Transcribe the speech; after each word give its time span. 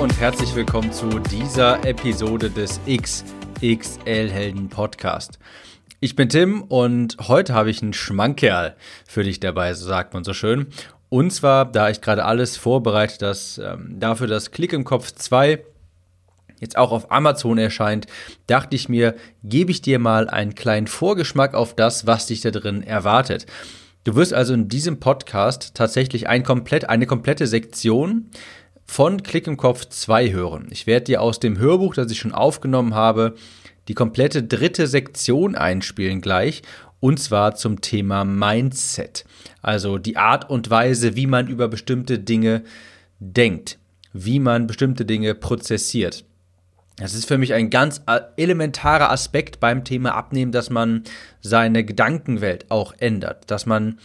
Und 0.00 0.18
herzlich 0.18 0.54
willkommen 0.54 0.90
zu 0.94 1.18
dieser 1.18 1.84
Episode 1.84 2.48
des 2.48 2.80
XXL 2.86 4.30
Helden 4.30 4.70
Podcast. 4.70 5.38
Ich 6.00 6.16
bin 6.16 6.30
Tim 6.30 6.62
und 6.62 7.18
heute 7.28 7.52
habe 7.52 7.68
ich 7.68 7.82
einen 7.82 7.92
Schmankerl 7.92 8.76
für 9.06 9.24
dich 9.24 9.40
dabei, 9.40 9.74
so 9.74 9.86
sagt 9.86 10.14
man 10.14 10.24
so 10.24 10.32
schön. 10.32 10.68
Und 11.10 11.34
zwar, 11.34 11.66
da 11.66 11.90
ich 11.90 12.00
gerade 12.00 12.24
alles 12.24 12.56
vorbereite, 12.56 13.18
dass 13.18 13.58
ähm, 13.58 13.96
dafür 14.00 14.26
das 14.26 14.52
Klick 14.52 14.72
im 14.72 14.84
Kopf 14.84 15.12
2 15.12 15.62
jetzt 16.60 16.78
auch 16.78 16.92
auf 16.92 17.12
Amazon 17.12 17.58
erscheint, 17.58 18.06
dachte 18.46 18.76
ich 18.76 18.88
mir, 18.88 19.14
gebe 19.44 19.70
ich 19.70 19.82
dir 19.82 19.98
mal 19.98 20.30
einen 20.30 20.54
kleinen 20.54 20.86
Vorgeschmack 20.86 21.52
auf 21.52 21.76
das, 21.76 22.06
was 22.06 22.26
dich 22.26 22.40
da 22.40 22.50
drin 22.50 22.82
erwartet. 22.82 23.44
Du 24.04 24.14
wirst 24.14 24.32
also 24.32 24.54
in 24.54 24.68
diesem 24.68 24.98
Podcast 24.98 25.74
tatsächlich 25.74 26.26
ein 26.26 26.42
komplett, 26.42 26.88
eine 26.88 27.04
komplette 27.04 27.46
Sektion 27.46 28.30
von 28.90 29.22
Klick 29.22 29.46
im 29.46 29.56
Kopf 29.56 29.84
2 29.88 30.32
hören. 30.32 30.66
Ich 30.70 30.88
werde 30.88 31.04
dir 31.04 31.22
aus 31.22 31.38
dem 31.38 31.60
Hörbuch, 31.60 31.94
das 31.94 32.10
ich 32.10 32.18
schon 32.18 32.34
aufgenommen 32.34 32.92
habe, 32.92 33.36
die 33.86 33.94
komplette 33.94 34.42
dritte 34.42 34.88
Sektion 34.88 35.54
einspielen 35.54 36.20
gleich. 36.20 36.62
Und 36.98 37.20
zwar 37.20 37.54
zum 37.54 37.82
Thema 37.82 38.24
Mindset. 38.24 39.24
Also 39.62 39.96
die 39.96 40.16
Art 40.16 40.50
und 40.50 40.70
Weise, 40.70 41.14
wie 41.14 41.28
man 41.28 41.46
über 41.46 41.68
bestimmte 41.68 42.18
Dinge 42.18 42.64
denkt, 43.20 43.78
wie 44.12 44.40
man 44.40 44.66
bestimmte 44.66 45.04
Dinge 45.04 45.36
prozessiert. 45.36 46.24
Das 46.96 47.14
ist 47.14 47.26
für 47.26 47.38
mich 47.38 47.54
ein 47.54 47.70
ganz 47.70 48.02
elementarer 48.36 49.12
Aspekt 49.12 49.60
beim 49.60 49.84
Thema 49.84 50.16
Abnehmen, 50.16 50.50
dass 50.50 50.68
man 50.68 51.04
seine 51.40 51.84
Gedankenwelt 51.84 52.66
auch 52.72 52.92
ändert, 52.98 53.52
dass 53.52 53.66
man 53.66 54.00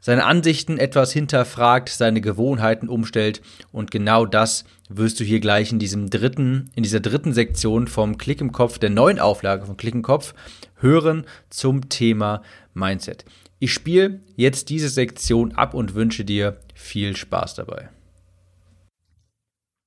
seine 0.00 0.24
Ansichten 0.24 0.78
etwas 0.78 1.12
hinterfragt, 1.12 1.88
seine 1.88 2.20
Gewohnheiten 2.20 2.88
umstellt 2.88 3.42
und 3.72 3.90
genau 3.90 4.26
das 4.26 4.64
wirst 4.88 5.20
du 5.20 5.24
hier 5.24 5.40
gleich 5.40 5.72
in 5.72 5.78
diesem 5.78 6.10
dritten, 6.10 6.70
in 6.74 6.82
dieser 6.82 7.00
dritten 7.00 7.32
Sektion 7.32 7.86
vom 7.86 8.18
Klick 8.18 8.40
im 8.40 8.52
Kopf, 8.52 8.78
der 8.78 8.90
neuen 8.90 9.18
Auflage 9.18 9.66
von 9.66 9.76
Klick 9.76 9.94
im 9.94 10.02
Kopf, 10.02 10.34
hören 10.76 11.26
zum 11.48 11.88
Thema 11.88 12.42
Mindset. 12.74 13.24
Ich 13.58 13.72
spiele 13.72 14.20
jetzt 14.36 14.70
diese 14.70 14.88
Sektion 14.88 15.52
ab 15.52 15.74
und 15.74 15.94
wünsche 15.94 16.24
dir 16.24 16.60
viel 16.74 17.16
Spaß 17.16 17.54
dabei. 17.54 17.90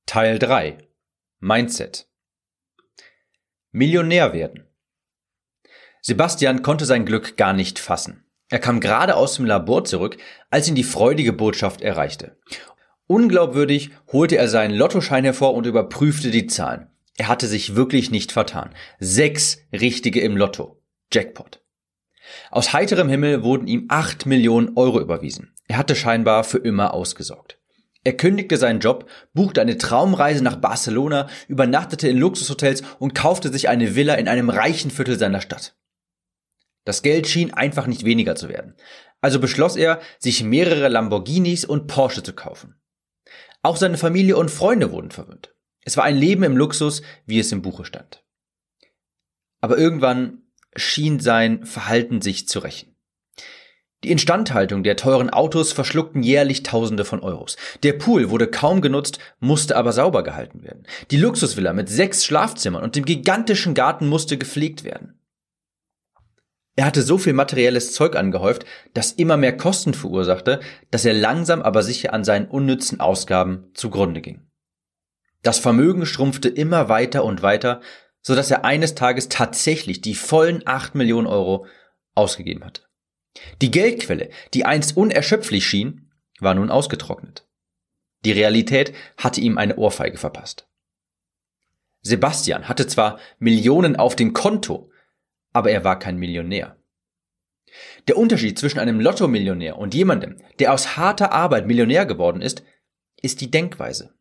Teil 0.06 0.38
3 0.38 0.78
Mindset 1.40 2.08
Millionär 3.72 4.34
werden. 4.34 4.68
Sebastian 6.02 6.62
konnte 6.62 6.86
sein 6.86 7.06
Glück 7.06 7.38
gar 7.38 7.54
nicht 7.54 7.80
fassen. 7.80 8.24
Er 8.50 8.60
kam 8.60 8.80
gerade 8.80 9.16
aus 9.16 9.36
dem 9.36 9.46
Labor 9.46 9.84
zurück, 9.86 10.18
als 10.50 10.68
ihn 10.68 10.76
die 10.76 10.84
freudige 10.84 11.34
Botschaft 11.34 11.82
erreichte. 11.82 12.38
Unglaubwürdig 13.08 13.92
holte 14.12 14.38
er 14.38 14.48
seinen 14.48 14.76
Lottoschein 14.76 15.24
hervor 15.24 15.54
und 15.54 15.66
überprüfte 15.66 16.32
die 16.32 16.48
Zahlen. 16.48 16.88
Er 17.18 17.28
hatte 17.28 17.48
sich 17.48 17.76
wirklich 17.76 18.12
nicht 18.12 18.32
vertan. 18.32 18.74
Sechs 19.00 19.60
richtige 19.72 20.22
im 20.22 20.38
Lotto. 20.38 20.82
Jackpot. 21.12 21.62
Aus 22.50 22.74
heiterem 22.74 23.10
Himmel 23.10 23.44
wurden 23.44 23.68
ihm 23.68 23.86
acht 23.90 24.26
Millionen 24.26 24.76
Euro 24.78 25.00
überwiesen. 25.00 25.54
Er 25.68 25.78
hatte 25.78 25.96
scheinbar 25.96 26.44
für 26.44 26.58
immer 26.58 26.94
ausgesorgt. 26.94 27.60
Er 28.04 28.18
kündigte 28.18 28.58
seinen 28.58 28.80
Job, 28.80 29.10
buchte 29.34 29.62
eine 29.62 29.78
Traumreise 29.78 30.44
nach 30.44 30.58
Barcelona, 30.58 31.28
übernachtete 31.48 32.10
in 32.10 32.18
Luxushotels 32.18 32.84
und 33.00 33.16
kaufte 33.16 33.50
sich 33.50 33.70
eine 33.70 33.96
Villa 33.96 34.16
in 34.16 34.28
einem 34.28 34.50
reichen 34.50 34.92
Viertel 34.92 35.18
seiner 35.18 35.40
Stadt. 35.40 35.76
Das 36.86 37.02
Geld 37.02 37.28
schien 37.28 37.54
einfach 37.54 37.88
nicht 37.88 38.06
weniger 38.06 38.36
zu 38.36 38.50
werden. 38.50 38.76
Also 39.22 39.40
beschloss 39.40 39.76
er, 39.76 40.02
sich 40.20 40.44
mehrere 40.44 40.90
Lamborghinis 40.90 41.64
und 41.66 41.88
Porsche 41.88 42.24
zu 42.24 42.34
kaufen. 42.34 42.76
Auch 43.62 43.78
seine 43.78 43.98
Familie 43.98 44.36
und 44.36 44.52
Freunde 44.52 44.92
wurden 44.92 45.12
verwöhnt. 45.12 45.56
Es 45.86 45.96
war 45.96 46.04
ein 46.04 46.18
Leben 46.18 46.44
im 46.44 46.58
Luxus, 46.58 47.02
wie 47.26 47.40
es 47.40 47.52
im 47.52 47.62
Buche 47.62 47.86
stand. 47.86 48.24
Aber 49.62 49.78
irgendwann 49.78 50.44
schien 50.76 51.20
sein 51.20 51.66
Verhalten 51.66 52.22
sich 52.22 52.48
zu 52.48 52.60
rächen. 52.60 52.94
Die 54.04 54.12
Instandhaltung 54.12 54.84
der 54.84 54.98
teuren 54.98 55.30
Autos 55.30 55.72
verschluckten 55.72 56.24
jährlich 56.24 56.64
Tausende 56.64 57.06
von 57.06 57.22
Euros. 57.22 57.56
Der 57.84 57.94
Pool 57.94 58.30
wurde 58.30 58.48
kaum 58.48 58.82
genutzt, 58.82 59.20
musste 59.40 59.78
aber 59.78 59.94
sauber 59.94 60.24
gehalten 60.24 60.64
werden. 60.64 60.86
Die 61.10 61.18
Luxusvilla 61.18 61.72
mit 61.72 61.88
sechs 61.88 62.26
Schlafzimmern 62.26 62.84
und 62.84 62.98
dem 62.98 63.06
gigantischen 63.06 63.74
Garten 63.74 64.08
musste 64.08 64.38
gepflegt 64.38 64.84
werden. 64.84 65.13
Er 66.76 66.86
hatte 66.86 67.04
so 67.04 67.18
viel 67.18 67.34
materielles 67.34 67.94
Zeug 67.94 68.16
angehäuft, 68.16 68.66
das 68.94 69.12
immer 69.12 69.38
mehr 69.38 69.56
Kosten 69.56 69.94
verursachte, 69.94 70.60
dass 70.90 71.06
er 71.06 71.14
langsam 71.14 71.62
aber 71.62 71.84
sicher 71.84 72.14
an 72.14 72.24
seinen 72.24 72.48
unnützen 72.48 73.00
Ausgaben 73.00 73.70
zugrunde 73.74 74.22
ging. 74.22 74.42
Das 75.44 75.60
Vermögen 75.60 76.06
schrumpfte 76.06 76.50
immer 76.50 76.90
weiter 76.90 77.24
und 77.26 77.44
weiter, 77.44 77.82
so 78.22 78.34
dass 78.34 78.50
er 78.50 78.66
eines 78.66 78.96
Tages 78.96 79.30
tatsächlich 79.30 80.02
die 80.02 80.16
vollen 80.16 80.64
acht 80.66 80.96
Millionen 80.96 81.28
Euro 81.28 81.68
ausgegeben 82.16 82.64
hatte. 82.64 82.84
Die 83.62 83.70
Geldquelle, 83.70 84.30
die 84.54 84.66
einst 84.66 84.96
unerschöpflich 84.96 85.66
schien, 85.66 86.12
war 86.40 86.56
nun 86.56 86.72
ausgetrocknet. 86.72 87.46
Die 88.26 88.32
Realität 88.32 88.94
hatte 89.18 89.42
ihm 89.42 89.58
eine 89.58 89.76
Ohrfeige 89.76 90.18
verpasst. 90.18 90.68
Sebastian 92.02 92.68
hatte 92.68 92.88
zwar 92.88 93.20
Millionen 93.40 93.96
auf 93.96 94.16
dem 94.16 94.34
Konto, 94.34 94.90
aber 95.54 95.72
er 95.72 95.84
war 95.84 96.00
kein 96.00 96.18
Millionär. 96.18 96.76
Der 98.08 98.18
Unterschied 98.18 98.60
zwischen 98.60 98.80
einem 98.80 99.00
Lotto-Millionär 99.00 99.78
und 99.78 99.94
jemandem, 99.94 100.38
der 100.60 100.74
aus 100.74 100.98
harter 100.98 101.32
Arbeit 101.32 101.68
Millionär 101.68 102.06
geworden 102.06 102.42
ist, 102.42 102.64
ist 103.22 103.42
die 103.42 103.50
Denkweise. 103.50 104.14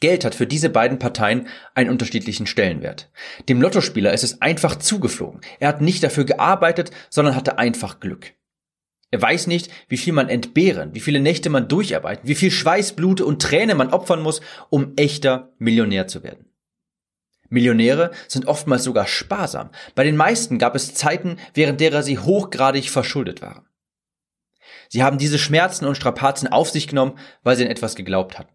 Geld 0.00 0.24
hat 0.24 0.34
für 0.34 0.46
diese 0.46 0.70
beiden 0.70 0.98
Parteien 0.98 1.48
einen 1.74 1.90
unterschiedlichen 1.90 2.46
Stellenwert. 2.46 3.10
Dem 3.48 3.60
Lottospieler 3.60 4.14
ist 4.14 4.24
es 4.24 4.40
einfach 4.40 4.76
zugeflogen. 4.76 5.42
Er 5.58 5.68
hat 5.68 5.82
nicht 5.82 6.02
dafür 6.02 6.24
gearbeitet, 6.24 6.90
sondern 7.10 7.36
hatte 7.36 7.58
einfach 7.58 8.00
Glück. 8.00 8.32
Er 9.10 9.20
weiß 9.20 9.48
nicht, 9.48 9.70
wie 9.88 9.96
viel 9.96 10.12
man 10.12 10.28
entbehren, 10.28 10.94
wie 10.94 11.00
viele 11.00 11.20
Nächte 11.20 11.50
man 11.50 11.68
durcharbeiten, 11.68 12.28
wie 12.28 12.34
viel 12.34 12.50
Schweiß, 12.50 12.94
Blute 12.94 13.26
und 13.26 13.42
Träne 13.42 13.74
man 13.74 13.90
opfern 13.90 14.22
muss, 14.22 14.40
um 14.70 14.94
echter 14.96 15.52
Millionär 15.58 16.06
zu 16.06 16.22
werden. 16.22 16.49
Millionäre 17.50 18.12
sind 18.28 18.46
oftmals 18.46 18.84
sogar 18.84 19.06
sparsam. 19.06 19.70
Bei 19.94 20.04
den 20.04 20.16
meisten 20.16 20.58
gab 20.58 20.74
es 20.74 20.94
Zeiten, 20.94 21.36
während 21.52 21.80
derer 21.80 22.02
sie 22.02 22.18
hochgradig 22.18 22.88
verschuldet 22.88 23.42
waren. 23.42 23.66
Sie 24.88 25.02
haben 25.02 25.18
diese 25.18 25.38
Schmerzen 25.38 25.84
und 25.84 25.96
Strapazen 25.96 26.48
auf 26.48 26.70
sich 26.70 26.88
genommen, 26.88 27.18
weil 27.42 27.56
sie 27.56 27.64
an 27.64 27.70
etwas 27.70 27.94
geglaubt 27.94 28.38
hatten. 28.38 28.52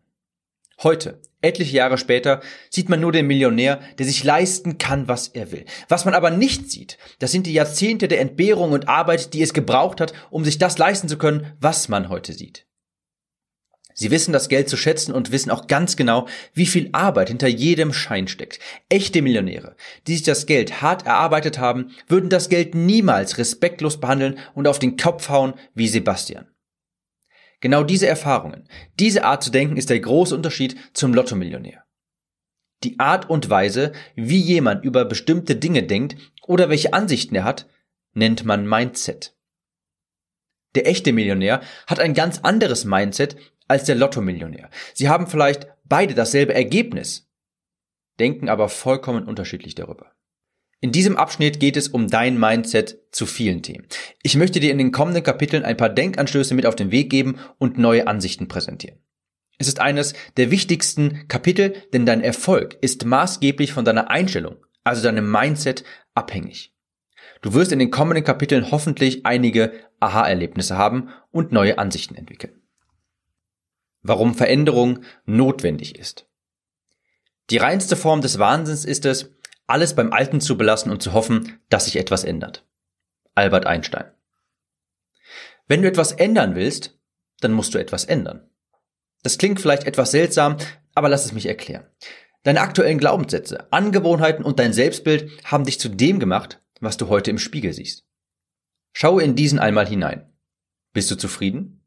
Heute, 0.83 1.21
etliche 1.41 1.77
Jahre 1.77 1.97
später, 1.97 2.41
sieht 2.69 2.89
man 2.89 2.99
nur 2.99 3.13
den 3.13 3.27
Millionär, 3.27 3.79
der 3.97 4.05
sich 4.05 4.23
leisten 4.25 4.77
kann, 4.77 5.07
was 5.07 5.29
er 5.29 5.53
will. 5.53 5.65
Was 5.87 6.03
man 6.03 6.13
aber 6.13 6.31
nicht 6.31 6.69
sieht, 6.69 6.97
das 7.19 7.31
sind 7.31 7.47
die 7.47 7.53
Jahrzehnte 7.53 8.09
der 8.09 8.19
Entbehrung 8.19 8.73
und 8.73 8.89
Arbeit, 8.89 9.33
die 9.33 9.41
es 9.41 9.53
gebraucht 9.53 10.01
hat, 10.01 10.13
um 10.31 10.43
sich 10.43 10.57
das 10.57 10.77
leisten 10.77 11.07
zu 11.07 11.17
können, 11.17 11.53
was 11.61 11.87
man 11.87 12.09
heute 12.09 12.33
sieht. 12.33 12.65
Sie 13.97 14.11
wissen 14.11 14.33
das 14.33 14.49
Geld 14.49 14.67
zu 14.67 14.75
schätzen 14.75 15.13
und 15.13 15.31
wissen 15.31 15.51
auch 15.51 15.67
ganz 15.67 15.95
genau, 15.95 16.27
wie 16.53 16.65
viel 16.65 16.89
Arbeit 16.91 17.29
hinter 17.29 17.47
jedem 17.47 17.93
Schein 17.93 18.27
steckt. 18.27 18.59
Echte 18.89 19.21
Millionäre, 19.21 19.77
die 20.05 20.15
sich 20.15 20.23
das 20.23 20.45
Geld 20.45 20.81
hart 20.81 21.05
erarbeitet 21.05 21.59
haben, 21.59 21.91
würden 22.09 22.29
das 22.29 22.49
Geld 22.49 22.75
niemals 22.75 23.37
respektlos 23.37 24.01
behandeln 24.01 24.37
und 24.53 24.67
auf 24.67 24.79
den 24.79 24.97
Kopf 24.97 25.29
hauen 25.29 25.53
wie 25.73 25.87
Sebastian. 25.87 26.49
Genau 27.61 27.83
diese 27.83 28.05
Erfahrungen, 28.05 28.67
diese 28.99 29.23
Art 29.23 29.41
zu 29.41 29.49
denken 29.49 29.77
ist 29.77 29.89
der 29.89 30.01
große 30.01 30.35
Unterschied 30.35 30.75
zum 30.93 31.13
Lottomillionär. 31.13 31.85
Die 32.83 32.99
Art 32.99 33.29
und 33.29 33.49
Weise, 33.49 33.93
wie 34.15 34.39
jemand 34.39 34.83
über 34.83 35.05
bestimmte 35.05 35.55
Dinge 35.55 35.83
denkt 35.83 36.17
oder 36.45 36.69
welche 36.69 36.91
Ansichten 36.91 37.33
er 37.33 37.45
hat, 37.45 37.65
nennt 38.13 38.43
man 38.43 38.67
Mindset. 38.67 39.34
Der 40.75 40.87
echte 40.87 41.13
Millionär 41.13 41.61
hat 41.87 41.99
ein 41.99 42.13
ganz 42.13 42.39
anderes 42.43 42.85
Mindset 42.85 43.35
als 43.67 43.85
der 43.85 43.95
Lottomillionär. 43.95 44.69
Sie 44.93 45.09
haben 45.09 45.27
vielleicht 45.27 45.67
beide 45.85 46.13
dasselbe 46.13 46.53
Ergebnis, 46.53 47.27
denken 48.19 48.49
aber 48.49 48.69
vollkommen 48.69 49.27
unterschiedlich 49.27 49.75
darüber. 49.75 50.11
In 50.81 50.91
diesem 50.91 51.17
Abschnitt 51.17 51.59
geht 51.59 51.77
es 51.77 51.87
um 51.87 52.09
dein 52.09 52.39
Mindset 52.39 52.99
zu 53.11 53.25
vielen 53.25 53.63
Themen. 53.63 53.87
Ich 54.21 54.35
möchte 54.35 54.59
dir 54.59 54.71
in 54.71 54.77
den 54.77 54.91
kommenden 54.91 55.23
Kapiteln 55.23 55.63
ein 55.63 55.77
paar 55.77 55.89
Denkanstöße 55.89 56.53
mit 56.53 56.65
auf 56.65 56.75
den 56.75 56.91
Weg 56.91 57.09
geben 57.09 57.39
und 57.57 57.77
neue 57.77 58.07
Ansichten 58.07 58.47
präsentieren. 58.47 58.99
Es 59.57 59.67
ist 59.67 59.79
eines 59.79 60.13
der 60.37 60.51
wichtigsten 60.51 61.27
Kapitel, 61.27 61.73
denn 61.93 62.05
dein 62.05 62.21
Erfolg 62.21 62.77
ist 62.81 63.05
maßgeblich 63.05 63.71
von 63.71 63.85
deiner 63.85 64.09
Einstellung, 64.09 64.57
also 64.83 65.01
deinem 65.01 65.31
Mindset, 65.31 65.85
abhängig. 66.13 66.73
Du 67.41 67.53
wirst 67.53 67.71
in 67.71 67.79
den 67.79 67.91
kommenden 67.91 68.23
Kapiteln 68.23 68.69
hoffentlich 68.71 69.25
einige 69.25 69.71
Aha-Erlebnisse 69.99 70.77
haben 70.77 71.09
und 71.31 71.51
neue 71.51 71.77
Ansichten 71.77 72.15
entwickeln. 72.15 72.61
Warum 74.01 74.35
Veränderung 74.35 74.99
notwendig 75.25 75.97
ist. 75.97 76.27
Die 77.49 77.57
reinste 77.57 77.95
Form 77.95 78.21
des 78.21 78.39
Wahnsinns 78.39 78.85
ist 78.85 79.05
es, 79.05 79.31
alles 79.67 79.95
beim 79.95 80.13
Alten 80.13 80.41
zu 80.41 80.57
belassen 80.57 80.91
und 80.91 81.01
zu 81.01 81.13
hoffen, 81.13 81.59
dass 81.69 81.85
sich 81.85 81.95
etwas 81.95 82.23
ändert. 82.23 82.65
Albert 83.33 83.65
Einstein. 83.65 84.11
Wenn 85.67 85.81
du 85.81 85.87
etwas 85.87 86.11
ändern 86.11 86.55
willst, 86.55 86.97
dann 87.41 87.51
musst 87.51 87.73
du 87.73 87.79
etwas 87.79 88.05
ändern. 88.05 88.49
Das 89.23 89.37
klingt 89.37 89.59
vielleicht 89.59 89.85
etwas 89.85 90.11
seltsam, 90.11 90.57
aber 90.93 91.09
lass 91.09 91.25
es 91.25 91.33
mich 91.33 91.47
erklären. 91.47 91.85
Deine 92.43 92.61
aktuellen 92.61 92.99
Glaubenssätze, 92.99 93.71
Angewohnheiten 93.71 94.45
und 94.45 94.59
dein 94.59 94.71
Selbstbild 94.71 95.31
haben 95.45 95.65
dich 95.65 95.79
zu 95.79 95.89
dem 95.89 96.19
gemacht, 96.19 96.61
was 96.79 96.97
du 96.97 97.07
heute 97.07 97.31
im 97.31 97.39
Spiegel 97.39 97.73
siehst. 97.73 98.04
Schaue 98.97 99.21
in 99.23 99.35
diesen 99.35 99.59
einmal 99.59 99.85
hinein. 99.85 100.31
Bist 100.93 101.11
du 101.11 101.17
zufrieden? 101.17 101.85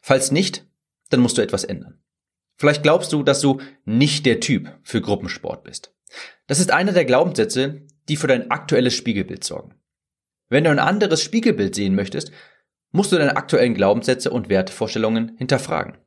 Falls 0.00 0.32
nicht, 0.32 0.66
dann 1.08 1.20
musst 1.20 1.38
du 1.38 1.42
etwas 1.42 1.62
ändern. 1.62 2.02
Vielleicht 2.56 2.82
glaubst 2.82 3.12
du, 3.12 3.22
dass 3.22 3.40
du 3.40 3.60
nicht 3.84 4.26
der 4.26 4.40
Typ 4.40 4.76
für 4.82 5.00
Gruppensport 5.00 5.62
bist. 5.62 5.94
Das 6.48 6.58
ist 6.58 6.72
einer 6.72 6.90
der 6.90 7.04
Glaubenssätze, 7.04 7.86
die 8.08 8.16
für 8.16 8.26
dein 8.26 8.50
aktuelles 8.50 8.92
Spiegelbild 8.92 9.44
sorgen. 9.44 9.76
Wenn 10.48 10.64
du 10.64 10.70
ein 10.70 10.80
anderes 10.80 11.22
Spiegelbild 11.22 11.76
sehen 11.76 11.94
möchtest, 11.94 12.32
musst 12.90 13.12
du 13.12 13.18
deine 13.18 13.36
aktuellen 13.36 13.74
Glaubenssätze 13.74 14.32
und 14.32 14.48
Wertvorstellungen 14.48 15.36
hinterfragen. 15.38 15.98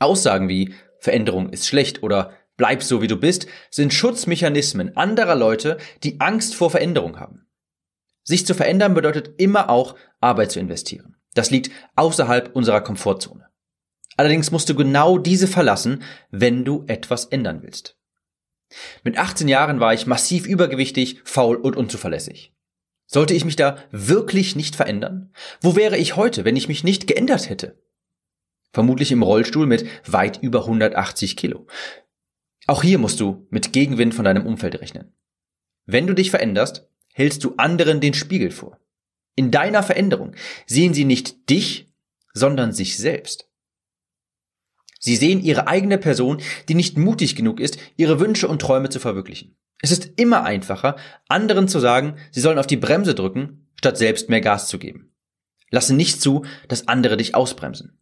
Aussagen 0.00 0.48
wie 0.48 0.74
Veränderung 0.98 1.50
ist 1.50 1.68
schlecht 1.68 2.02
oder 2.02 2.34
bleib 2.56 2.82
so 2.82 3.02
wie 3.02 3.06
du 3.06 3.16
bist 3.16 3.46
sind 3.70 3.94
Schutzmechanismen 3.94 4.96
anderer 4.96 5.36
Leute, 5.36 5.78
die 6.02 6.20
Angst 6.20 6.56
vor 6.56 6.72
Veränderung 6.72 7.20
haben. 7.20 7.46
Sich 8.30 8.46
zu 8.46 8.54
verändern 8.54 8.94
bedeutet 8.94 9.40
immer 9.40 9.68
auch 9.68 9.96
Arbeit 10.20 10.52
zu 10.52 10.60
investieren. 10.60 11.16
Das 11.34 11.50
liegt 11.50 11.72
außerhalb 11.96 12.54
unserer 12.54 12.80
Komfortzone. 12.80 13.48
Allerdings 14.16 14.52
musst 14.52 14.68
du 14.68 14.76
genau 14.76 15.18
diese 15.18 15.48
verlassen, 15.48 16.04
wenn 16.30 16.64
du 16.64 16.84
etwas 16.86 17.24
ändern 17.24 17.64
willst. 17.64 17.98
Mit 19.02 19.18
18 19.18 19.48
Jahren 19.48 19.80
war 19.80 19.94
ich 19.94 20.06
massiv 20.06 20.46
übergewichtig, 20.46 21.22
faul 21.24 21.56
und 21.56 21.74
unzuverlässig. 21.74 22.54
Sollte 23.06 23.34
ich 23.34 23.44
mich 23.44 23.56
da 23.56 23.78
wirklich 23.90 24.54
nicht 24.54 24.76
verändern? 24.76 25.32
Wo 25.60 25.74
wäre 25.74 25.96
ich 25.96 26.14
heute, 26.14 26.44
wenn 26.44 26.54
ich 26.54 26.68
mich 26.68 26.84
nicht 26.84 27.08
geändert 27.08 27.50
hätte? 27.50 27.82
Vermutlich 28.72 29.10
im 29.10 29.24
Rollstuhl 29.24 29.66
mit 29.66 29.86
weit 30.06 30.40
über 30.40 30.60
180 30.60 31.36
Kilo. 31.36 31.66
Auch 32.68 32.84
hier 32.84 32.98
musst 32.98 33.18
du 33.18 33.48
mit 33.50 33.72
Gegenwind 33.72 34.14
von 34.14 34.24
deinem 34.24 34.46
Umfeld 34.46 34.80
rechnen. 34.80 35.16
Wenn 35.84 36.06
du 36.06 36.14
dich 36.14 36.30
veränderst, 36.30 36.86
hältst 37.12 37.44
du 37.44 37.54
anderen 37.56 38.00
den 38.00 38.14
Spiegel 38.14 38.50
vor. 38.50 38.78
In 39.36 39.50
deiner 39.50 39.82
Veränderung 39.82 40.34
sehen 40.66 40.94
sie 40.94 41.04
nicht 41.04 41.48
dich, 41.50 41.88
sondern 42.32 42.72
sich 42.72 42.96
selbst. 42.96 43.48
Sie 44.98 45.16
sehen 45.16 45.42
ihre 45.42 45.66
eigene 45.66 45.96
Person, 45.96 46.42
die 46.68 46.74
nicht 46.74 46.98
mutig 46.98 47.34
genug 47.34 47.58
ist, 47.58 47.78
ihre 47.96 48.20
Wünsche 48.20 48.48
und 48.48 48.60
Träume 48.60 48.90
zu 48.90 49.00
verwirklichen. 49.00 49.56
Es 49.80 49.92
ist 49.92 50.10
immer 50.16 50.44
einfacher, 50.44 50.96
anderen 51.26 51.68
zu 51.68 51.80
sagen, 51.80 52.18
sie 52.30 52.40
sollen 52.40 52.58
auf 52.58 52.66
die 52.66 52.76
Bremse 52.76 53.14
drücken, 53.14 53.70
statt 53.76 53.96
selbst 53.96 54.28
mehr 54.28 54.42
Gas 54.42 54.68
zu 54.68 54.78
geben. 54.78 55.14
Lasse 55.70 55.94
nicht 55.94 56.20
zu, 56.20 56.44
dass 56.68 56.86
andere 56.86 57.16
dich 57.16 57.34
ausbremsen. 57.34 57.98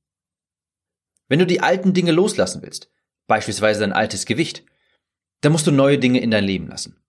Wenn 1.29 1.39
du 1.39 1.47
die 1.47 1.61
alten 1.61 1.93
Dinge 1.93 2.11
loslassen 2.11 2.63
willst, 2.63 2.91
beispielsweise 3.29 3.81
dein 3.81 3.93
altes 3.93 4.27
Gewicht, 4.27 4.65
dann 5.43 5.53
musst 5.53 5.67
du 5.67 5.71
neue 5.71 5.99
Dinge 5.99 6.21
in 6.21 6.33
dein 6.33 6.45
Leben 6.45 6.67
lassen. 6.67 7.01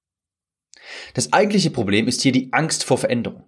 Das 1.13 1.33
eigentliche 1.33 1.69
Problem 1.69 2.07
ist 2.07 2.21
hier 2.21 2.31
die 2.31 2.51
Angst 2.53 2.83
vor 2.83 2.97
Veränderung. 2.97 3.47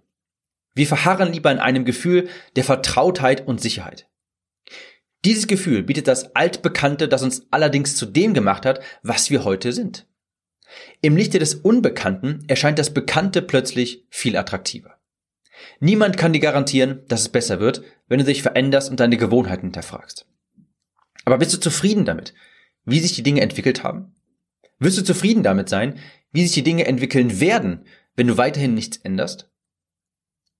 Wir 0.74 0.86
verharren 0.86 1.32
lieber 1.32 1.50
in 1.50 1.58
einem 1.58 1.84
Gefühl 1.84 2.28
der 2.56 2.64
Vertrautheit 2.64 3.46
und 3.46 3.60
Sicherheit. 3.60 4.08
Dieses 5.24 5.46
Gefühl 5.46 5.82
bietet 5.82 6.08
das 6.08 6.34
Altbekannte, 6.34 7.08
das 7.08 7.22
uns 7.22 7.46
allerdings 7.50 7.94
zu 7.94 8.06
dem 8.06 8.34
gemacht 8.34 8.66
hat, 8.66 8.80
was 9.02 9.30
wir 9.30 9.44
heute 9.44 9.72
sind. 9.72 10.06
Im 11.00 11.16
Lichte 11.16 11.38
des 11.38 11.54
Unbekannten 11.54 12.44
erscheint 12.48 12.78
das 12.78 12.94
Bekannte 12.94 13.42
plötzlich 13.42 14.06
viel 14.08 14.36
attraktiver. 14.36 14.98
Niemand 15.80 16.16
kann 16.16 16.32
dir 16.32 16.40
garantieren, 16.40 17.02
dass 17.08 17.20
es 17.20 17.28
besser 17.28 17.60
wird, 17.60 17.82
wenn 18.08 18.18
du 18.18 18.24
dich 18.24 18.42
veränderst 18.42 18.90
und 18.90 18.98
deine 18.98 19.16
Gewohnheiten 19.16 19.66
hinterfragst. 19.66 20.26
Aber 21.24 21.38
bist 21.38 21.52
du 21.52 21.60
zufrieden 21.60 22.04
damit, 22.04 22.34
wie 22.84 22.98
sich 22.98 23.12
die 23.12 23.22
Dinge 23.22 23.42
entwickelt 23.42 23.84
haben? 23.84 24.14
Wirst 24.82 24.98
du 24.98 25.04
zufrieden 25.04 25.44
damit 25.44 25.68
sein, 25.68 26.00
wie 26.32 26.42
sich 26.42 26.52
die 26.52 26.64
Dinge 26.64 26.86
entwickeln 26.86 27.38
werden, 27.38 27.86
wenn 28.16 28.26
du 28.26 28.36
weiterhin 28.36 28.74
nichts 28.74 28.96
änderst? 28.96 29.48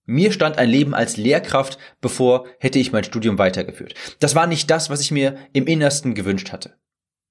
Mir 0.04 0.30
stand 0.30 0.58
ein 0.58 0.68
Leben 0.68 0.94
als 0.94 1.16
Lehrkraft 1.16 1.76
bevor, 2.00 2.46
hätte 2.60 2.78
ich 2.78 2.92
mein 2.92 3.02
Studium 3.02 3.38
weitergeführt. 3.38 3.94
Das 4.20 4.36
war 4.36 4.46
nicht 4.46 4.70
das, 4.70 4.90
was 4.90 5.00
ich 5.00 5.10
mir 5.10 5.36
im 5.52 5.66
Innersten 5.66 6.14
gewünscht 6.14 6.52
hatte. 6.52 6.76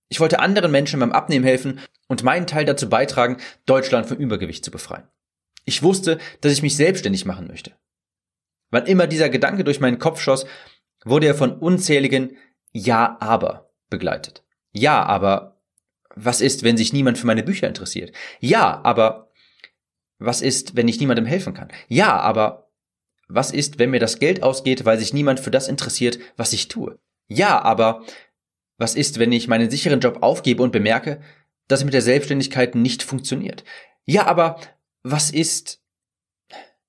Ich 0.10 0.20
wollte 0.20 0.40
anderen 0.40 0.72
Menschen 0.72 1.00
beim 1.00 1.14
Abnehmen 1.14 1.46
helfen 1.46 1.80
und 2.08 2.24
meinen 2.24 2.46
Teil 2.46 2.66
dazu 2.66 2.90
beitragen, 2.90 3.38
Deutschland 3.66 4.08
vom 4.08 4.18
Übergewicht 4.18 4.66
zu 4.66 4.72
befreien. 4.72 5.08
Ich 5.64 5.84
wusste, 5.84 6.18
dass 6.42 6.52
ich 6.52 6.62
mich 6.62 6.76
selbstständig 6.76 7.26
machen 7.26 7.48
möchte. 7.48 7.72
Wann 8.70 8.86
immer 8.86 9.08
dieser 9.08 9.30
Gedanke 9.30 9.64
durch 9.64 9.80
meinen 9.80 10.00
Kopf 10.00 10.20
schoss, 10.20 10.46
wurde 11.06 11.28
er 11.28 11.36
von 11.36 11.58
unzähligen 11.58 12.36
Ja, 12.74 13.16
aber 13.22 13.72
begleitet. 13.90 14.44
Ja, 14.74 15.04
aber 15.04 15.51
was 16.16 16.42
ist, 16.42 16.64
wenn 16.64 16.78
sich 16.78 16.94
niemand 16.94 17.18
für 17.18 17.28
meine 17.28 17.44
Bücher 17.44 17.68
interessiert? 17.68 18.12
Ja, 18.40 18.82
aber 18.84 19.32
was 20.20 20.42
ist, 20.42 20.76
wenn 20.76 20.88
ich 20.88 21.00
niemandem 21.00 21.26
helfen 21.26 21.54
kann? 21.54 21.70
Ja, 21.88 22.20
aber 22.20 22.70
was 23.28 23.52
ist, 23.52 23.80
wenn 23.80 23.92
mir 23.92 24.00
das 24.00 24.20
Geld 24.20 24.44
ausgeht, 24.44 24.86
weil 24.86 25.00
sich 25.00 25.14
niemand 25.14 25.40
für 25.40 25.52
das 25.52 25.68
interessiert, 25.68 26.20
was 26.38 26.54
ich 26.54 26.68
tue? 26.68 27.00
Ja, 27.28 27.62
aber 27.62 28.04
was 28.78 28.96
ist, 28.96 29.20
wenn 29.20 29.32
ich 29.32 29.48
meinen 29.48 29.70
sicheren 29.70 30.00
Job 30.00 30.22
aufgebe 30.22 30.64
und 30.64 30.72
bemerke, 30.72 31.22
dass 31.68 31.80
es 31.80 31.86
mit 31.86 31.94
der 31.94 32.02
Selbstständigkeit 32.02 32.76
nicht 32.76 33.04
funktioniert? 33.04 33.64
Ja, 34.06 34.26
aber 34.26 34.60
was 35.04 35.32
ist, 35.32 35.82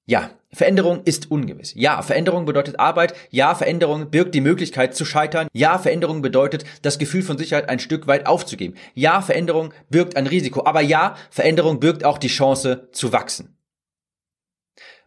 ja, 0.05 0.31
Veränderung 0.55 1.03
ist 1.05 1.31
ungewiss. 1.31 1.73
Ja, 1.75 2.03
Veränderung 2.03 2.45
bedeutet 2.45 2.79
Arbeit. 2.79 3.15
Ja, 3.31 3.55
Veränderung 3.55 4.11
birgt 4.11 4.35
die 4.35 4.43
Möglichkeit 4.43 4.95
zu 4.95 5.05
scheitern. 5.07 5.49
Ja, 5.55 5.79
Veränderung 5.79 6.21
bedeutet, 6.21 6.65
das 6.83 6.99
Gefühl 6.99 7.23
von 7.23 7.39
Sicherheit 7.39 7.71
ein 7.71 7.79
Stück 7.79 8.07
weit 8.07 8.27
aufzugeben. 8.27 8.75
Ja, 8.95 9.23
Veränderung 9.23 9.73
birgt 9.89 10.17
ein 10.17 10.27
Risiko. 10.27 10.67
Aber 10.67 10.83
ja, 10.83 11.17
Veränderung 11.31 11.81
birgt 11.81 12.05
auch 12.05 12.19
die 12.19 12.29
Chance 12.29 12.89
zu 12.93 13.13
wachsen. 13.13 13.57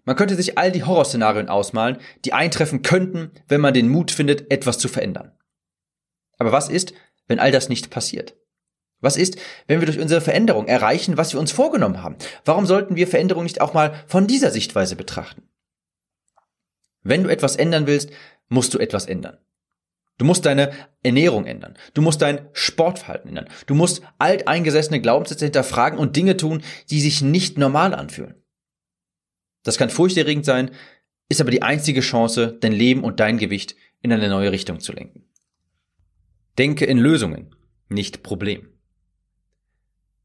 Man 0.04 0.16
könnte 0.16 0.36
sich 0.36 0.58
all 0.58 0.72
die 0.72 0.84
Horrorszenarien 0.84 1.50
ausmalen, 1.50 1.98
die 2.25 2.34
eintreffen 2.34 2.82
könnten, 2.82 3.32
wenn 3.48 3.62
man 3.62 3.74
den 3.74 3.90
Mut 3.90 4.12
findet, 4.12 4.52
etwas 4.52 4.78
zu 4.78 4.88
verändern. 4.88 5.32
Aber 6.38 6.52
was 6.52 6.70
ist, 6.70 6.94
wenn 7.28 7.40
all 7.40 7.52
das 7.52 7.70
nicht 7.70 7.90
passiert? 7.90 8.36
Was 9.02 9.18
ist, 9.18 9.38
wenn 9.68 9.82
wir 9.82 9.86
durch 9.86 10.00
unsere 10.00 10.22
Veränderung 10.22 10.68
erreichen, 10.68 11.18
was 11.18 11.34
wir 11.34 11.40
uns 11.40 11.52
vorgenommen 11.52 12.02
haben? 12.02 12.16
Warum 12.44 12.66
sollten 12.66 12.96
wir 12.96 13.08
Veränderung 13.08 13.44
nicht 13.44 13.62
auch 13.62 13.74
mal 13.74 14.04
von 14.08 14.28
dieser 14.28 14.52
Sichtweise 14.52 14.96
betrachten? 14.96 15.44
Wenn 17.04 17.24
du 17.24 17.30
etwas 17.30 17.56
ändern 17.56 17.88
willst, 17.88 18.10
musst 18.50 18.74
du 18.74 18.80
etwas 18.80 19.06
ändern. 19.06 19.38
Du 20.18 20.25
musst 20.25 20.46
deine 20.46 20.72
Ernährung 21.04 21.46
ändern. 21.46 21.78
Du 21.94 22.02
musst 22.02 22.22
dein 22.22 22.48
Sportverhalten 22.54 23.30
ändern. 23.30 23.50
Du 23.68 23.75
musst 23.75 24.02
alteingesessene 24.18 25.02
Glaubenssätze 25.02 25.46
hinterfragen 25.46 26.00
und 26.00 26.16
Dinge 26.16 26.38
tun, 26.38 26.64
die 26.90 27.02
sich 27.02 27.22
nicht 27.22 27.58
normal 27.58 27.94
anfühlen. 27.94 28.36
Das 29.64 29.78
kann 29.78 29.90
furchterregend 29.90 30.46
sein, 30.46 30.72
ist 31.28 31.42
aber 31.42 31.52
die 31.52 31.64
einzige 31.64 32.02
Chance, 32.02 32.58
dein 32.62 32.72
Leben 32.72 33.04
und 33.04 33.20
dein 33.20 33.38
Gewicht 33.38 33.75
in 34.02 34.14
eine 34.14 34.30
neue 34.30 34.52
Richtung 34.52 34.80
zu 34.80 34.94
lenken. 34.94 35.25
Denke 36.58 36.86
in 36.86 36.98
Lösungen, 36.98 37.54
nicht 37.90 38.24
Problem. 38.24 38.75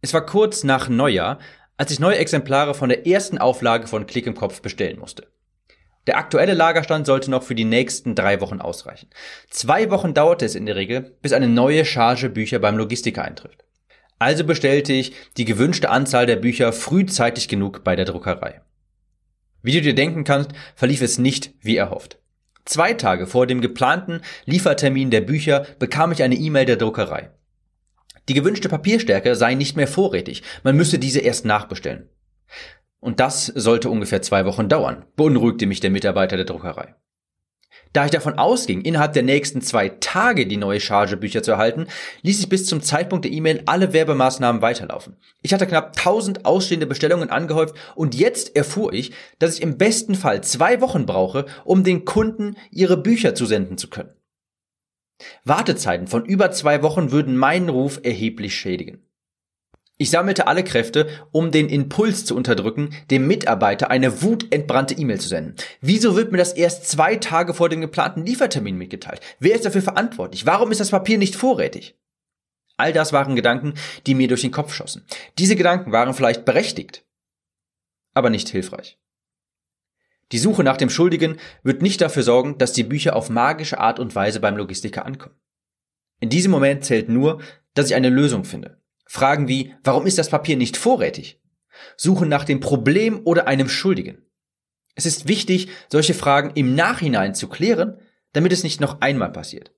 Es 0.02 0.14
war 0.14 0.24
kurz 0.24 0.64
nach 0.64 0.88
Neujahr, 0.88 1.38
als 1.76 1.90
ich 1.90 2.00
neue 2.00 2.18
Exemplare 2.18 2.74
von 2.74 2.88
der 2.88 3.06
ersten 3.06 3.38
Auflage 3.38 3.86
von 3.86 4.06
Klick 4.06 4.26
im 4.26 4.34
Kopf 4.34 4.62
bestellen 4.62 4.98
musste. 4.98 5.28
Der 6.06 6.16
aktuelle 6.16 6.54
Lagerstand 6.54 7.06
sollte 7.06 7.30
noch 7.30 7.42
für 7.42 7.54
die 7.54 7.64
nächsten 7.64 8.14
drei 8.14 8.40
Wochen 8.40 8.60
ausreichen. 8.60 9.10
Zwei 9.50 9.90
Wochen 9.90 10.14
dauerte 10.14 10.46
es 10.46 10.54
in 10.54 10.66
der 10.66 10.76
Regel, 10.76 11.16
bis 11.20 11.32
eine 11.32 11.48
neue 11.48 11.84
Charge 11.84 12.30
Bücher 12.30 12.58
beim 12.58 12.78
Logistiker 12.78 13.22
eintrifft. 13.22 13.64
Also 14.18 14.44
bestellte 14.44 14.92
ich 14.92 15.12
die 15.36 15.44
gewünschte 15.44 15.90
Anzahl 15.90 16.26
der 16.26 16.36
Bücher 16.36 16.72
frühzeitig 16.72 17.48
genug 17.48 17.84
bei 17.84 17.96
der 17.96 18.06
Druckerei. 18.06 18.60
Wie 19.62 19.72
du 19.72 19.82
dir 19.82 19.94
denken 19.94 20.24
kannst, 20.24 20.52
verlief 20.74 21.02
es 21.02 21.18
nicht 21.18 21.52
wie 21.60 21.76
erhofft. 21.76 22.18
Zwei 22.64 22.94
Tage 22.94 23.26
vor 23.26 23.46
dem 23.46 23.60
geplanten 23.60 24.20
Liefertermin 24.46 25.10
der 25.10 25.22
Bücher 25.22 25.66
bekam 25.78 26.12
ich 26.12 26.22
eine 26.22 26.34
E-Mail 26.34 26.66
der 26.66 26.76
Druckerei. 26.76 27.30
Die 28.28 28.34
gewünschte 28.34 28.68
Papierstärke 28.68 29.34
sei 29.34 29.54
nicht 29.54 29.76
mehr 29.76 29.88
vorrätig, 29.88 30.42
man 30.62 30.76
müsse 30.76 30.98
diese 30.98 31.20
erst 31.20 31.44
nachbestellen. 31.44 32.08
Und 33.00 33.18
das 33.18 33.46
sollte 33.46 33.88
ungefähr 33.88 34.22
zwei 34.22 34.44
Wochen 34.44 34.68
dauern, 34.68 35.04
beunruhigte 35.16 35.66
mich 35.66 35.80
der 35.80 35.90
Mitarbeiter 35.90 36.36
der 36.36 36.44
Druckerei. 36.44 36.94
Da 37.92 38.04
ich 38.04 38.12
davon 38.12 38.38
ausging, 38.38 38.82
innerhalb 38.82 39.14
der 39.14 39.24
nächsten 39.24 39.62
zwei 39.62 39.88
Tage 39.88 40.46
die 40.46 40.56
neue 40.56 40.78
Charge 40.78 41.16
Bücher 41.16 41.42
zu 41.42 41.50
erhalten, 41.52 41.88
ließ 42.22 42.38
ich 42.38 42.48
bis 42.48 42.66
zum 42.66 42.82
Zeitpunkt 42.82 43.24
der 43.24 43.32
E-Mail 43.32 43.62
alle 43.66 43.92
Werbemaßnahmen 43.92 44.62
weiterlaufen. 44.62 45.16
Ich 45.42 45.52
hatte 45.52 45.66
knapp 45.66 45.96
1000 45.96 46.44
ausstehende 46.44 46.86
Bestellungen 46.86 47.30
angehäuft 47.30 47.74
und 47.96 48.14
jetzt 48.14 48.54
erfuhr 48.54 48.92
ich, 48.92 49.12
dass 49.40 49.56
ich 49.56 49.62
im 49.62 49.76
besten 49.76 50.14
Fall 50.14 50.44
zwei 50.44 50.80
Wochen 50.80 51.04
brauche, 51.04 51.46
um 51.64 51.82
den 51.82 52.04
Kunden 52.04 52.56
ihre 52.70 52.96
Bücher 52.96 53.34
zusenden 53.34 53.76
zu 53.76 53.90
können. 53.90 54.10
Wartezeiten 55.44 56.06
von 56.06 56.24
über 56.24 56.50
zwei 56.50 56.82
Wochen 56.82 57.12
würden 57.12 57.36
meinen 57.36 57.68
Ruf 57.68 58.00
erheblich 58.02 58.54
schädigen. 58.54 59.06
Ich 60.00 60.08
sammelte 60.08 60.46
alle 60.46 60.64
Kräfte, 60.64 61.08
um 61.30 61.50
den 61.50 61.68
Impuls 61.68 62.24
zu 62.24 62.34
unterdrücken, 62.34 62.94
dem 63.10 63.26
Mitarbeiter 63.26 63.90
eine 63.90 64.22
wutentbrannte 64.22 64.94
E-Mail 64.94 65.20
zu 65.20 65.28
senden. 65.28 65.56
Wieso 65.82 66.16
wird 66.16 66.32
mir 66.32 66.38
das 66.38 66.54
erst 66.54 66.88
zwei 66.88 67.16
Tage 67.16 67.52
vor 67.52 67.68
dem 67.68 67.82
geplanten 67.82 68.24
Liefertermin 68.24 68.76
mitgeteilt? 68.76 69.20
Wer 69.40 69.56
ist 69.56 69.66
dafür 69.66 69.82
verantwortlich? 69.82 70.46
Warum 70.46 70.70
ist 70.70 70.80
das 70.80 70.90
Papier 70.90 71.18
nicht 71.18 71.36
vorrätig? 71.36 71.98
All 72.78 72.94
das 72.94 73.12
waren 73.12 73.36
Gedanken, 73.36 73.74
die 74.06 74.14
mir 74.14 74.26
durch 74.26 74.40
den 74.40 74.52
Kopf 74.52 74.72
schossen. 74.72 75.04
Diese 75.38 75.54
Gedanken 75.54 75.92
waren 75.92 76.14
vielleicht 76.14 76.46
berechtigt, 76.46 77.04
aber 78.14 78.30
nicht 78.30 78.48
hilfreich. 78.48 78.98
Die 80.32 80.38
Suche 80.38 80.62
nach 80.62 80.76
dem 80.76 80.90
Schuldigen 80.90 81.38
wird 81.62 81.82
nicht 81.82 82.00
dafür 82.00 82.22
sorgen, 82.22 82.58
dass 82.58 82.72
die 82.72 82.84
Bücher 82.84 83.16
auf 83.16 83.30
magische 83.30 83.78
Art 83.78 83.98
und 83.98 84.14
Weise 84.14 84.40
beim 84.40 84.56
Logistiker 84.56 85.04
ankommen. 85.04 85.34
In 86.20 86.28
diesem 86.28 86.52
Moment 86.52 86.84
zählt 86.84 87.08
nur, 87.08 87.40
dass 87.74 87.88
ich 87.88 87.94
eine 87.94 88.10
Lösung 88.10 88.44
finde. 88.44 88.80
Fragen 89.06 89.48
wie, 89.48 89.74
warum 89.82 90.06
ist 90.06 90.18
das 90.18 90.30
Papier 90.30 90.56
nicht 90.56 90.76
vorrätig? 90.76 91.40
Suchen 91.96 92.28
nach 92.28 92.44
dem 92.44 92.60
Problem 92.60 93.22
oder 93.24 93.48
einem 93.48 93.68
Schuldigen. 93.68 94.22
Es 94.94 95.06
ist 95.06 95.28
wichtig, 95.28 95.68
solche 95.88 96.14
Fragen 96.14 96.52
im 96.54 96.74
Nachhinein 96.74 97.34
zu 97.34 97.48
klären, 97.48 97.98
damit 98.32 98.52
es 98.52 98.62
nicht 98.62 98.80
noch 98.80 99.00
einmal 99.00 99.32
passiert. 99.32 99.72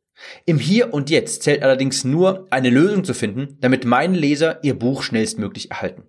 Im 0.45 0.59
Hier 0.59 0.93
und 0.93 1.11
Jetzt 1.11 1.43
zählt 1.43 1.63
allerdings 1.63 2.05
nur, 2.05 2.47
eine 2.51 2.71
Lösung 2.71 3.05
zu 3.05 3.15
finden, 3.15 3.57
damit 3.61 3.85
meine 3.85 4.17
Leser 4.17 4.63
ihr 4.63 4.79
Buch 4.79 5.03
schnellstmöglich 5.03 5.71
erhalten. 5.71 6.05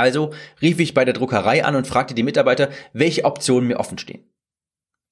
Also 0.00 0.32
rief 0.62 0.80
ich 0.80 0.94
bei 0.94 1.04
der 1.04 1.12
Druckerei 1.12 1.62
an 1.62 1.76
und 1.76 1.86
fragte 1.86 2.14
die 2.14 2.22
Mitarbeiter, 2.22 2.70
welche 2.94 3.24
Optionen 3.26 3.68
mir 3.68 3.78
offen 3.78 3.98
stehen. 3.98 4.24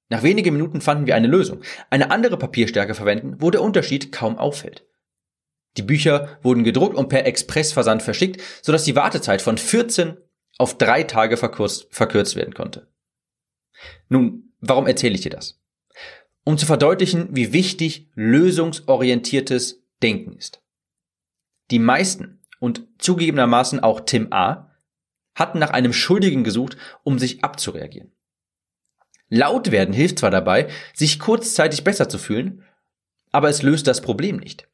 Nach 0.09 0.23
wenigen 0.23 0.54
Minuten 0.54 0.80
fanden 0.80 1.07
wir 1.07 1.14
eine 1.14 1.26
Lösung. 1.26 1.61
Eine 1.90 2.11
andere 2.11 2.38
Papierstärke 2.38 2.95
verwenden, 2.95 3.37
wo 3.38 3.50
der 3.50 3.61
Unterschied 3.61 4.12
kaum 4.12 4.38
auffällt. 4.38 4.87
Die 5.76 5.83
Bücher 5.83 6.38
wurden 6.42 6.64
gedruckt 6.64 6.97
und 6.97 7.11
per 7.11 7.26
Expressversand 7.26 8.02
verschickt, 8.02 8.40
sodass 8.62 8.85
die 8.85 8.97
Wartezeit 8.97 9.42
von 9.42 9.59
14 9.59 10.16
auf 10.57 10.78
drei 10.78 11.02
Tage 11.02 11.37
verkürzt, 11.37 11.88
verkürzt 11.90 12.35
werden 12.35 12.54
konnte. 12.54 12.88
Nun, 14.09 14.54
warum 14.61 14.87
erzähle 14.87 15.16
ich 15.16 15.21
dir 15.21 15.30
das? 15.30 15.61
Um 16.45 16.57
zu 16.57 16.64
verdeutlichen, 16.64 17.28
wie 17.37 17.52
wichtig 17.52 18.11
lösungsorientiertes 18.14 19.85
Denken 20.02 20.33
ist. 20.33 20.62
Die 21.71 21.78
meisten 21.78 22.40
und 22.59 22.88
zugegebenermaßen 22.97 23.80
auch 23.80 24.00
Tim 24.00 24.33
A. 24.33 24.68
hatten 25.38 25.59
nach 25.59 25.71
einem 25.71 25.92
Schuldigen 25.92 26.45
gesucht, 26.45 26.76
um 27.04 27.18
sich 27.18 27.45
abzureagieren. 27.45 28.12
Laut 29.28 29.71
werden 29.71 29.95
hilft 29.95 30.18
zwar 30.18 30.30
dabei, 30.30 30.68
sich 30.95 31.18
kurzzeitig 31.18 31.85
besser 31.85 32.09
zu 32.09 32.18
fühlen, 32.18 32.64
aber 33.30 33.49
es 33.49 33.62
löst 33.62 33.87
das 33.87 34.00
Problem 34.00 34.37
nicht. 34.37 34.68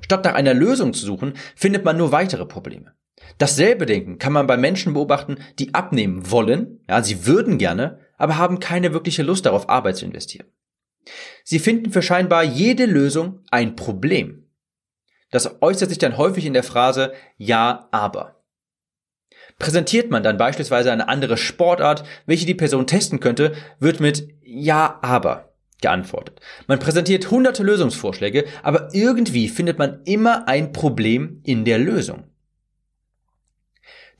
Statt 0.00 0.24
nach 0.24 0.34
einer 0.34 0.54
Lösung 0.54 0.94
zu 0.94 1.04
suchen, 1.04 1.34
findet 1.54 1.84
man 1.84 1.96
nur 1.96 2.12
weitere 2.12 2.46
Probleme. 2.46 2.94
Dasselbe 3.36 3.84
Denken 3.84 4.18
kann 4.18 4.32
man 4.32 4.46
bei 4.46 4.56
Menschen 4.56 4.94
beobachten, 4.94 5.36
die 5.58 5.74
abnehmen 5.74 6.30
wollen, 6.30 6.80
ja, 6.88 7.02
sie 7.02 7.26
würden 7.26 7.58
gerne, 7.58 7.98
aber 8.16 8.38
haben 8.38 8.60
keine 8.60 8.94
wirkliche 8.94 9.22
Lust 9.22 9.44
darauf, 9.46 9.68
Arbeit 9.68 9.96
zu 9.96 10.06
investieren. 10.06 10.46
Sie 11.44 11.58
finden 11.58 11.92
für 11.92 12.02
scheinbar 12.02 12.42
jede 12.42 12.86
Lösung 12.86 13.40
ein 13.50 13.76
Problem. 13.76 14.46
Das 15.30 15.62
äußert 15.62 15.90
sich 15.90 15.98
dann 15.98 16.16
häufig 16.16 16.44
in 16.46 16.54
der 16.54 16.62
Phrase 16.62 17.12
Ja, 17.36 17.88
aber. 17.92 18.39
Präsentiert 19.60 20.10
man 20.10 20.22
dann 20.22 20.38
beispielsweise 20.38 20.90
eine 20.90 21.08
andere 21.08 21.36
Sportart, 21.36 22.02
welche 22.24 22.46
die 22.46 22.54
Person 22.54 22.86
testen 22.86 23.20
könnte, 23.20 23.52
wird 23.78 24.00
mit 24.00 24.26
Ja, 24.42 24.98
aber 25.02 25.52
geantwortet. 25.82 26.40
Man 26.66 26.78
präsentiert 26.78 27.30
hunderte 27.30 27.62
Lösungsvorschläge, 27.62 28.46
aber 28.62 28.88
irgendwie 28.94 29.48
findet 29.48 29.78
man 29.78 30.00
immer 30.04 30.48
ein 30.48 30.72
Problem 30.72 31.42
in 31.44 31.66
der 31.66 31.78
Lösung. 31.78 32.24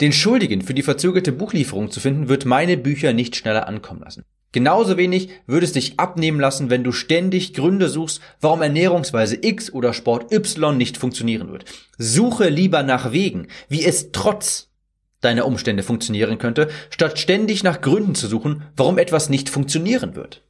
Den 0.02 0.12
Schuldigen 0.12 0.60
für 0.60 0.74
die 0.74 0.82
verzögerte 0.82 1.32
Buchlieferung 1.32 1.90
zu 1.90 2.00
finden, 2.00 2.28
wird 2.28 2.44
meine 2.44 2.76
Bücher 2.76 3.14
nicht 3.14 3.34
schneller 3.34 3.66
ankommen 3.66 4.02
lassen. 4.02 4.24
Genauso 4.52 4.98
wenig 4.98 5.30
würde 5.46 5.64
es 5.64 5.72
dich 5.72 5.98
abnehmen 5.98 6.40
lassen, 6.40 6.68
wenn 6.68 6.84
du 6.84 6.92
ständig 6.92 7.54
Gründe 7.54 7.88
suchst, 7.88 8.20
warum 8.42 8.60
Ernährungsweise 8.60 9.38
X 9.40 9.72
oder 9.72 9.94
Sport 9.94 10.32
Y 10.32 10.76
nicht 10.76 10.98
funktionieren 10.98 11.50
wird. 11.50 11.64
Suche 11.96 12.50
lieber 12.50 12.82
nach 12.82 13.12
Wegen, 13.12 13.48
wie 13.68 13.84
es 13.84 14.12
trotz 14.12 14.69
deiner 15.20 15.46
Umstände 15.46 15.82
funktionieren 15.82 16.38
könnte, 16.38 16.68
statt 16.90 17.18
ständig 17.18 17.62
nach 17.62 17.80
Gründen 17.80 18.14
zu 18.14 18.26
suchen, 18.26 18.64
warum 18.76 18.98
etwas 18.98 19.28
nicht 19.28 19.48
funktionieren 19.48 20.14
wird. 20.16 20.42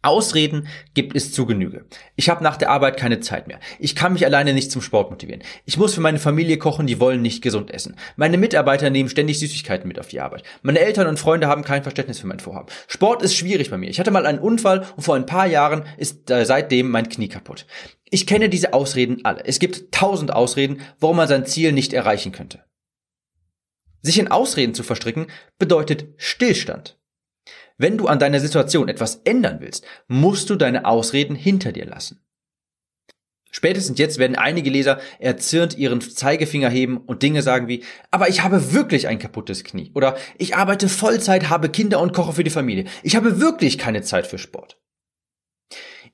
Ausreden 0.00 0.68
gibt 0.94 1.16
es 1.16 1.32
zu 1.32 1.44
Genüge. 1.44 1.84
Ich 2.14 2.28
habe 2.28 2.44
nach 2.44 2.56
der 2.56 2.70
Arbeit 2.70 2.96
keine 2.96 3.18
Zeit 3.18 3.48
mehr. 3.48 3.58
Ich 3.80 3.96
kann 3.96 4.12
mich 4.12 4.24
alleine 4.24 4.54
nicht 4.54 4.70
zum 4.70 4.80
Sport 4.80 5.10
motivieren. 5.10 5.42
Ich 5.64 5.76
muss 5.76 5.92
für 5.92 6.00
meine 6.00 6.20
Familie 6.20 6.56
kochen, 6.56 6.86
die 6.86 7.00
wollen 7.00 7.20
nicht 7.20 7.42
gesund 7.42 7.72
essen. 7.72 7.96
Meine 8.14 8.38
Mitarbeiter 8.38 8.90
nehmen 8.90 9.08
ständig 9.08 9.40
Süßigkeiten 9.40 9.88
mit 9.88 9.98
auf 9.98 10.06
die 10.06 10.20
Arbeit. 10.20 10.44
Meine 10.62 10.78
Eltern 10.78 11.08
und 11.08 11.18
Freunde 11.18 11.48
haben 11.48 11.64
kein 11.64 11.82
Verständnis 11.82 12.20
für 12.20 12.28
mein 12.28 12.38
Vorhaben. 12.38 12.68
Sport 12.86 13.22
ist 13.22 13.34
schwierig 13.34 13.70
bei 13.70 13.76
mir. 13.76 13.90
Ich 13.90 13.98
hatte 13.98 14.12
mal 14.12 14.24
einen 14.24 14.38
Unfall 14.38 14.86
und 14.96 15.02
vor 15.02 15.16
ein 15.16 15.26
paar 15.26 15.46
Jahren 15.46 15.82
ist 15.96 16.30
äh, 16.30 16.46
seitdem 16.46 16.90
mein 16.90 17.08
Knie 17.08 17.28
kaputt. 17.28 17.66
Ich 18.08 18.26
kenne 18.26 18.48
diese 18.48 18.74
Ausreden 18.74 19.24
alle. 19.24 19.44
Es 19.44 19.58
gibt 19.58 19.90
tausend 19.90 20.32
Ausreden, 20.32 20.80
warum 21.00 21.16
man 21.16 21.28
sein 21.28 21.44
Ziel 21.44 21.72
nicht 21.72 21.92
erreichen 21.92 22.30
könnte. 22.30 22.67
Sich 24.02 24.18
in 24.18 24.28
Ausreden 24.28 24.74
zu 24.74 24.82
verstricken 24.82 25.26
bedeutet 25.58 26.06
Stillstand. 26.16 26.98
Wenn 27.76 27.96
du 27.96 28.06
an 28.06 28.18
deiner 28.18 28.40
Situation 28.40 28.88
etwas 28.88 29.16
ändern 29.24 29.58
willst, 29.60 29.84
musst 30.08 30.50
du 30.50 30.56
deine 30.56 30.84
Ausreden 30.84 31.36
hinter 31.36 31.72
dir 31.72 31.86
lassen. 31.86 32.20
Spätestens 33.50 33.98
jetzt 33.98 34.18
werden 34.18 34.36
einige 34.36 34.68
Leser 34.68 35.00
erzürnt 35.18 35.76
ihren 35.78 36.00
Zeigefinger 36.00 36.68
heben 36.68 36.98
und 36.98 37.22
Dinge 37.22 37.42
sagen 37.42 37.66
wie, 37.66 37.82
aber 38.10 38.28
ich 38.28 38.42
habe 38.42 38.72
wirklich 38.72 39.08
ein 39.08 39.18
kaputtes 39.18 39.64
Knie 39.64 39.90
oder 39.94 40.16
ich 40.36 40.54
arbeite 40.54 40.88
Vollzeit, 40.88 41.48
habe 41.48 41.70
Kinder 41.70 42.00
und 42.00 42.12
koche 42.12 42.34
für 42.34 42.44
die 42.44 42.50
Familie. 42.50 42.84
Ich 43.02 43.16
habe 43.16 43.40
wirklich 43.40 43.78
keine 43.78 44.02
Zeit 44.02 44.26
für 44.26 44.38
Sport. 44.38 44.78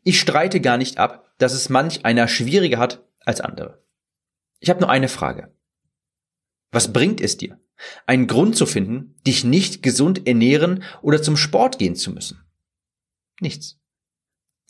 Ich 0.05 0.21
streite 0.21 0.61
gar 0.61 0.77
nicht 0.77 0.99
ab, 0.99 1.33
dass 1.39 1.55
es 1.55 1.69
manch 1.69 2.05
einer 2.05 2.29
schwieriger 2.29 2.79
hat 2.79 3.05
als 3.25 3.41
andere. 3.41 3.83
Ich 4.61 4.71
habe 4.71 4.81
nur 4.81 4.91
eine 4.91 5.09
Frage. 5.09 5.53
Was 6.71 6.93
bringt 6.93 7.21
es 7.21 7.37
dir, 7.37 7.59
einen 8.07 8.27
Grund 8.27 8.57
zu 8.57 8.67
finden, 8.67 9.15
dich 9.27 9.45
nicht 9.45 9.83
gesund 9.83 10.27
ernähren 10.27 10.83
oder 11.03 11.23
zum 11.23 11.37
Sport 11.37 11.79
gehen 11.79 11.97
zu 11.97 12.11
müssen. 12.13 12.45
Nichts. 13.41 13.81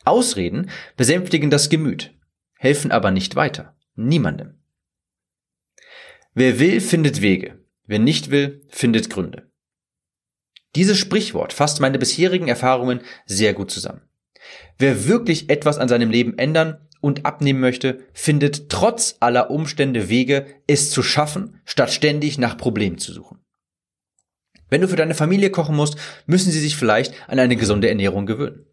Ausreden 0.05 0.71
besänftigen 0.97 1.51
das 1.51 1.69
Gemüt, 1.69 2.15
helfen 2.57 2.91
aber 2.91 3.11
nicht 3.11 3.37
weiter. 3.37 3.77
Niemandem. 3.95 4.59
Wer 6.35 6.59
will, 6.59 6.81
findet 6.81 7.23
Wege. 7.23 7.65
Wer 7.87 7.99
nicht 7.99 8.31
will, 8.31 8.67
findet 8.69 9.09
Gründe. 9.11 9.51
Dieses 10.75 10.99
Sprichwort 10.99 11.53
fasst 11.53 11.81
meine 11.81 11.99
bisherigen 11.99 12.49
Erfahrungen 12.49 13.01
sehr 13.27 13.55
gut 13.55 13.71
zusammen. 13.71 14.03
Wer 14.79 15.07
wirklich 15.07 15.49
etwas 15.49 15.79
an 15.79 15.89
seinem 15.89 16.11
Leben 16.11 16.37
ändern 16.37 16.89
und 17.05 17.27
abnehmen 17.27 17.61
möchte, 17.61 17.99
findet 18.15 18.71
trotz 18.71 19.17
aller 19.21 19.51
Umstände 19.51 20.09
Wege, 20.09 20.47
es 20.67 20.91
zu 20.91 21.03
schaffen, 21.03 21.61
statt 21.67 21.93
ständig 21.93 22.39
nach 22.39 22.57
Problemen 22.57 22.97
zu 22.97 23.13
suchen. 23.13 23.41
Wenn 24.71 24.81
du 24.81 24.89
für 24.89 24.97
deine 24.97 25.15
Familie 25.15 25.51
kochen 25.51 25.77
musst, 25.77 25.99
müssen 26.25 26.51
sie 26.51 26.61
sich 26.61 26.77
vielleicht 26.77 27.13
an 27.29 27.39
eine 27.39 27.57
gesunde 27.57 27.91
Ernährung 27.91 28.25
gewöhnen. 28.25 28.65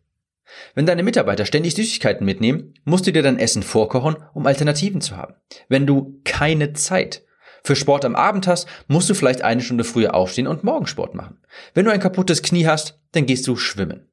Wenn 0.75 0.85
deine 0.85 1.03
Mitarbeiter 1.03 1.45
ständig 1.45 1.75
Süßigkeiten 1.75 2.25
mitnehmen, 2.25 2.73
musst 2.85 3.05
du 3.05 3.11
dir 3.11 3.21
dein 3.21 3.37
Essen 3.37 3.63
vorkochen, 3.63 4.15
um 4.33 4.47
Alternativen 4.47 5.01
zu 5.01 5.17
haben. 5.17 5.35
Wenn 5.67 5.85
du 5.85 6.21
keine 6.23 6.71
Zeit 6.71 7.25
für 7.65 7.75
Sport 7.75 8.05
am 8.05 8.15
Abend 8.15 8.47
hast, 8.47 8.65
musst 8.87 9.09
du 9.09 9.13
vielleicht 9.13 9.41
eine 9.41 9.59
Stunde 9.61 9.83
früher 9.83 10.15
aufstehen 10.15 10.47
und 10.47 10.63
Morgensport 10.63 11.15
machen. 11.15 11.41
Wenn 11.73 11.83
du 11.83 11.91
ein 11.91 11.99
kaputtes 11.99 12.41
Knie 12.41 12.65
hast, 12.65 12.97
dann 13.11 13.25
gehst 13.25 13.45
du 13.45 13.57
schwimmen. 13.57 14.07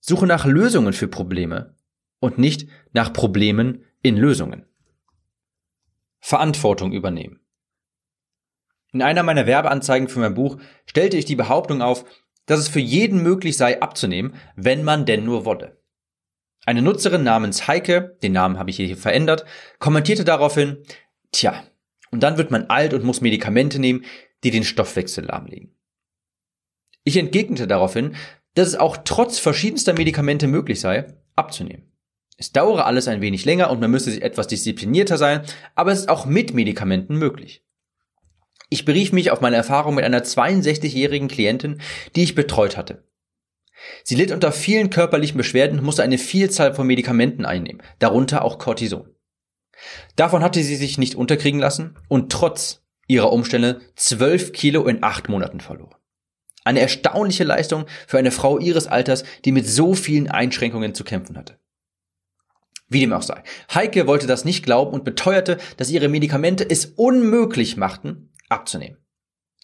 Suche 0.00 0.26
nach 0.26 0.44
Lösungen 0.44 0.92
für 0.92 1.06
Probleme 1.06 1.76
und 2.22 2.38
nicht 2.38 2.68
nach 2.92 3.12
Problemen 3.12 3.84
in 4.00 4.16
Lösungen. 4.16 4.64
Verantwortung 6.20 6.92
übernehmen. 6.92 7.40
In 8.92 9.02
einer 9.02 9.24
meiner 9.24 9.46
Werbeanzeigen 9.46 10.08
für 10.08 10.20
mein 10.20 10.34
Buch 10.34 10.58
stellte 10.86 11.16
ich 11.16 11.24
die 11.24 11.34
Behauptung 11.34 11.82
auf, 11.82 12.04
dass 12.46 12.60
es 12.60 12.68
für 12.68 12.78
jeden 12.80 13.22
möglich 13.22 13.56
sei 13.56 13.82
abzunehmen, 13.82 14.36
wenn 14.54 14.84
man 14.84 15.04
denn 15.04 15.24
nur 15.24 15.44
wolle. 15.44 15.82
Eine 16.64 16.80
Nutzerin 16.80 17.24
namens 17.24 17.66
Heike, 17.66 18.16
den 18.22 18.32
Namen 18.32 18.56
habe 18.56 18.70
ich 18.70 18.76
hier 18.76 18.96
verändert, 18.96 19.44
kommentierte 19.80 20.24
daraufhin, 20.24 20.84
tja, 21.32 21.64
und 22.12 22.22
dann 22.22 22.38
wird 22.38 22.52
man 22.52 22.66
alt 22.66 22.94
und 22.94 23.02
muss 23.02 23.20
Medikamente 23.20 23.80
nehmen, 23.80 24.04
die 24.44 24.52
den 24.52 24.62
Stoffwechsel 24.62 25.24
lahmlegen. 25.24 25.76
Ich 27.02 27.16
entgegnete 27.16 27.66
daraufhin, 27.66 28.14
dass 28.54 28.68
es 28.68 28.76
auch 28.76 28.98
trotz 28.98 29.40
verschiedenster 29.40 29.92
Medikamente 29.92 30.46
möglich 30.46 30.78
sei, 30.78 31.12
abzunehmen. 31.34 31.91
Es 32.42 32.50
dauere 32.50 32.86
alles 32.86 33.06
ein 33.06 33.20
wenig 33.20 33.44
länger 33.44 33.70
und 33.70 33.80
man 33.80 33.92
müsste 33.92 34.10
sich 34.10 34.20
etwas 34.20 34.48
disziplinierter 34.48 35.16
sein, 35.16 35.42
aber 35.76 35.92
es 35.92 36.00
ist 36.00 36.08
auch 36.08 36.26
mit 36.26 36.54
Medikamenten 36.54 37.16
möglich. 37.16 37.64
Ich 38.68 38.84
berief 38.84 39.12
mich 39.12 39.30
auf 39.30 39.40
meine 39.40 39.54
Erfahrung 39.54 39.94
mit 39.94 40.04
einer 40.04 40.24
62-jährigen 40.24 41.28
Klientin, 41.28 41.80
die 42.16 42.24
ich 42.24 42.34
betreut 42.34 42.76
hatte. 42.76 43.06
Sie 44.02 44.16
litt 44.16 44.32
unter 44.32 44.50
vielen 44.50 44.90
körperlichen 44.90 45.36
Beschwerden 45.36 45.78
und 45.78 45.84
musste 45.84 46.02
eine 46.02 46.18
Vielzahl 46.18 46.74
von 46.74 46.84
Medikamenten 46.84 47.44
einnehmen, 47.44 47.80
darunter 48.00 48.44
auch 48.44 48.58
Cortison. 48.58 49.08
Davon 50.16 50.42
hatte 50.42 50.64
sie 50.64 50.74
sich 50.74 50.98
nicht 50.98 51.14
unterkriegen 51.14 51.60
lassen 51.60 51.96
und 52.08 52.32
trotz 52.32 52.82
ihrer 53.06 53.32
Umstände 53.32 53.82
12 53.94 54.50
Kilo 54.52 54.88
in 54.88 55.04
acht 55.04 55.28
Monaten 55.28 55.60
verloren. 55.60 55.94
Eine 56.64 56.80
erstaunliche 56.80 57.44
Leistung 57.44 57.86
für 58.08 58.18
eine 58.18 58.32
Frau 58.32 58.58
ihres 58.58 58.88
Alters, 58.88 59.22
die 59.44 59.52
mit 59.52 59.68
so 59.68 59.94
vielen 59.94 60.28
Einschränkungen 60.28 60.92
zu 60.92 61.04
kämpfen 61.04 61.36
hatte. 61.36 61.61
Wie 62.92 63.00
dem 63.00 63.12
auch 63.12 63.22
sei. 63.22 63.42
Heike 63.72 64.06
wollte 64.06 64.26
das 64.26 64.44
nicht 64.44 64.64
glauben 64.64 64.92
und 64.92 65.04
beteuerte, 65.04 65.58
dass 65.78 65.90
ihre 65.90 66.08
Medikamente 66.08 66.68
es 66.68 66.84
unmöglich 66.84 67.76
machten, 67.76 68.30
abzunehmen. 68.48 68.98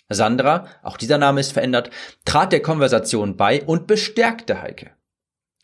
Sandra, 0.08 0.66
auch 0.82 0.97
dieser 0.97 1.18
Name 1.18 1.40
ist 1.40 1.52
verändert, 1.52 1.90
trat 2.25 2.52
der 2.52 2.62
Konversation 2.62 3.37
bei 3.37 3.62
und 3.62 3.87
bestärkte 3.87 4.62
Heike. 4.62 4.92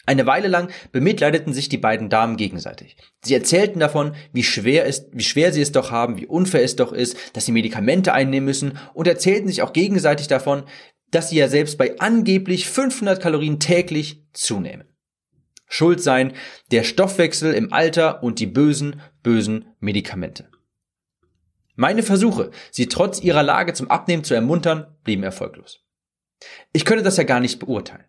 Eine 0.04 0.26
Weile 0.26 0.48
lang 0.48 0.70
bemitleideten 0.92 1.54
sich 1.54 1.70
die 1.70 1.78
beiden 1.78 2.10
Damen 2.10 2.36
gegenseitig. 2.36 2.98
Sie 3.24 3.32
erzählten 3.32 3.80
davon, 3.80 4.14
wie 4.34 4.42
schwer, 4.42 4.84
ist, 4.84 5.08
wie 5.12 5.24
schwer 5.24 5.50
sie 5.50 5.62
es 5.62 5.72
doch 5.72 5.90
haben, 5.90 6.18
wie 6.18 6.26
unfair 6.26 6.62
es 6.62 6.76
doch 6.76 6.92
ist, 6.92 7.16
dass 7.32 7.46
sie 7.46 7.52
Medikamente 7.52 8.12
einnehmen 8.12 8.44
müssen 8.44 8.78
und 8.92 9.06
erzählten 9.06 9.48
sich 9.48 9.62
auch 9.62 9.72
gegenseitig 9.72 10.28
davon, 10.28 10.64
dass 11.10 11.30
sie 11.30 11.36
ja 11.36 11.48
selbst 11.48 11.78
bei 11.78 11.98
angeblich 12.00 12.68
500 12.68 13.22
Kalorien 13.22 13.60
täglich 13.60 14.22
zunehmen. 14.34 14.84
Schuld 15.74 16.00
seien 16.00 16.34
der 16.70 16.84
Stoffwechsel 16.84 17.52
im 17.52 17.72
Alter 17.72 18.22
und 18.22 18.38
die 18.38 18.46
bösen, 18.46 19.00
bösen 19.24 19.64
Medikamente. 19.80 20.48
Meine 21.74 22.04
Versuche, 22.04 22.52
sie 22.70 22.86
trotz 22.86 23.20
ihrer 23.20 23.42
Lage 23.42 23.72
zum 23.72 23.90
Abnehmen 23.90 24.22
zu 24.22 24.34
ermuntern, 24.34 24.86
blieben 25.02 25.24
erfolglos. 25.24 25.80
Ich 26.72 26.84
könne 26.84 27.02
das 27.02 27.16
ja 27.16 27.24
gar 27.24 27.40
nicht 27.40 27.58
beurteilen. 27.58 28.04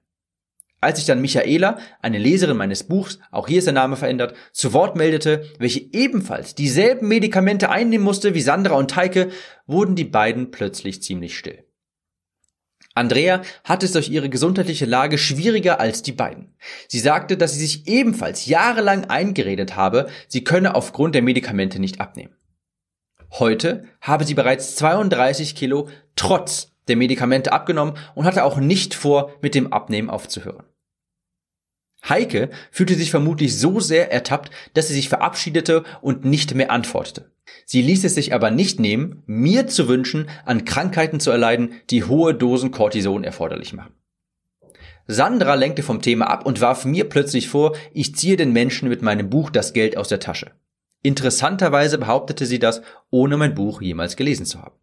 Als 0.80 1.00
sich 1.00 1.08
dann 1.08 1.22
Michaela, 1.22 1.80
eine 2.04 2.20
Leserin 2.20 2.56
meines 2.56 2.84
Buchs, 2.84 3.18
auch 3.32 3.48
hier 3.48 3.58
ist 3.58 3.66
der 3.66 3.74
Name 3.74 3.96
verändert, 3.96 4.36
zu 4.52 4.72
Wort 4.74 4.96
meldete, 4.96 5.50
welche 5.58 5.92
ebenfalls 5.92 6.54
dieselben 6.54 7.08
Medikamente 7.08 7.72
einnehmen 7.72 8.06
musste 8.06 8.36
wie 8.36 8.42
Sandra 8.42 8.76
und 8.76 8.92
Teike, 8.92 9.32
wurden 9.66 9.96
die 9.96 10.06
beiden 10.06 10.52
plötzlich 10.52 11.02
ziemlich 11.02 11.36
still. 11.36 11.65
Andrea 12.96 13.42
hatte 13.66 13.86
es 13.86 13.92
durch 13.92 14.10
ihre 14.10 14.30
gesundheitliche 14.30 14.86
Lage 14.86 15.18
schwieriger 15.18 15.80
als 15.80 16.02
die 16.02 16.14
beiden. 16.14 16.56
Sie 16.88 17.00
sagte, 17.00 17.36
dass 17.36 17.54
sie 17.54 17.60
sich 17.60 17.88
ebenfalls 17.88 18.46
jahrelang 18.46 19.06
eingeredet 19.06 19.76
habe, 19.76 20.08
sie 20.30 20.44
könne 20.46 20.76
aufgrund 20.76 21.14
der 21.14 21.22
Medikamente 21.22 21.80
nicht 21.80 22.00
abnehmen. 22.00 22.34
Heute 23.32 23.84
habe 24.00 24.24
sie 24.24 24.34
bereits 24.34 24.76
32 24.76 25.56
Kilo 25.56 25.90
trotz 26.16 26.72
der 26.88 26.96
Medikamente 26.96 27.52
abgenommen 27.52 27.96
und 28.14 28.26
hatte 28.26 28.46
auch 28.46 28.58
nicht 28.58 28.94
vor, 28.94 29.34
mit 29.42 29.56
dem 29.56 29.74
Abnehmen 29.74 30.10
aufzuhören. 30.10 30.64
Heike 32.08 32.50
fühlte 32.72 32.96
sich 32.96 33.12
vermutlich 33.12 33.58
so 33.58 33.80
sehr 33.80 34.12
ertappt, 34.12 34.52
dass 34.74 34.88
sie 34.88 34.94
sich 34.94 35.10
verabschiedete 35.10 35.84
und 36.02 36.26
nicht 36.26 36.54
mehr 36.56 36.72
antwortete. 36.72 37.32
Sie 37.66 37.82
ließ 37.82 38.04
es 38.04 38.16
sich 38.16 38.34
aber 38.34 38.52
nicht 38.52 38.80
nehmen, 38.80 39.24
mir 39.26 39.68
zu 39.68 39.88
wünschen, 39.88 40.30
an 40.46 40.66
Krankheiten 40.66 41.20
zu 41.20 41.32
erleiden, 41.32 41.74
die 41.90 42.04
hohe 42.04 42.34
Dosen 42.34 42.72
Cortison 42.72 43.24
erforderlich 43.24 43.74
machen. 43.74 43.94
Sandra 45.08 45.54
lenkte 45.54 45.84
vom 45.84 46.02
Thema 46.02 46.30
ab 46.30 46.46
und 46.46 46.62
warf 46.62 46.86
mir 46.86 47.08
plötzlich 47.08 47.48
vor, 47.48 47.76
ich 47.94 48.16
ziehe 48.16 48.38
den 48.38 48.54
Menschen 48.54 48.90
mit 48.90 49.04
meinem 49.04 49.30
Buch 49.30 49.52
das 49.52 49.74
Geld 49.74 49.98
aus 49.98 50.08
der 50.08 50.20
Tasche. 50.20 50.52
Interessanterweise 51.04 52.00
behauptete 52.00 52.48
sie 52.48 52.58
das, 52.58 52.82
ohne 53.12 53.38
mein 53.38 53.54
Buch 53.54 53.82
jemals 53.82 54.16
gelesen 54.16 54.48
zu 54.48 54.62
haben. 54.62 54.76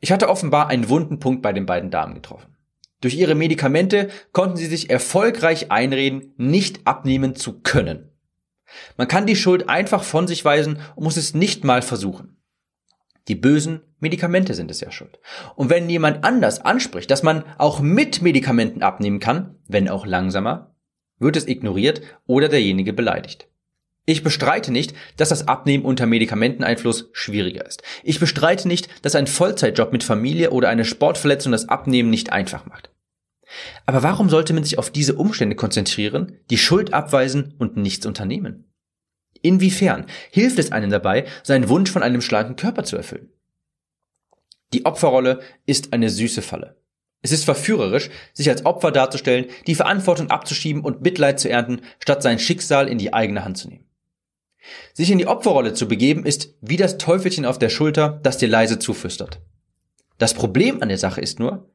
Ich 0.00 0.10
hatte 0.10 0.28
offenbar 0.28 0.68
einen 0.68 0.88
wunden 0.88 1.20
Punkt 1.20 1.42
bei 1.42 1.52
den 1.52 1.66
beiden 1.66 1.90
Damen 1.90 2.14
getroffen. 2.14 2.55
Durch 3.06 3.14
ihre 3.14 3.36
Medikamente 3.36 4.08
konnten 4.32 4.56
sie 4.56 4.66
sich 4.66 4.90
erfolgreich 4.90 5.70
einreden, 5.70 6.34
nicht 6.38 6.88
abnehmen 6.88 7.36
zu 7.36 7.60
können. 7.60 8.10
Man 8.96 9.06
kann 9.06 9.26
die 9.26 9.36
Schuld 9.36 9.68
einfach 9.68 10.02
von 10.02 10.26
sich 10.26 10.44
weisen 10.44 10.80
und 10.96 11.04
muss 11.04 11.16
es 11.16 11.32
nicht 11.32 11.62
mal 11.62 11.82
versuchen. 11.82 12.36
Die 13.28 13.36
bösen 13.36 13.82
Medikamente 14.00 14.54
sind 14.54 14.72
es 14.72 14.80
ja 14.80 14.90
schuld. 14.90 15.20
Und 15.54 15.70
wenn 15.70 15.88
jemand 15.88 16.24
anders 16.24 16.58
anspricht, 16.58 17.08
dass 17.08 17.22
man 17.22 17.44
auch 17.58 17.78
mit 17.78 18.22
Medikamenten 18.22 18.82
abnehmen 18.82 19.20
kann, 19.20 19.54
wenn 19.68 19.88
auch 19.88 20.04
langsamer, 20.04 20.74
wird 21.20 21.36
es 21.36 21.46
ignoriert 21.46 22.00
oder 22.26 22.48
derjenige 22.48 22.92
beleidigt. 22.92 23.46
Ich 24.04 24.24
bestreite 24.24 24.72
nicht, 24.72 24.94
dass 25.16 25.28
das 25.28 25.46
Abnehmen 25.46 25.84
unter 25.84 26.06
Medikamenteneinfluss 26.06 27.10
schwieriger 27.12 27.64
ist. 27.66 27.84
Ich 28.02 28.18
bestreite 28.18 28.66
nicht, 28.66 28.88
dass 29.04 29.14
ein 29.14 29.28
Vollzeitjob 29.28 29.92
mit 29.92 30.02
Familie 30.02 30.50
oder 30.50 30.70
eine 30.70 30.84
Sportverletzung 30.84 31.52
das 31.52 31.68
Abnehmen 31.68 32.10
nicht 32.10 32.32
einfach 32.32 32.66
macht. 32.66 32.90
Aber 33.84 34.02
warum 34.02 34.28
sollte 34.28 34.52
man 34.52 34.64
sich 34.64 34.78
auf 34.78 34.90
diese 34.90 35.14
Umstände 35.14 35.56
konzentrieren, 35.56 36.38
die 36.50 36.58
Schuld 36.58 36.92
abweisen 36.92 37.54
und 37.58 37.76
nichts 37.76 38.06
unternehmen? 38.06 38.64
Inwiefern 39.42 40.06
hilft 40.30 40.58
es 40.58 40.72
einem 40.72 40.90
dabei, 40.90 41.26
seinen 41.42 41.68
Wunsch 41.68 41.90
von 41.90 42.02
einem 42.02 42.20
schlanken 42.20 42.56
Körper 42.56 42.84
zu 42.84 42.96
erfüllen? 42.96 43.30
Die 44.72 44.84
Opferrolle 44.84 45.40
ist 45.64 45.92
eine 45.92 46.10
süße 46.10 46.42
Falle. 46.42 46.76
Es 47.22 47.32
ist 47.32 47.44
verführerisch, 47.44 48.10
sich 48.32 48.48
als 48.48 48.66
Opfer 48.66 48.92
darzustellen, 48.92 49.46
die 49.66 49.74
Verantwortung 49.74 50.30
abzuschieben 50.30 50.82
und 50.82 51.02
Mitleid 51.02 51.40
zu 51.40 51.48
ernten, 51.48 51.80
statt 51.98 52.22
sein 52.22 52.38
Schicksal 52.38 52.88
in 52.88 52.98
die 52.98 53.14
eigene 53.14 53.44
Hand 53.44 53.58
zu 53.58 53.68
nehmen. 53.68 53.84
Sich 54.92 55.10
in 55.10 55.18
die 55.18 55.26
Opferrolle 55.26 55.74
zu 55.74 55.86
begeben, 55.88 56.26
ist 56.26 56.54
wie 56.60 56.76
das 56.76 56.98
Teufelchen 56.98 57.44
auf 57.44 57.58
der 57.58 57.68
Schulter, 57.68 58.20
das 58.22 58.38
dir 58.38 58.48
leise 58.48 58.78
zuflüstert. 58.78 59.40
Das 60.18 60.34
Problem 60.34 60.82
an 60.82 60.88
der 60.88 60.98
Sache 60.98 61.20
ist 61.20 61.38
nur, 61.38 61.70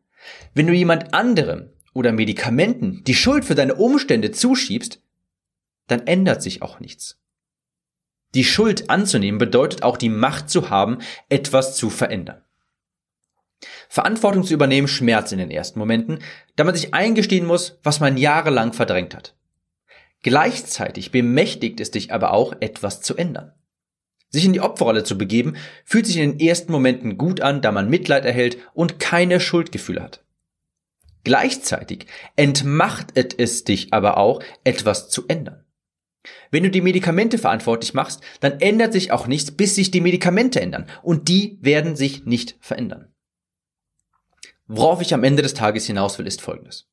wenn 0.54 0.68
du 0.68 0.74
jemand 0.74 1.14
anderem 1.14 1.70
oder 1.94 2.12
Medikamenten 2.12 3.04
die 3.06 3.16
Schuld 3.16 3.46
für 3.46 3.56
deine 3.56 3.76
Umstände 3.76 4.32
zuschiebst, 4.32 5.02
dann 5.88 6.08
ändert 6.08 6.42
sich 6.42 6.62
auch 6.62 6.80
nichts. 6.80 7.20
Die 8.34 8.46
Schuld 8.46 8.90
anzunehmen 8.90 9.40
bedeutet 9.40 9.84
auch 9.84 9.98
die 9.98 10.10
Macht 10.10 10.50
zu 10.50 10.70
haben, 10.70 11.00
etwas 11.28 11.76
zu 11.76 11.90
verändern. 11.90 12.42
Verantwortung 13.90 14.44
zu 14.44 14.54
übernehmen 14.54 14.88
schmerzt 14.88 15.34
in 15.34 15.40
den 15.40 15.52
ersten 15.52 15.80
Momenten, 15.80 16.20
da 16.56 16.64
man 16.64 16.76
sich 16.76 16.94
eingestehen 16.94 17.46
muss, 17.46 17.78
was 17.84 18.00
man 18.00 18.18
jahrelang 18.18 18.74
verdrängt 18.74 19.16
hat. 19.16 19.36
Gleichzeitig 20.24 21.12
bemächtigt 21.12 21.80
es 21.80 21.92
dich 21.92 22.14
aber 22.14 22.32
auch, 22.32 22.54
etwas 22.60 23.02
zu 23.02 23.16
ändern. 23.16 23.54
Sich 24.32 24.46
in 24.46 24.54
die 24.54 24.62
Opferrolle 24.62 25.04
zu 25.04 25.18
begeben, 25.18 25.56
fühlt 25.86 26.08
sich 26.08 26.18
in 26.18 26.32
den 26.32 26.40
ersten 26.40 26.72
Momenten 26.72 27.18
gut 27.18 27.42
an, 27.42 27.62
da 27.62 27.72
man 27.72 27.90
Mitleid 27.90 28.26
erhält 28.26 28.58
und 28.74 29.00
keine 29.00 29.40
Schuldgefühle 29.40 30.02
hat. 30.02 30.24
Gleichzeitig 31.24 32.08
entmachtet 32.36 33.38
es 33.38 33.64
dich 33.64 33.94
aber 33.94 34.18
auch, 34.18 34.42
etwas 34.64 35.10
zu 35.10 35.28
ändern. 35.28 35.64
Wenn 36.50 36.64
du 36.64 36.70
die 36.70 36.82
Medikamente 36.82 37.38
verantwortlich 37.38 37.94
machst, 37.94 38.22
dann 38.40 38.60
ändert 38.60 38.94
sich 38.94 39.12
auch 39.12 39.28
nichts, 39.28 39.52
bis 39.52 39.76
sich 39.76 39.92
die 39.92 40.02
Medikamente 40.02 40.62
ändern. 40.62 40.88
Und 41.04 41.28
die 41.28 41.58
werden 41.62 41.96
sich 41.96 42.26
nicht 42.26 42.56
verändern. 42.60 43.14
Worauf 44.68 45.02
ich 45.02 45.14
am 45.14 45.24
Ende 45.24 45.42
des 45.42 45.54
Tages 45.54 45.86
hinaus 45.86 46.18
will, 46.18 46.28
ist 46.28 46.42
Folgendes. 46.42 46.88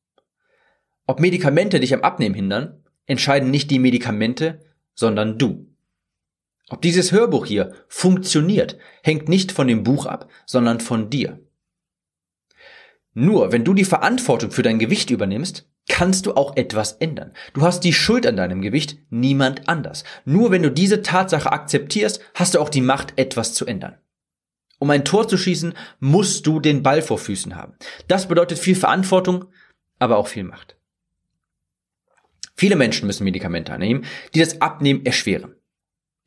Ob 1.07 1.19
Medikamente 1.19 1.79
dich 1.79 1.93
am 1.93 2.01
Abnehmen 2.01 2.35
hindern 2.35 2.83
entscheiden 3.05 3.49
nicht 3.49 3.71
die 3.71 3.79
Medikamente, 3.79 4.59
sondern 4.93 5.39
du. 5.39 5.68
Ob 6.69 6.81
dieses 6.81 7.11
Hörbuch 7.11 7.45
hier 7.45 7.73
funktioniert, 7.87 8.77
hängt 9.03 9.27
nicht 9.27 9.51
von 9.51 9.67
dem 9.67 9.83
Buch 9.83 10.05
ab, 10.05 10.29
sondern 10.45 10.79
von 10.79 11.09
dir. 11.09 11.39
Nur 13.13 13.51
wenn 13.51 13.65
du 13.65 13.73
die 13.73 13.85
Verantwortung 13.85 14.51
für 14.51 14.61
dein 14.61 14.79
Gewicht 14.79 15.09
übernimmst, 15.09 15.67
kannst 15.87 16.27
du 16.27 16.35
auch 16.35 16.55
etwas 16.55 16.93
ändern. 16.93 17.33
Du 17.53 17.63
hast 17.63 17.83
die 17.83 17.93
Schuld 17.93 18.27
an 18.27 18.37
deinem 18.37 18.61
Gewicht, 18.61 18.99
niemand 19.09 19.67
anders. 19.67 20.03
Nur 20.23 20.51
wenn 20.51 20.61
du 20.61 20.71
diese 20.71 21.01
Tatsache 21.01 21.51
akzeptierst, 21.51 22.21
hast 22.35 22.53
du 22.53 22.59
auch 22.59 22.69
die 22.69 22.81
Macht, 22.81 23.13
etwas 23.17 23.55
zu 23.55 23.65
ändern. 23.65 23.97
Um 24.77 24.89
ein 24.91 25.03
Tor 25.03 25.27
zu 25.27 25.37
schießen, 25.37 25.73
musst 25.99 26.47
du 26.47 26.59
den 26.59 26.83
Ball 26.83 27.01
vor 27.01 27.17
Füßen 27.17 27.55
haben. 27.55 27.73
Das 28.07 28.27
bedeutet 28.27 28.59
viel 28.59 28.75
Verantwortung, 28.75 29.45
aber 29.97 30.17
auch 30.17 30.27
viel 30.27 30.43
Macht. 30.43 30.77
Viele 32.55 32.75
Menschen 32.75 33.07
müssen 33.07 33.23
Medikamente 33.23 33.73
annehmen, 33.73 34.05
die 34.33 34.39
das 34.39 34.61
Abnehmen 34.61 35.05
erschweren. 35.05 35.55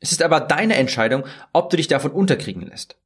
Es 0.03 0.11
ist 0.11 0.21
aber 0.21 0.41
deine 0.41 0.75
Entscheidung, 0.75 1.23
ob 1.53 1.69
du 1.69 1.77
dich 1.77 1.87
davon 1.87 2.11
unterkriegen 2.11 2.67
lässt. 2.67 2.97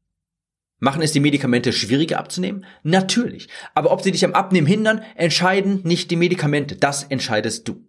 Machen 0.80 1.04
es 1.04 1.12
die 1.12 1.20
Medikamente 1.20 1.72
schwieriger 1.72 2.18
abzunehmen? 2.18 2.66
Natürlich. 2.82 3.50
Aber 3.76 3.92
ob 3.92 4.02
sie 4.02 4.12
dich 4.12 4.26
am 4.26 4.34
Abnehmen 4.34 4.66
hindern, 4.66 5.04
entscheiden 5.16 5.82
nicht 5.84 6.10
die 6.10 6.16
Medikamente. 6.16 6.76
Das 6.76 7.04
entscheidest 7.04 7.68
du. 7.68 7.86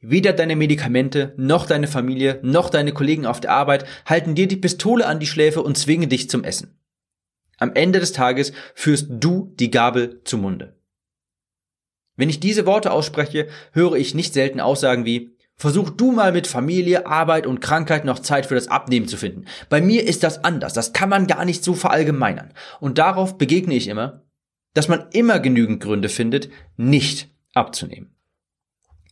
Weder 0.00 0.32
deine 0.32 0.56
Medikamente, 0.56 1.34
noch 1.36 1.66
deine 1.66 1.86
Familie, 1.86 2.40
noch 2.42 2.70
deine 2.70 2.94
Kollegen 2.94 3.26
auf 3.26 3.40
der 3.40 3.50
Arbeit 3.52 3.84
halten 4.06 4.34
dir 4.34 4.48
die 4.48 4.56
Pistole 4.56 5.04
an 5.04 5.20
die 5.20 5.26
Schläfe 5.26 5.62
und 5.62 5.76
zwingen 5.76 6.08
dich 6.08 6.30
zum 6.30 6.44
Essen. 6.44 6.80
Am 7.58 7.74
Ende 7.74 8.00
des 8.00 8.12
Tages 8.12 8.52
führst 8.74 9.08
du 9.10 9.52
die 9.58 9.70
Gabel 9.70 10.22
zum 10.24 10.40
Munde. 10.40 10.80
Wenn 12.16 12.30
ich 12.30 12.40
diese 12.40 12.64
Worte 12.64 12.90
ausspreche, 12.90 13.48
höre 13.72 13.96
ich 13.96 14.14
nicht 14.14 14.32
selten 14.32 14.60
Aussagen 14.60 15.04
wie, 15.04 15.36
versuch 15.58 15.90
du 15.90 16.12
mal 16.12 16.32
mit 16.32 16.46
Familie, 16.46 17.06
Arbeit 17.06 17.46
und 17.46 17.60
Krankheit 17.60 18.04
noch 18.04 18.20
Zeit 18.20 18.46
für 18.46 18.54
das 18.54 18.68
Abnehmen 18.68 19.08
zu 19.08 19.16
finden. 19.16 19.44
Bei 19.68 19.80
mir 19.80 20.06
ist 20.06 20.22
das 20.22 20.44
anders, 20.44 20.72
das 20.72 20.92
kann 20.92 21.08
man 21.08 21.26
gar 21.26 21.44
nicht 21.44 21.64
so 21.64 21.74
verallgemeinern. 21.74 22.54
Und 22.80 22.98
darauf 22.98 23.36
begegne 23.36 23.74
ich 23.74 23.88
immer, 23.88 24.22
dass 24.74 24.88
man 24.88 25.06
immer 25.10 25.40
genügend 25.40 25.82
Gründe 25.82 26.08
findet, 26.08 26.48
nicht 26.76 27.28
abzunehmen. 27.54 28.14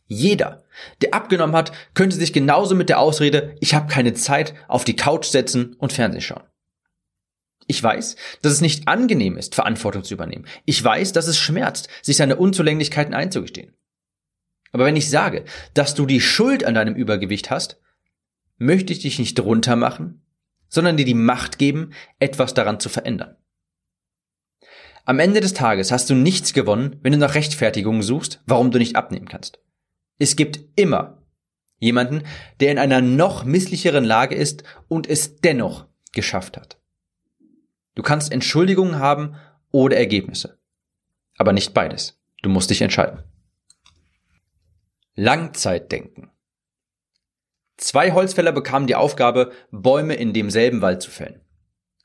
Jeder, 0.07 0.63
der 1.03 1.15
abgenommen 1.15 1.57
hat, 1.57 1.73
könnte 1.95 2.15
sich 2.15 2.33
genauso 2.33 2.77
mit 2.77 2.89
der 2.89 3.01
Ausrede, 3.01 3.57
ich 3.61 3.75
habe 3.75 3.93
keine 3.93 4.15
Zeit, 4.15 4.55
auf 4.69 4.85
die 4.85 4.95
Couch 4.95 5.27
setzen 5.27 5.75
und 5.79 5.93
Fernsehen 5.93 6.21
schauen. 6.21 6.45
Ich 7.67 7.83
weiß, 7.83 8.15
dass 8.43 8.53
es 8.53 8.61
nicht 8.61 8.87
angenehm 8.87 9.37
ist, 9.37 9.57
Verantwortung 9.57 10.05
zu 10.05 10.15
übernehmen. 10.15 10.47
Ich 10.65 10.83
weiß, 10.83 11.13
dass 11.13 11.27
es 11.27 11.37
schmerzt, 11.37 11.89
sich 12.03 12.17
seine 12.17 12.37
Unzulänglichkeiten 12.37 13.15
einzugestehen. 13.15 13.75
Aber 14.77 14.85
wenn 14.85 14.97
ich 14.97 15.09
sage, 15.09 15.47
dass 15.73 15.95
du 15.95 16.05
die 16.05 16.21
Schuld 16.21 16.63
an 16.63 16.75
deinem 16.75 16.95
Übergewicht 16.95 17.49
hast, 17.49 17.81
möchte 18.59 18.93
ich 18.93 18.99
dich 18.99 19.19
nicht 19.19 19.41
runtermachen, 19.41 20.21
sondern 20.69 20.99
dir 20.99 21.07
die 21.07 21.15
Macht 21.15 21.57
geben, 21.57 21.95
etwas 22.19 22.53
daran 22.53 22.79
zu 22.79 22.91
verändern. 22.91 23.39
Am 25.07 25.19
Ende 25.19 25.41
des 25.41 25.55
Tages 25.55 25.93
hast 25.93 26.11
du 26.11 26.15
nichts 26.15 26.53
gewonnen, 26.53 26.97
wenn 27.01 27.13
du 27.13 27.17
nach 27.17 27.35
Rechtfertigungen 27.35 28.03
suchst, 28.03 28.43
warum 28.45 28.71
du 28.71 28.77
nicht 28.77 28.97
abnehmen 28.97 29.29
kannst. 29.29 29.61
Es 30.19 30.37
gibt 30.37 30.61
immer 30.79 31.23
jemanden, 31.79 32.25
der 32.61 32.71
in 32.71 32.79
einer 32.79 33.01
noch 33.01 33.45
misslicheren 33.45 34.05
Lage 34.05 34.35
ist 34.35 34.63
und 34.89 35.09
es 35.09 35.37
dennoch 35.41 35.87
geschafft 36.13 36.59
hat. 36.59 36.79
Du 37.95 38.03
kannst 38.03 38.31
Entschuldigungen 38.31 38.99
haben 38.99 39.37
oder 39.71 39.97
Ergebnisse. 39.97 40.59
Aber 41.39 41.55
nicht 41.55 41.73
beides. 41.73 42.21
Du 42.43 42.51
musst 42.51 42.69
dich 42.69 42.83
entscheiden. 42.83 43.23
Langzeitdenken. 45.19 46.31
Zwei 47.79 48.13
Holzfäller 48.13 48.53
bekamen 48.53 48.87
die 48.87 48.97
Aufgabe, 48.97 49.51
Bäume 49.71 50.13
in 50.13 50.35
demselben 50.35 50.83
Wald 50.83 51.01
zu 51.01 51.11
fällen. 51.11 51.41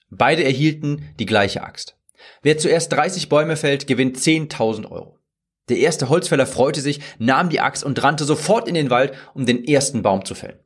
Beide 0.09 0.45
erhielten 0.45 1.13
die 1.19 1.25
gleiche 1.25 1.61
Axt. 1.61 1.97
Wer 2.41 2.57
zuerst 2.57 2.93
30 2.93 3.27
Bäume 3.27 3.57
fällt, 3.57 3.85
gewinnt 3.85 4.17
10.000 4.17 4.89
Euro. 4.89 5.19
Der 5.67 5.79
erste 5.79 6.07
Holzfäller 6.07 6.47
freute 6.47 6.79
sich, 6.79 7.01
nahm 7.19 7.49
die 7.49 7.59
Axt 7.59 7.83
und 7.83 8.01
rannte 8.01 8.23
sofort 8.23 8.69
in 8.69 8.75
den 8.75 8.89
Wald, 8.89 9.13
um 9.33 9.45
den 9.45 9.65
ersten 9.65 10.03
Baum 10.03 10.23
zu 10.23 10.33
fällen. 10.33 10.59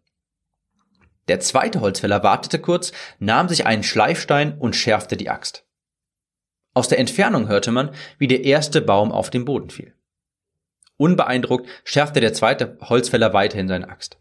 Der 1.27 1.39
zweite 1.39 1.81
Holzfäller 1.81 2.21
wartete 2.21 2.59
kurz, 2.59 2.91
nahm 3.17 3.49
sich 3.49 3.65
einen 3.65 3.81
Schleifstein 3.81 4.55
und 4.59 4.75
schärfte 4.75 5.17
die 5.17 5.31
Axt. 5.31 5.65
Aus 6.75 6.89
der 6.89 6.99
Entfernung 6.99 7.47
hörte 7.47 7.71
man, 7.71 7.89
wie 8.19 8.27
der 8.27 8.43
erste 8.43 8.83
Baum 8.83 9.11
auf 9.11 9.31
den 9.31 9.45
Boden 9.45 9.71
fiel. 9.71 9.94
Unbeeindruckt 10.97 11.67
schärfte 11.83 12.19
der 12.19 12.33
zweite 12.33 12.77
Holzfäller 12.81 13.33
weiterhin 13.33 13.67
seine 13.67 13.89
Axt. 13.89 14.17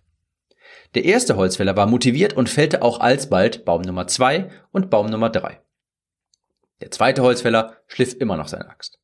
Der 0.95 1.05
erste 1.05 1.37
Holzfäller 1.37 1.77
war 1.77 1.87
motiviert 1.87 2.35
und 2.35 2.49
fällte 2.49 2.83
auch 2.83 3.01
alsbald 3.01 3.65
Baum 3.65 3.83
Nummer 3.83 4.07
zwei 4.07 4.51
und 4.71 4.91
Baum 4.91 5.07
Nummer 5.07 5.31
drei. 5.31 5.61
Der 6.81 6.91
zweite 6.91 7.23
Holzfäller 7.23 7.77
schliff 7.87 8.15
immer 8.15 8.37
noch 8.37 8.49
seine 8.49 8.69
Axt. 8.69 8.99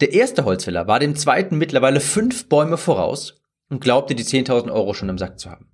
Der 0.00 0.12
erste 0.12 0.44
Holzfäller 0.44 0.86
war 0.88 0.98
dem 0.98 1.14
zweiten 1.14 1.58
mittlerweile 1.58 2.00
fünf 2.00 2.48
Bäume 2.48 2.76
voraus 2.76 3.40
und 3.68 3.80
glaubte 3.80 4.14
die 4.14 4.24
10.000 4.24 4.72
Euro 4.72 4.94
schon 4.94 5.08
im 5.08 5.18
Sack 5.18 5.38
zu 5.38 5.50
haben. 5.50 5.70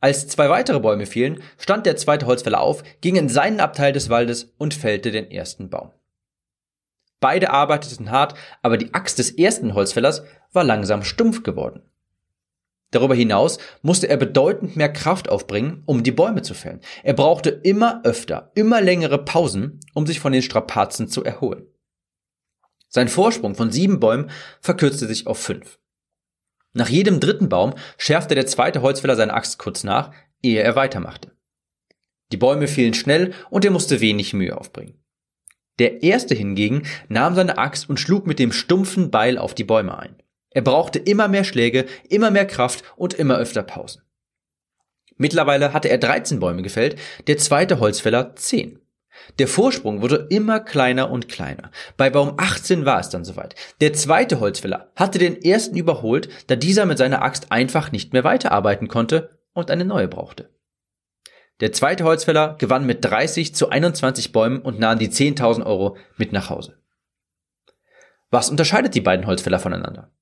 Als 0.00 0.28
zwei 0.28 0.48
weitere 0.48 0.80
Bäume 0.80 1.06
fielen, 1.06 1.42
stand 1.58 1.86
der 1.86 1.96
zweite 1.96 2.26
Holzfäller 2.26 2.60
auf, 2.60 2.82
ging 3.00 3.16
in 3.16 3.28
seinen 3.28 3.60
Abteil 3.60 3.92
des 3.92 4.08
Waldes 4.08 4.54
und 4.58 4.74
fällte 4.74 5.10
den 5.10 5.30
ersten 5.30 5.68
Baum. 5.70 5.92
Beide 7.20 7.50
arbeiteten 7.50 8.10
hart, 8.10 8.34
aber 8.62 8.76
die 8.76 8.92
Axt 8.94 9.18
des 9.18 9.30
ersten 9.30 9.74
Holzfällers 9.74 10.22
war 10.52 10.64
langsam 10.64 11.02
stumpf 11.02 11.42
geworden. 11.42 11.82
Darüber 12.90 13.14
hinaus 13.14 13.58
musste 13.82 14.08
er 14.08 14.16
bedeutend 14.16 14.76
mehr 14.76 14.92
Kraft 14.92 15.28
aufbringen, 15.28 15.82
um 15.86 16.02
die 16.02 16.12
Bäume 16.12 16.42
zu 16.42 16.54
fällen. 16.54 16.80
Er 17.02 17.14
brauchte 17.14 17.50
immer 17.50 18.00
öfter, 18.04 18.52
immer 18.54 18.80
längere 18.80 19.24
Pausen, 19.24 19.80
um 19.92 20.06
sich 20.06 20.20
von 20.20 20.32
den 20.32 20.42
Strapazen 20.42 21.08
zu 21.08 21.24
erholen. 21.24 21.66
Sein 22.88 23.08
Vorsprung 23.08 23.54
von 23.54 23.72
sieben 23.72 23.98
Bäumen 23.98 24.30
verkürzte 24.60 25.06
sich 25.06 25.26
auf 25.26 25.38
fünf. 25.38 25.78
Nach 26.72 26.88
jedem 26.88 27.20
dritten 27.20 27.48
Baum 27.48 27.74
schärfte 27.98 28.34
der 28.34 28.46
zweite 28.46 28.82
Holzfäller 28.82 29.16
seine 29.16 29.34
Axt 29.34 29.58
kurz 29.58 29.82
nach, 29.82 30.12
ehe 30.42 30.62
er 30.62 30.76
weitermachte. 30.76 31.32
Die 32.32 32.36
Bäume 32.36 32.68
fielen 32.68 32.94
schnell 32.94 33.34
und 33.50 33.64
er 33.64 33.70
musste 33.70 34.00
wenig 34.00 34.32
Mühe 34.32 34.56
aufbringen. 34.56 35.02
Der 35.78 36.02
erste 36.02 36.34
hingegen 36.34 36.84
nahm 37.08 37.34
seine 37.34 37.58
Axt 37.58 37.88
und 37.88 38.00
schlug 38.00 38.26
mit 38.26 38.38
dem 38.38 38.52
stumpfen 38.52 39.10
Beil 39.10 39.38
auf 39.38 39.54
die 39.54 39.64
Bäume 39.64 39.98
ein. 39.98 40.16
Er 40.50 40.62
brauchte 40.62 40.98
immer 40.98 41.28
mehr 41.28 41.44
Schläge, 41.44 41.84
immer 42.08 42.30
mehr 42.30 42.46
Kraft 42.46 42.82
und 42.96 43.14
immer 43.14 43.36
öfter 43.36 43.62
Pausen. 43.62 44.02
Mittlerweile 45.18 45.72
hatte 45.72 45.88
er 45.88 45.98
13 45.98 46.40
Bäume 46.40 46.62
gefällt, 46.62 46.98
der 47.26 47.38
zweite 47.38 47.80
Holzfäller 47.80 48.36
10. 48.36 48.80
Der 49.38 49.48
Vorsprung 49.48 50.02
wurde 50.02 50.26
immer 50.30 50.60
kleiner 50.60 51.10
und 51.10 51.28
kleiner. 51.28 51.70
Bei 51.96 52.10
Baum 52.10 52.34
18 52.36 52.84
war 52.84 53.00
es 53.00 53.08
dann 53.08 53.24
soweit. 53.24 53.54
Der 53.80 53.92
zweite 53.92 54.40
Holzfäller 54.40 54.90
hatte 54.94 55.18
den 55.18 55.40
ersten 55.40 55.76
überholt, 55.76 56.28
da 56.48 56.56
dieser 56.56 56.86
mit 56.86 56.98
seiner 56.98 57.22
Axt 57.22 57.50
einfach 57.50 57.92
nicht 57.92 58.12
mehr 58.12 58.24
weiterarbeiten 58.24 58.88
konnte 58.88 59.30
und 59.52 59.70
eine 59.70 59.84
neue 59.84 60.08
brauchte. 60.08 60.50
Der 61.60 61.72
zweite 61.72 62.04
Holzfäller 62.04 62.56
gewann 62.58 62.84
mit 62.84 63.04
30 63.04 63.54
zu 63.54 63.70
21 63.70 64.32
Bäumen 64.32 64.60
und 64.60 64.78
nahm 64.78 64.98
die 64.98 65.08
10.000 65.08 65.64
Euro 65.64 65.96
mit 66.16 66.32
nach 66.32 66.50
Hause. 66.50 66.78
Was 68.30 68.50
unterscheidet 68.50 68.94
die 68.94 69.00
beiden 69.00 69.26
Holzfäller 69.26 69.58
voneinander? 69.58 70.12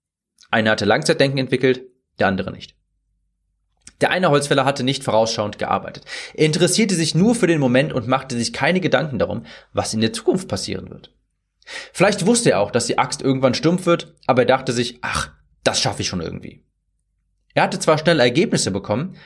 Einer 0.51 0.71
hatte 0.71 0.85
Langzeitdenken 0.85 1.39
entwickelt, 1.39 1.83
der 2.21 2.29
andere 2.29 2.53
nicht. 2.53 2.77
Der 4.01 4.11
eine 4.11 4.31
Holzfäller 4.31 4.65
hatte 4.65 4.85
nicht 4.85 5.03
vorausschauend 5.03 5.59
gearbeitet. 5.59 6.05
Er 6.35 6.47
interessierte 6.47 6.95
sich 6.95 7.15
nur 7.15 7.35
für 7.35 7.47
den 7.47 7.61
Moment 7.61 7.93
und 7.93 8.07
machte 8.07 8.37
sich 8.37 8.53
keine 8.53 8.81
Gedanken 8.81 9.19
darum, 9.19 9.47
was 9.73 9.95
in 9.95 10.01
der 10.01 10.13
Zukunft 10.13 10.47
passieren 10.47 10.91
wird. 10.91 11.13
Vielleicht 11.93 12.27
wusste 12.27 12.51
er 12.51 12.61
auch, 12.61 12.71
dass 12.71 12.87
die 12.87 12.99
Axt 12.99 13.23
irgendwann 13.23 13.55
stumpf 13.55 13.87
wird, 13.87 14.15
aber 14.27 14.43
er 14.43 14.47
dachte 14.47 14.73
sich, 14.73 14.99
ach, 15.01 15.31
das 15.63 15.81
schaffe 15.81 16.03
ich 16.03 16.09
schon 16.09 16.21
irgendwie. 16.21 16.63
Er 17.55 17.63
hatte 17.63 17.79
zwar 17.79 17.99
schnell 17.99 18.21
Ergebnisse 18.21 18.71
bekommen, 18.71 19.17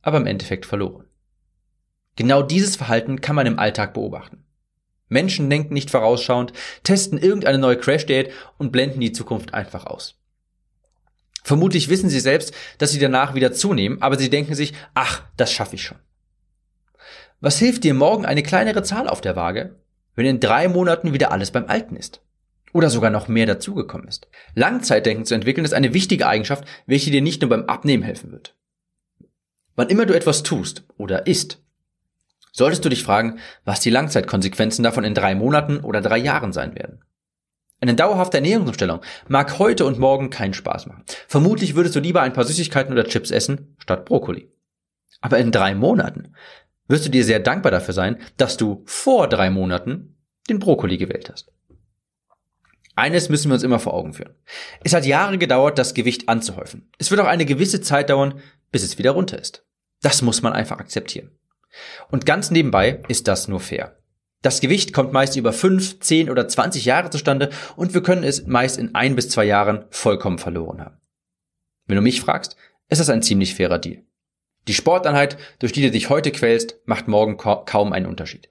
aber 0.00 0.16
im 0.16 0.26
Endeffekt 0.26 0.64
verloren. 0.64 1.04
Genau 2.16 2.42
dieses 2.42 2.76
Verhalten 2.76 3.20
kann 3.20 3.36
man 3.36 3.46
im 3.46 3.58
Alltag 3.58 3.94
beobachten. 3.94 4.44
Menschen 5.08 5.50
denken 5.50 5.74
nicht 5.74 5.90
vorausschauend, 5.90 6.52
testen 6.82 7.18
irgendeine 7.18 7.58
neue 7.58 7.76
Crash-Date 7.76 8.30
und 8.58 8.72
blenden 8.72 9.00
die 9.00 9.12
Zukunft 9.12 9.54
einfach 9.54 9.86
aus. 9.86 10.20
Vermutlich 11.42 11.90
wissen 11.90 12.08
sie 12.08 12.20
selbst, 12.20 12.54
dass 12.78 12.92
sie 12.92 12.98
danach 12.98 13.34
wieder 13.34 13.52
zunehmen, 13.52 14.00
aber 14.00 14.18
sie 14.18 14.30
denken 14.30 14.54
sich, 14.54 14.72
ach, 14.94 15.22
das 15.36 15.52
schaffe 15.52 15.76
ich 15.76 15.82
schon. 15.82 15.98
Was 17.40 17.58
hilft 17.58 17.84
dir 17.84 17.92
morgen 17.92 18.24
eine 18.24 18.42
kleinere 18.42 18.82
Zahl 18.82 19.08
auf 19.08 19.20
der 19.20 19.36
Waage, 19.36 19.78
wenn 20.14 20.24
in 20.24 20.40
drei 20.40 20.68
Monaten 20.68 21.12
wieder 21.12 21.32
alles 21.32 21.50
beim 21.50 21.66
Alten 21.66 21.96
ist? 21.96 22.22
Oder 22.72 22.88
sogar 22.88 23.10
noch 23.10 23.28
mehr 23.28 23.46
dazugekommen 23.46 24.08
ist? 24.08 24.26
Langzeitdenken 24.54 25.26
zu 25.26 25.34
entwickeln 25.34 25.64
ist 25.64 25.74
eine 25.74 25.92
wichtige 25.92 26.26
Eigenschaft, 26.26 26.64
welche 26.86 27.10
dir 27.10 27.20
nicht 27.20 27.42
nur 27.42 27.50
beim 27.50 27.64
Abnehmen 27.64 28.02
helfen 28.02 28.32
wird. 28.32 28.56
Wann 29.76 29.90
immer 29.90 30.06
du 30.06 30.14
etwas 30.14 30.42
tust 30.42 30.84
oder 30.96 31.26
isst, 31.26 31.63
solltest 32.54 32.84
du 32.84 32.88
dich 32.88 33.02
fragen, 33.02 33.40
was 33.64 33.80
die 33.80 33.90
Langzeitkonsequenzen 33.90 34.84
davon 34.84 35.04
in 35.04 35.14
drei 35.14 35.34
Monaten 35.34 35.80
oder 35.80 36.00
drei 36.00 36.18
Jahren 36.18 36.52
sein 36.52 36.74
werden. 36.74 37.04
Eine 37.80 37.94
dauerhafte 37.94 38.38
Ernährungsumstellung 38.38 39.00
mag 39.28 39.58
heute 39.58 39.84
und 39.84 39.98
morgen 39.98 40.30
keinen 40.30 40.54
Spaß 40.54 40.86
machen. 40.86 41.04
Vermutlich 41.28 41.74
würdest 41.74 41.96
du 41.96 42.00
lieber 42.00 42.22
ein 42.22 42.32
paar 42.32 42.44
Süßigkeiten 42.44 42.92
oder 42.92 43.04
Chips 43.04 43.30
essen, 43.30 43.76
statt 43.78 44.06
Brokkoli. 44.06 44.50
Aber 45.20 45.38
in 45.38 45.50
drei 45.50 45.74
Monaten 45.74 46.34
wirst 46.86 47.04
du 47.04 47.10
dir 47.10 47.24
sehr 47.24 47.40
dankbar 47.40 47.72
dafür 47.72 47.92
sein, 47.92 48.18
dass 48.36 48.56
du 48.56 48.82
vor 48.86 49.28
drei 49.28 49.50
Monaten 49.50 50.16
den 50.48 50.60
Brokkoli 50.60 50.96
gewählt 50.96 51.28
hast. 51.30 51.50
Eines 52.94 53.28
müssen 53.28 53.48
wir 53.48 53.54
uns 53.54 53.64
immer 53.64 53.80
vor 53.80 53.94
Augen 53.94 54.14
führen. 54.14 54.34
Es 54.84 54.94
hat 54.94 55.04
Jahre 55.04 55.36
gedauert, 55.36 55.78
das 55.78 55.94
Gewicht 55.94 56.28
anzuhäufen. 56.28 56.88
Es 56.98 57.10
wird 57.10 57.20
auch 57.20 57.26
eine 57.26 57.44
gewisse 57.44 57.80
Zeit 57.80 58.10
dauern, 58.10 58.40
bis 58.70 58.84
es 58.84 58.98
wieder 58.98 59.10
runter 59.10 59.38
ist. 59.38 59.66
Das 60.00 60.22
muss 60.22 60.42
man 60.42 60.52
einfach 60.52 60.78
akzeptieren. 60.78 61.32
Und 62.10 62.26
ganz 62.26 62.50
nebenbei 62.50 63.02
ist 63.08 63.28
das 63.28 63.48
nur 63.48 63.60
fair. 63.60 63.96
Das 64.42 64.60
Gewicht 64.60 64.92
kommt 64.92 65.12
meist 65.12 65.36
über 65.36 65.52
5, 65.52 66.00
10 66.00 66.30
oder 66.30 66.46
20 66.46 66.84
Jahre 66.84 67.10
zustande 67.10 67.50
und 67.76 67.94
wir 67.94 68.02
können 68.02 68.24
es 68.24 68.46
meist 68.46 68.78
in 68.78 68.94
ein 68.94 69.16
bis 69.16 69.30
zwei 69.30 69.44
Jahren 69.44 69.86
vollkommen 69.90 70.38
verloren 70.38 70.82
haben. 70.82 71.00
Wenn 71.86 71.96
du 71.96 72.02
mich 72.02 72.20
fragst, 72.20 72.56
ist 72.88 73.00
das 73.00 73.10
ein 73.10 73.22
ziemlich 73.22 73.54
fairer 73.54 73.78
Deal. 73.78 74.02
Die 74.68 74.74
Sporteinheit, 74.74 75.38
durch 75.58 75.72
die 75.72 75.82
du 75.82 75.90
dich 75.90 76.10
heute 76.10 76.30
quälst, 76.30 76.76
macht 76.84 77.08
morgen 77.08 77.36
kaum 77.36 77.92
einen 77.92 78.06
Unterschied. 78.06 78.50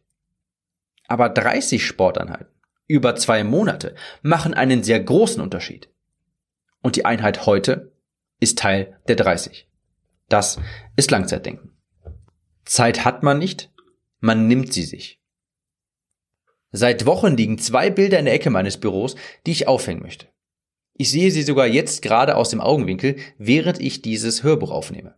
Aber 1.08 1.30
30 1.30 1.86
Sporteinheiten 1.86 2.48
über 2.88 3.16
zwei 3.16 3.44
Monate 3.44 3.96
machen 4.22 4.54
einen 4.54 4.84
sehr 4.84 5.00
großen 5.00 5.42
Unterschied. 5.42 5.90
Und 6.82 6.96
die 6.96 7.06
Einheit 7.06 7.46
heute 7.46 7.94
ist 8.40 8.60
Teil 8.60 9.00
der 9.08 9.16
30. 9.16 9.70
Das 10.30 10.60
ist 10.96 11.12
Langzeitdenken. 11.12 11.73
Zeit 12.66 13.06
hat 13.06 13.24
man 13.24 13.40
nicht, 13.40 13.72
man 14.20 14.48
nimmt 14.48 14.74
sie 14.74 14.84
sich. 14.84 15.20
Seit 16.72 17.06
Wochen 17.06 17.38
liegen 17.38 17.60
zwei 17.60 17.90
Bilder 17.90 18.18
in 18.18 18.26
der 18.26 18.34
Ecke 18.34 18.50
meines 18.50 18.78
Büros, 18.78 19.16
die 19.46 19.52
ich 19.52 19.68
aufhängen 19.68 20.02
möchte. 20.02 20.28
Ich 20.96 21.12
sehe 21.12 21.32
sie 21.32 21.44
sogar 21.44 21.68
jetzt 21.68 22.02
gerade 22.02 22.36
aus 22.36 22.50
dem 22.50 22.62
Augenwinkel, 22.62 23.18
während 23.38 23.80
ich 23.80 24.02
dieses 24.02 24.44
Hörbuch 24.44 24.72
aufnehme. 24.72 25.16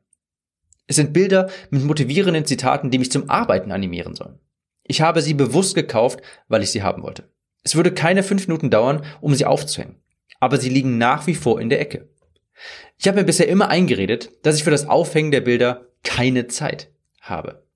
Es 0.88 0.98
sind 0.98 1.14
Bilder 1.14 1.50
mit 1.70 1.84
motivierenden 1.84 2.46
Zitaten, 2.46 2.92
die 2.92 3.00
mich 3.00 3.12
zum 3.12 3.30
Arbeiten 3.30 3.72
animieren 3.72 4.16
sollen. 4.16 4.40
Ich 4.84 5.02
habe 5.02 5.22
sie 5.22 5.34
bewusst 5.34 5.76
gekauft, 5.76 6.22
weil 6.48 6.62
ich 6.62 6.72
sie 6.72 6.84
haben 6.84 7.04
wollte. 7.04 7.30
Es 7.64 7.76
würde 7.76 7.94
keine 7.94 8.22
fünf 8.22 8.48
Minuten 8.48 8.70
dauern, 8.70 9.04
um 9.22 9.34
sie 9.34 9.46
aufzuhängen. 9.46 10.02
Aber 10.40 10.58
sie 10.58 10.70
liegen 10.70 10.98
nach 10.98 11.26
wie 11.26 11.36
vor 11.36 11.60
in 11.60 11.70
der 11.70 11.80
Ecke. 11.80 12.10
Ich 12.98 13.08
habe 13.08 13.18
mir 13.18 13.26
bisher 13.26 13.48
immer 13.48 13.70
eingeredet, 13.70 14.32
dass 14.44 14.58
ich 14.58 14.64
für 14.64 14.72
das 14.72 14.88
Aufhängen 14.88 15.32
der 15.32 15.42
Bilder 15.42 15.88
keine 16.04 16.48
Zeit 16.48 16.92
habe. 17.30 17.68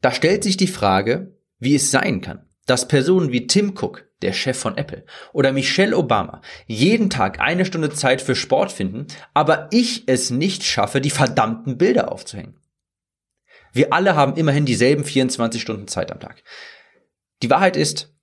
Da 0.00 0.12
stellt 0.12 0.42
sich 0.42 0.56
die 0.56 0.66
Frage, 0.66 1.36
wie 1.58 1.74
es 1.74 1.90
sein 1.90 2.20
kann, 2.20 2.48
dass 2.66 2.88
Personen 2.88 3.32
wie 3.32 3.46
Tim 3.46 3.74
Cook, 3.76 4.06
der 4.22 4.32
Chef 4.32 4.58
von 4.58 4.76
Apple, 4.76 5.04
oder 5.32 5.52
Michelle 5.52 5.96
Obama 5.96 6.40
jeden 6.66 7.10
Tag 7.10 7.40
eine 7.40 7.64
Stunde 7.64 7.90
Zeit 7.90 8.22
für 8.22 8.34
Sport 8.34 8.72
finden, 8.72 9.06
aber 9.34 9.68
ich 9.70 10.04
es 10.06 10.30
nicht 10.30 10.64
schaffe, 10.64 11.00
die 11.00 11.10
verdammten 11.10 11.78
Bilder 11.78 12.10
aufzuhängen. 12.12 12.58
Wir 13.72 13.92
alle 13.92 14.16
haben 14.16 14.36
immerhin 14.36 14.64
dieselben 14.64 15.04
24 15.04 15.60
Stunden 15.60 15.86
Zeit 15.86 16.10
am 16.10 16.20
Tag. 16.20 16.42
Die 17.42 17.50
Wahrheit 17.50 17.76
ist, 17.76 18.14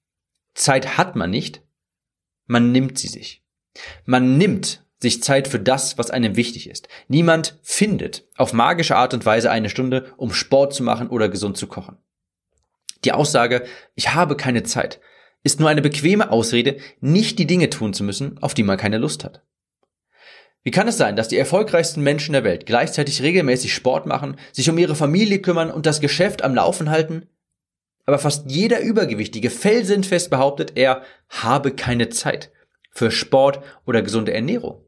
Zeit 0.56 0.98
hat 0.98 1.16
man 1.16 1.30
nicht, 1.30 1.62
man 2.46 2.72
nimmt 2.72 2.98
sie 2.98 3.08
sich. 3.08 3.44
Man 4.06 4.38
nimmt 4.38 4.83
sich 5.04 5.22
Zeit 5.22 5.48
für 5.48 5.60
das, 5.60 5.98
was 5.98 6.10
einem 6.10 6.36
wichtig 6.36 6.68
ist. 6.70 6.88
Niemand 7.08 7.60
findet 7.62 8.26
auf 8.38 8.54
magische 8.54 8.96
Art 8.96 9.14
und 9.14 9.26
Weise 9.26 9.52
eine 9.52 9.70
Stunde, 9.70 10.14
um 10.18 10.34
Sport 10.34 10.74
zu 10.74 10.82
machen 10.82 11.10
oder 11.10 11.30
gesund 11.30 11.58
zu 11.58 11.68
kochen. 11.68 11.98
Die 13.04 13.12
Aussage, 13.12 13.66
ich 13.96 14.16
habe 14.16 14.38
keine 14.38 14.64
Zeit, 14.64 15.02
ist 15.44 15.60
nur 15.60 15.68
eine 15.68 15.82
bequeme 15.82 16.32
Ausrede, 16.32 16.78
nicht 17.02 17.38
die 17.38 17.46
Dinge 17.46 17.70
tun 17.70 17.94
zu 17.94 18.04
müssen, 18.04 18.42
auf 18.42 18.54
die 18.54 18.64
man 18.64 18.78
keine 18.78 18.98
Lust 18.98 19.26
hat. 19.26 19.44
Wie 20.64 20.72
kann 20.72 20.88
es 20.88 20.98
sein, 20.98 21.18
dass 21.18 21.28
die 21.28 21.38
erfolgreichsten 21.38 22.02
Menschen 22.02 22.32
der 22.32 22.46
Welt 22.46 22.66
gleichzeitig 22.66 23.22
regelmäßig 23.22 23.74
Sport 23.74 24.06
machen, 24.06 24.38
sich 24.54 24.70
um 24.70 24.78
ihre 24.78 24.96
Familie 24.96 25.40
kümmern 25.40 25.70
und 25.70 25.86
das 25.86 26.00
Geschäft 26.00 26.42
am 26.44 26.56
Laufen 26.56 26.90
halten? 26.90 27.28
Aber 28.06 28.20
fast 28.20 28.50
jeder 28.50 28.80
Übergewichtige 28.80 29.50
felsenfest 29.50 30.30
behauptet, 30.30 30.74
er 30.76 31.04
habe 31.28 31.72
keine 31.72 32.08
Zeit 32.08 32.52
für 32.92 33.12
Sport 33.12 33.60
oder 33.86 34.02
gesunde 34.02 34.34
Ernährung. 34.34 34.83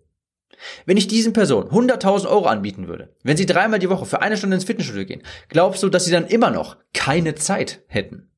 Wenn 0.86 0.98
ich 0.98 1.08
diesen 1.08 1.34
Personen 1.34 1.70
100.000 1.70 2.28
Euro 2.28 2.46
anbieten 2.46 2.88
würde, 2.88 3.16
wenn 3.24 3.38
sie 3.38 3.46
dreimal 3.46 3.80
die 3.80 3.90
Woche 3.90 4.06
für 4.06 4.22
eine 4.22 4.38
Stunde 4.38 4.56
ins 4.56 4.66
Fitnessstudio 4.66 5.06
gehen, 5.06 5.24
glaubst 5.50 5.84
du, 5.84 5.90
dass 5.90 6.06
sie 6.06 6.12
dann 6.12 6.28
immer 6.28 6.52
noch 6.52 6.78
keine 6.94 7.36
Zeit 7.36 7.84
hätten? 7.88 8.32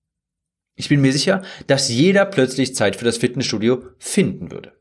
Ich 0.75 0.89
bin 0.89 1.01
mir 1.01 1.11
sicher, 1.11 1.41
dass 1.65 1.89
jeder 1.89 2.25
plötzlich 2.25 2.75
Zeit 2.75 2.95
für 2.95 3.05
das 3.05 3.17
Fitnessstudio 3.17 3.83
finden 3.97 4.51
würde. 4.51 4.73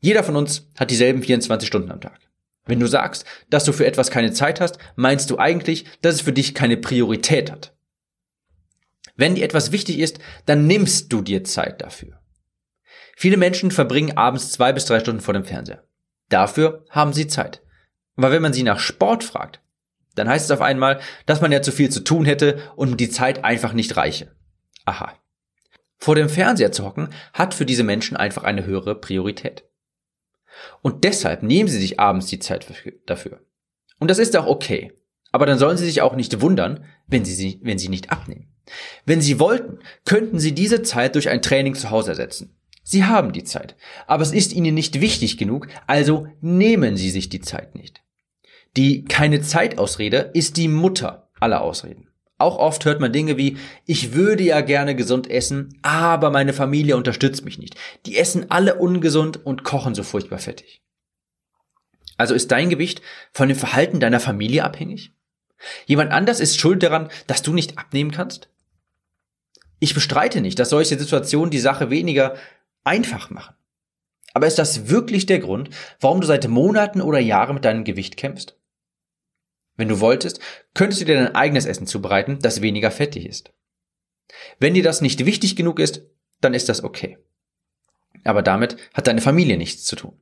Jeder 0.00 0.24
von 0.24 0.36
uns 0.36 0.68
hat 0.78 0.90
dieselben 0.90 1.22
24 1.22 1.66
Stunden 1.66 1.90
am 1.90 2.00
Tag. 2.00 2.20
Wenn 2.64 2.80
du 2.80 2.86
sagst, 2.86 3.24
dass 3.50 3.64
du 3.64 3.72
für 3.72 3.86
etwas 3.86 4.10
keine 4.10 4.32
Zeit 4.32 4.60
hast, 4.60 4.78
meinst 4.96 5.30
du 5.30 5.38
eigentlich, 5.38 5.84
dass 6.00 6.16
es 6.16 6.20
für 6.22 6.32
dich 6.32 6.54
keine 6.54 6.76
Priorität 6.76 7.50
hat. 7.50 7.76
Wenn 9.16 9.34
dir 9.34 9.44
etwas 9.44 9.72
wichtig 9.72 9.98
ist, 9.98 10.18
dann 10.46 10.66
nimmst 10.66 11.12
du 11.12 11.22
dir 11.22 11.44
Zeit 11.44 11.82
dafür. 11.82 12.20
Viele 13.16 13.36
Menschen 13.36 13.70
verbringen 13.70 14.16
abends 14.16 14.52
zwei 14.52 14.72
bis 14.72 14.86
drei 14.86 15.00
Stunden 15.00 15.20
vor 15.20 15.34
dem 15.34 15.44
Fernseher. 15.44 15.84
Dafür 16.32 16.86
haben 16.88 17.12
sie 17.12 17.26
Zeit. 17.26 17.62
Aber 18.16 18.30
wenn 18.30 18.42
man 18.42 18.54
sie 18.54 18.62
nach 18.62 18.78
Sport 18.78 19.22
fragt, 19.22 19.60
dann 20.14 20.28
heißt 20.28 20.46
es 20.46 20.50
auf 20.50 20.62
einmal, 20.62 21.00
dass 21.26 21.40
man 21.40 21.52
ja 21.52 21.60
zu 21.60 21.72
viel 21.72 21.90
zu 21.90 22.00
tun 22.00 22.24
hätte 22.24 22.72
und 22.74 22.98
die 23.00 23.10
Zeit 23.10 23.44
einfach 23.44 23.74
nicht 23.74 23.96
reiche. 23.96 24.34
Aha. 24.86 25.14
Vor 25.98 26.14
dem 26.14 26.28
Fernseher 26.28 26.72
zu 26.72 26.84
hocken 26.84 27.10
hat 27.34 27.54
für 27.54 27.66
diese 27.66 27.84
Menschen 27.84 28.16
einfach 28.16 28.44
eine 28.44 28.64
höhere 28.64 28.94
Priorität. 28.94 29.64
Und 30.80 31.04
deshalb 31.04 31.42
nehmen 31.42 31.68
sie 31.68 31.80
sich 31.80 32.00
abends 32.00 32.26
die 32.26 32.38
Zeit 32.38 32.66
dafür. 33.06 33.40
Und 33.98 34.10
das 34.10 34.18
ist 34.18 34.36
auch 34.36 34.46
okay. 34.46 34.92
Aber 35.32 35.46
dann 35.46 35.58
sollen 35.58 35.76
sie 35.76 35.86
sich 35.86 36.02
auch 36.02 36.14
nicht 36.14 36.40
wundern, 36.40 36.84
wenn 37.06 37.24
sie, 37.24 37.34
sie, 37.34 37.60
wenn 37.62 37.78
sie 37.78 37.88
nicht 37.88 38.10
abnehmen. 38.10 38.52
Wenn 39.04 39.20
sie 39.20 39.38
wollten, 39.38 39.80
könnten 40.04 40.38
sie 40.38 40.52
diese 40.52 40.82
Zeit 40.82 41.14
durch 41.14 41.28
ein 41.28 41.42
Training 41.42 41.74
zu 41.74 41.90
Hause 41.90 42.10
ersetzen. 42.10 42.56
Sie 42.82 43.04
haben 43.04 43.32
die 43.32 43.44
Zeit, 43.44 43.76
aber 44.06 44.22
es 44.22 44.32
ist 44.32 44.52
ihnen 44.52 44.74
nicht 44.74 45.00
wichtig 45.00 45.38
genug, 45.38 45.68
also 45.86 46.26
nehmen 46.40 46.96
sie 46.96 47.10
sich 47.10 47.28
die 47.28 47.40
Zeit 47.40 47.74
nicht. 47.74 48.02
Die 48.76 49.04
keine 49.04 49.40
Zeitausrede 49.40 50.30
ist 50.34 50.56
die 50.56 50.68
Mutter 50.68 51.30
aller 51.38 51.60
Ausreden. 51.60 52.08
Auch 52.38 52.58
oft 52.58 52.84
hört 52.84 53.00
man 53.00 53.12
Dinge 53.12 53.36
wie, 53.36 53.56
ich 53.86 54.14
würde 54.14 54.42
ja 54.42 54.62
gerne 54.62 54.96
gesund 54.96 55.30
essen, 55.30 55.78
aber 55.82 56.30
meine 56.30 56.52
Familie 56.52 56.96
unterstützt 56.96 57.44
mich 57.44 57.56
nicht. 57.56 57.76
Die 58.04 58.18
essen 58.18 58.50
alle 58.50 58.76
ungesund 58.76 59.46
und 59.46 59.62
kochen 59.62 59.94
so 59.94 60.02
furchtbar 60.02 60.38
fettig. 60.38 60.82
Also 62.16 62.34
ist 62.34 62.50
dein 62.50 62.68
Gewicht 62.68 63.00
von 63.32 63.48
dem 63.48 63.56
Verhalten 63.56 64.00
deiner 64.00 64.18
Familie 64.18 64.64
abhängig? 64.64 65.12
Jemand 65.86 66.10
anders 66.10 66.40
ist 66.40 66.58
schuld 66.58 66.82
daran, 66.82 67.10
dass 67.28 67.42
du 67.42 67.52
nicht 67.52 67.78
abnehmen 67.78 68.10
kannst? 68.10 68.48
Ich 69.78 69.94
bestreite 69.94 70.40
nicht, 70.40 70.58
dass 70.58 70.70
solche 70.70 70.98
Situationen 70.98 71.50
die 71.50 71.60
Sache 71.60 71.90
weniger 71.90 72.34
einfach 72.84 73.30
machen. 73.30 73.54
Aber 74.34 74.46
ist 74.46 74.58
das 74.58 74.88
wirklich 74.88 75.26
der 75.26 75.40
Grund, 75.40 75.70
warum 76.00 76.20
du 76.20 76.26
seit 76.26 76.48
Monaten 76.48 77.00
oder 77.00 77.18
Jahren 77.18 77.54
mit 77.54 77.64
deinem 77.64 77.84
Gewicht 77.84 78.16
kämpfst? 78.16 78.56
Wenn 79.76 79.88
du 79.88 80.00
wolltest, 80.00 80.40
könntest 80.74 81.00
du 81.00 81.04
dir 81.06 81.16
dein 81.16 81.34
eigenes 81.34 81.66
Essen 81.66 81.86
zubereiten, 81.86 82.38
das 82.40 82.62
weniger 82.62 82.90
fettig 82.90 83.26
ist. 83.26 83.52
Wenn 84.58 84.74
dir 84.74 84.82
das 84.82 85.00
nicht 85.00 85.24
wichtig 85.26 85.56
genug 85.56 85.78
ist, 85.78 86.02
dann 86.40 86.54
ist 86.54 86.68
das 86.68 86.82
okay. 86.82 87.18
Aber 88.24 88.42
damit 88.42 88.76
hat 88.94 89.06
deine 89.06 89.20
Familie 89.20 89.56
nichts 89.56 89.84
zu 89.84 89.96
tun. 89.96 90.18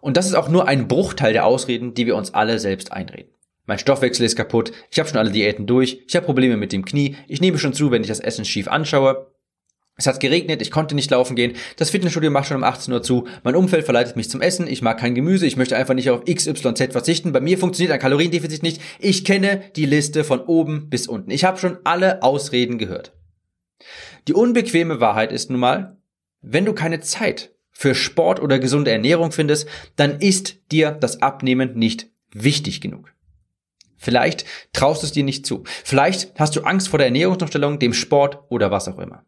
Und 0.00 0.16
das 0.16 0.26
ist 0.26 0.34
auch 0.34 0.48
nur 0.48 0.68
ein 0.68 0.88
Bruchteil 0.88 1.32
der 1.32 1.44
Ausreden, 1.44 1.94
die 1.94 2.06
wir 2.06 2.16
uns 2.16 2.34
alle 2.34 2.58
selbst 2.58 2.92
einreden. 2.92 3.32
Mein 3.64 3.78
Stoffwechsel 3.78 4.24
ist 4.24 4.36
kaputt, 4.36 4.72
ich 4.90 4.98
habe 4.98 5.08
schon 5.08 5.18
alle 5.18 5.32
Diäten 5.32 5.66
durch, 5.66 6.02
ich 6.06 6.14
habe 6.14 6.26
Probleme 6.26 6.56
mit 6.56 6.72
dem 6.72 6.84
Knie, 6.84 7.16
ich 7.26 7.40
nehme 7.40 7.58
schon 7.58 7.72
zu, 7.72 7.90
wenn 7.90 8.02
ich 8.02 8.08
das 8.08 8.20
Essen 8.20 8.44
schief 8.44 8.68
anschaue, 8.68 9.32
es 9.98 10.06
hat 10.06 10.20
geregnet, 10.20 10.60
ich 10.60 10.70
konnte 10.70 10.94
nicht 10.94 11.10
laufen 11.10 11.36
gehen. 11.36 11.54
Das 11.76 11.88
Fitnessstudio 11.88 12.30
macht 12.30 12.48
schon 12.48 12.58
um 12.58 12.64
18 12.64 12.92
Uhr 12.92 13.02
zu. 13.02 13.26
Mein 13.44 13.56
Umfeld 13.56 13.86
verleitet 13.86 14.14
mich 14.14 14.28
zum 14.28 14.42
Essen. 14.42 14.66
Ich 14.68 14.82
mag 14.82 14.98
kein 14.98 15.14
Gemüse. 15.14 15.46
Ich 15.46 15.56
möchte 15.56 15.74
einfach 15.74 15.94
nicht 15.94 16.10
auf 16.10 16.24
XYZ 16.26 16.92
verzichten. 16.92 17.32
Bei 17.32 17.40
mir 17.40 17.56
funktioniert 17.56 17.94
ein 17.94 18.00
Kaloriendefizit 18.00 18.62
nicht. 18.62 18.82
Ich 18.98 19.24
kenne 19.24 19.62
die 19.74 19.86
Liste 19.86 20.22
von 20.22 20.40
oben 20.40 20.90
bis 20.90 21.06
unten. 21.06 21.30
Ich 21.30 21.44
habe 21.44 21.58
schon 21.58 21.78
alle 21.84 22.22
Ausreden 22.22 22.76
gehört. 22.76 23.14
Die 24.28 24.34
unbequeme 24.34 25.00
Wahrheit 25.00 25.32
ist 25.32 25.48
nun 25.48 25.60
mal, 25.60 25.96
wenn 26.42 26.66
du 26.66 26.74
keine 26.74 27.00
Zeit 27.00 27.54
für 27.72 27.94
Sport 27.94 28.40
oder 28.40 28.58
gesunde 28.58 28.90
Ernährung 28.90 29.32
findest, 29.32 29.66
dann 29.96 30.20
ist 30.20 30.70
dir 30.72 30.90
das 30.90 31.22
Abnehmen 31.22 31.74
nicht 31.74 32.10
wichtig 32.32 32.82
genug. 32.82 33.14
Vielleicht 33.96 34.44
traust 34.74 35.02
du 35.02 35.06
es 35.06 35.12
dir 35.12 35.24
nicht 35.24 35.46
zu. 35.46 35.64
Vielleicht 35.84 36.38
hast 36.38 36.54
du 36.54 36.62
Angst 36.62 36.88
vor 36.88 36.98
der 36.98 37.06
Ernährungsumstellung, 37.06 37.78
dem 37.78 37.94
Sport 37.94 38.40
oder 38.50 38.70
was 38.70 38.88
auch 38.88 38.98
immer. 38.98 39.24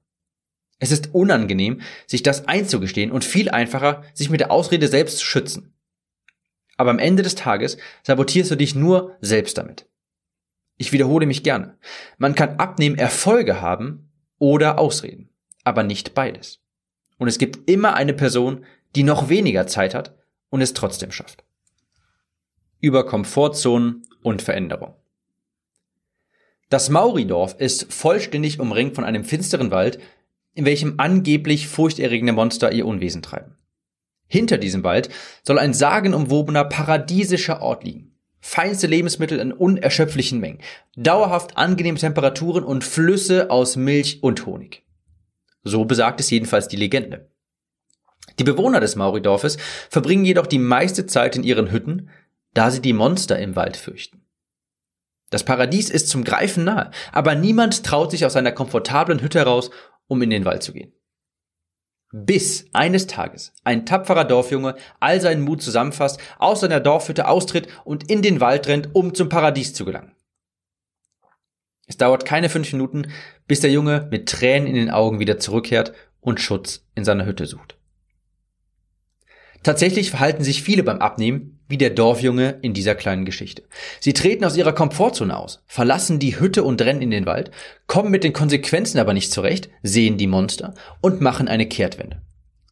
Es 0.79 0.93
ist 0.93 1.15
unangenehm, 1.15 1.81
sich 2.07 2.23
das 2.23 2.47
einzugestehen 2.47 3.11
und 3.11 3.25
viel 3.25 3.49
einfacher, 3.49 4.05
sich 4.15 4.31
mit 4.31 4.41
der 4.41 4.51
Ausrede 4.51 4.89
selbst 4.89 5.19
zu 5.19 5.25
schützen. 5.25 5.75
Aber 6.77 6.91
am 6.91 7.01
Ende 7.01 7.23
des 7.23 7.35
Tages 7.35 7.79
sabotierst 8.05 8.51
du 8.51 8.57
dich 8.57 8.75
nur 8.75 9.17
selbst 9.21 9.59
damit. 9.59 9.87
Ich 10.77 10.93
wiederhole 10.93 11.27
mich 11.27 11.43
gerne. 11.43 11.77
Man 12.19 12.37
kann 12.37 12.57
abnehmen 12.57 12.97
Erfolge 12.97 13.61
haben 13.61 14.13
oder 14.39 14.79
Ausreden, 14.79 15.29
aber 15.65 15.83
nicht 15.83 16.15
beides. 16.15 16.61
Und 17.19 17.27
es 17.27 17.39
gibt 17.39 17.69
immer 17.69 17.95
eine 17.95 18.15
Person, 18.15 18.65
die 18.95 19.03
noch 19.03 19.29
weniger 19.29 19.67
Zeit 19.67 19.93
hat 19.93 20.17
und 20.51 20.61
es 20.61 20.73
trotzdem 20.73 21.11
schafft. 21.11 21.45
Über 22.81 23.05
Komfortzonen 23.05 24.07
und 24.23 24.41
Veränderung. 24.41 24.95
Das 26.69 26.91
Mauridorf 26.91 27.57
ist 27.59 27.93
vollständig 27.93 28.61
umringt 28.61 28.95
von 28.95 29.05
einem 29.05 29.25
finsteren 29.25 29.73
Wald, 29.73 29.99
in 30.59 30.65
welchem 30.65 30.95
angeblich 30.97 31.69
furchterregende 31.69 32.33
Monster 32.33 32.73
ihr 32.73 32.85
Unwesen 32.85 33.23
treiben. 33.23 33.55
Hinter 34.27 34.59
diesem 34.59 34.83
Wald 34.83 35.09
soll 35.45 35.57
ein 35.57 35.73
sagenumwobener 35.73 36.65
paradiesischer 36.65 37.63
Ort 37.63 37.85
liegen. 37.85 38.17
Feinste 38.41 38.89
Lebensmittel 38.89 39.39
in 39.39 39.53
unerschöpflichen 39.53 40.41
Mengen, 40.41 40.59
dauerhaft 40.97 41.57
angenehme 41.57 42.01
Temperaturen 42.01 42.65
und 42.65 42.83
Flüsse 42.83 43.53
aus 43.53 43.77
Milch 43.77 44.21
und 44.25 44.47
Honig. 44.47 44.83
So 45.63 45.85
besagt 45.85 46.19
es 46.19 46.29
jedenfalls 46.29 46.67
die 46.67 46.77
Legende. 46.77 47.31
Die 48.41 48.45
Bewohner 48.45 48.81
des 48.81 48.97
Mauridorfes 48.97 49.59
verbringen 49.91 50.25
jedoch 50.25 50.49
die 50.49 50.59
meiste 50.59 51.07
Zeit 51.07 51.37
in 51.37 51.45
ihren 51.45 51.71
Hütten, 51.71 52.11
da 52.53 52.73
sie 52.73 52.83
die 52.83 52.93
Monster 52.93 53.39
im 53.39 53.55
Wald 53.55 53.77
fürchten. 53.77 54.25
Das 55.31 55.45
Paradies 55.45 55.89
ist 55.89 56.09
zum 56.09 56.25
Greifen 56.25 56.65
nahe, 56.65 56.91
aber 57.13 57.37
niemand 57.37 57.85
traut 57.85 58.11
sich 58.11 58.27
aus 58.27 58.33
seiner 58.33 58.51
komfortablen 58.51 59.21
Hütte 59.21 59.39
heraus 59.39 59.71
um 60.09 60.21
in 60.23 60.31
den 60.31 60.45
Wald 60.45 60.63
zu 60.63 60.73
gehen. 60.73 60.93
Bis 62.11 62.67
eines 62.73 63.07
Tages 63.07 63.53
ein 63.65 63.85
tapferer 63.85 64.25
Dorfjunge 64.25 64.77
all 64.99 65.21
seinen 65.21 65.43
Mut 65.43 65.63
zusammenfasst, 65.63 66.19
aus 66.39 66.61
seiner 66.61 66.81
Dorfhütte 66.81 67.29
austritt 67.29 67.69
und 67.85 68.11
in 68.11 68.23
den 68.23 68.41
Wald 68.41 68.67
rennt, 68.67 68.95
um 68.95 69.15
zum 69.15 69.29
Paradies 69.29 69.75
zu 69.75 69.85
gelangen. 69.85 70.15
Es 71.87 71.97
dauert 71.97 72.25
keine 72.25 72.49
fünf 72.49 72.73
Minuten, 72.73 73.11
bis 73.47 73.61
der 73.61 73.71
Junge 73.71 74.09
mit 74.11 74.29
Tränen 74.29 74.69
in 74.69 74.75
den 74.75 74.91
Augen 74.91 75.21
wieder 75.21 75.39
zurückkehrt 75.39 75.93
und 76.21 76.41
Schutz 76.41 76.87
in 76.95 77.05
seiner 77.05 77.25
Hütte 77.25 77.47
sucht. 77.47 77.79
Tatsächlich 79.63 80.11
verhalten 80.11 80.45
sich 80.45 80.63
viele 80.63 80.83
beim 80.83 80.99
Abnehmen 80.99 81.59
wie 81.69 81.77
der 81.77 81.91
Dorfjunge 81.91 82.59
in 82.63 82.73
dieser 82.73 82.95
kleinen 82.95 83.25
Geschichte. 83.25 83.65
Sie 84.01 84.15
treten 84.15 84.45
aus 84.45 84.57
ihrer 84.57 84.73
Komfortzone 84.73 85.37
aus, 85.37 85.63
verlassen 85.67 86.19
die 86.19 86.41
Hütte 86.41 86.63
und 86.63 86.81
rennen 86.81 87.03
in 87.03 87.11
den 87.11 87.27
Wald, 87.27 87.51
kommen 87.87 88.11
mit 88.11 88.25
den 88.25 88.33
Konsequenzen 88.33 88.99
aber 88.99 89.13
nicht 89.13 89.31
zurecht, 89.31 89.69
sehen 89.83 90.17
die 90.17 90.27
Monster 90.27 90.75
und 91.01 91.21
machen 91.21 91.49
eine 91.49 91.67
Kehrtwende. 91.67 92.23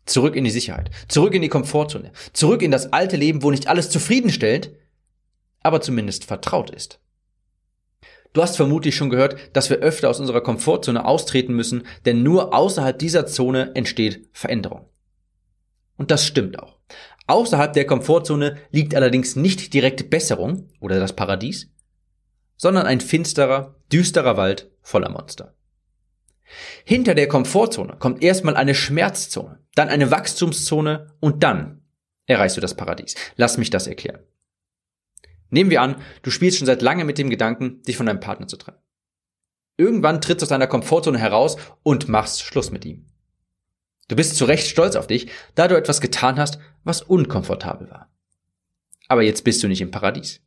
Zurück 0.06 0.36
in 0.36 0.44
die 0.44 0.50
Sicherheit, 0.50 0.90
zurück 1.08 1.34
in 1.34 1.42
die 1.42 1.48
Komfortzone, 1.48 2.12
zurück 2.32 2.62
in 2.62 2.70
das 2.70 2.92
alte 2.92 3.16
Leben, 3.16 3.42
wo 3.42 3.50
nicht 3.50 3.66
alles 3.66 3.90
zufriedenstellt, 3.90 4.72
aber 5.62 5.80
zumindest 5.80 6.24
vertraut 6.24 6.70
ist. 6.70 7.00
Du 8.32 8.42
hast 8.42 8.56
vermutlich 8.56 8.94
schon 8.94 9.10
gehört, 9.10 9.36
dass 9.54 9.70
wir 9.70 9.78
öfter 9.78 10.08
aus 10.10 10.20
unserer 10.20 10.42
Komfortzone 10.42 11.04
austreten 11.04 11.54
müssen, 11.54 11.86
denn 12.04 12.22
nur 12.22 12.54
außerhalb 12.54 12.98
dieser 12.98 13.26
Zone 13.26 13.72
entsteht 13.74 14.28
Veränderung. 14.32 14.86
Und 15.96 16.10
das 16.10 16.26
stimmt 16.26 16.58
auch. 16.62 16.75
Außerhalb 17.26 17.72
der 17.72 17.86
Komfortzone 17.86 18.56
liegt 18.70 18.94
allerdings 18.94 19.36
nicht 19.36 19.74
direkt 19.74 20.10
Besserung 20.10 20.68
oder 20.80 21.00
das 21.00 21.14
Paradies, 21.14 21.72
sondern 22.56 22.86
ein 22.86 23.00
finsterer, 23.00 23.76
düsterer 23.92 24.36
Wald 24.36 24.70
voller 24.80 25.10
Monster. 25.10 25.54
Hinter 26.84 27.14
der 27.14 27.26
Komfortzone 27.26 27.96
kommt 27.98 28.22
erstmal 28.22 28.56
eine 28.56 28.74
Schmerzzone, 28.74 29.58
dann 29.74 29.88
eine 29.88 30.10
Wachstumszone 30.10 31.12
und 31.20 31.42
dann 31.42 31.82
erreichst 32.26 32.56
du 32.56 32.60
das 32.60 32.74
Paradies. 32.74 33.16
Lass 33.36 33.58
mich 33.58 33.70
das 33.70 33.88
erklären. 33.88 34.20
Nehmen 35.50 35.70
wir 35.70 35.82
an, 35.82 35.96
du 36.22 36.30
spielst 36.30 36.58
schon 36.58 36.66
seit 36.66 36.82
lange 36.82 37.04
mit 37.04 37.18
dem 37.18 37.30
Gedanken, 37.30 37.82
dich 37.82 37.96
von 37.96 38.06
deinem 38.06 38.20
Partner 38.20 38.46
zu 38.46 38.56
trennen. 38.56 38.78
Irgendwann 39.76 40.20
trittst 40.20 40.42
du 40.42 40.44
aus 40.44 40.48
deiner 40.48 40.66
Komfortzone 40.66 41.18
heraus 41.18 41.56
und 41.82 42.08
machst 42.08 42.42
Schluss 42.42 42.70
mit 42.70 42.84
ihm. 42.84 43.06
Du 44.08 44.16
bist 44.16 44.36
zu 44.36 44.44
Recht 44.44 44.66
stolz 44.66 44.96
auf 44.96 45.06
dich, 45.06 45.28
da 45.54 45.68
du 45.68 45.76
etwas 45.76 46.00
getan 46.00 46.38
hast, 46.38 46.58
was 46.84 47.02
unkomfortabel 47.02 47.90
war. 47.90 48.10
Aber 49.08 49.22
jetzt 49.22 49.44
bist 49.44 49.62
du 49.62 49.68
nicht 49.68 49.80
im 49.80 49.90
Paradies. 49.90 50.40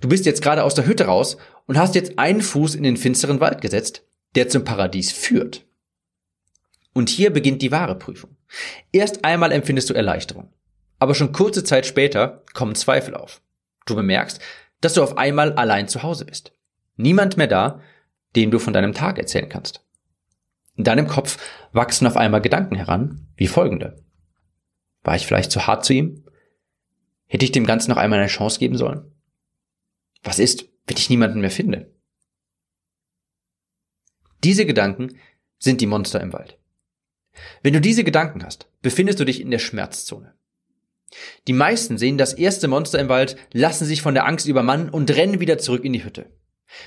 Du 0.00 0.08
bist 0.08 0.26
jetzt 0.26 0.42
gerade 0.42 0.64
aus 0.64 0.74
der 0.74 0.86
Hütte 0.86 1.06
raus 1.06 1.36
und 1.66 1.78
hast 1.78 1.94
jetzt 1.94 2.18
einen 2.18 2.42
Fuß 2.42 2.74
in 2.74 2.82
den 2.82 2.96
finsteren 2.96 3.40
Wald 3.40 3.60
gesetzt, 3.60 4.04
der 4.34 4.48
zum 4.48 4.64
Paradies 4.64 5.12
führt. 5.12 5.66
Und 6.92 7.08
hier 7.08 7.32
beginnt 7.32 7.62
die 7.62 7.72
wahre 7.72 7.94
Prüfung. 7.94 8.36
Erst 8.92 9.24
einmal 9.24 9.52
empfindest 9.52 9.88
du 9.88 9.94
Erleichterung. 9.94 10.52
Aber 10.98 11.14
schon 11.14 11.32
kurze 11.32 11.64
Zeit 11.64 11.86
später 11.86 12.44
kommen 12.52 12.74
Zweifel 12.74 13.14
auf. 13.14 13.40
Du 13.86 13.94
bemerkst, 13.96 14.40
dass 14.80 14.94
du 14.94 15.02
auf 15.02 15.16
einmal 15.16 15.52
allein 15.54 15.88
zu 15.88 16.02
Hause 16.02 16.26
bist. 16.26 16.52
Niemand 16.96 17.36
mehr 17.36 17.46
da, 17.46 17.80
dem 18.36 18.50
du 18.50 18.58
von 18.58 18.72
deinem 18.72 18.92
Tag 18.92 19.18
erzählen 19.18 19.48
kannst. 19.48 19.84
In 20.76 20.84
deinem 20.84 21.06
Kopf 21.06 21.38
wachsen 21.72 22.06
auf 22.06 22.16
einmal 22.16 22.40
Gedanken 22.40 22.76
heran, 22.76 23.28
wie 23.36 23.46
folgende. 23.46 24.02
War 25.02 25.16
ich 25.16 25.26
vielleicht 25.26 25.50
zu 25.50 25.66
hart 25.66 25.84
zu 25.84 25.92
ihm? 25.92 26.24
Hätte 27.26 27.44
ich 27.44 27.52
dem 27.52 27.66
Ganzen 27.66 27.90
noch 27.90 27.96
einmal 27.96 28.18
eine 28.18 28.28
Chance 28.28 28.58
geben 28.58 28.76
sollen? 28.76 29.10
Was 30.22 30.38
ist, 30.38 30.68
wenn 30.86 30.96
ich 30.96 31.10
niemanden 31.10 31.40
mehr 31.40 31.50
finde? 31.50 31.94
Diese 34.44 34.66
Gedanken 34.66 35.18
sind 35.58 35.80
die 35.80 35.86
Monster 35.86 36.20
im 36.20 36.32
Wald. 36.32 36.58
Wenn 37.62 37.72
du 37.72 37.80
diese 37.80 38.04
Gedanken 38.04 38.44
hast, 38.44 38.68
befindest 38.82 39.20
du 39.20 39.24
dich 39.24 39.40
in 39.40 39.50
der 39.50 39.58
Schmerzzone. 39.58 40.34
Die 41.46 41.52
meisten 41.52 41.98
sehen 41.98 42.18
das 42.18 42.32
erste 42.32 42.68
Monster 42.68 42.98
im 42.98 43.08
Wald, 43.08 43.36
lassen 43.52 43.84
sich 43.84 44.02
von 44.02 44.14
der 44.14 44.26
Angst 44.26 44.46
übermannen 44.46 44.88
und 44.88 45.10
rennen 45.10 45.40
wieder 45.40 45.58
zurück 45.58 45.84
in 45.84 45.92
die 45.92 46.04
Hütte. 46.04 46.30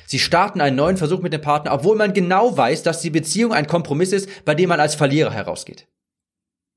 Sie 0.05 0.19
starten 0.19 0.61
einen 0.61 0.75
neuen 0.75 0.97
Versuch 0.97 1.21
mit 1.21 1.33
dem 1.33 1.41
Partner, 1.41 1.73
obwohl 1.73 1.95
man 1.95 2.13
genau 2.13 2.57
weiß, 2.57 2.83
dass 2.83 3.01
die 3.01 3.09
Beziehung 3.09 3.53
ein 3.53 3.67
Kompromiss 3.67 4.11
ist, 4.11 4.45
bei 4.45 4.55
dem 4.55 4.69
man 4.69 4.79
als 4.79 4.95
Verlierer 4.95 5.31
herausgeht. 5.31 5.87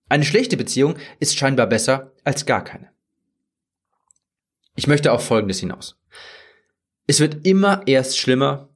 Eine 0.08 0.24
schlechte 0.24 0.56
Beziehung 0.56 0.96
ist 1.20 1.36
scheinbar 1.36 1.66
besser 1.66 2.12
als 2.24 2.46
gar 2.46 2.64
keine. 2.64 2.90
Ich 4.74 4.86
möchte 4.86 5.12
auf 5.12 5.24
Folgendes 5.24 5.60
hinaus. 5.60 5.98
Es 7.06 7.20
wird 7.20 7.46
immer 7.46 7.82
erst 7.86 8.18
schlimmer, 8.18 8.68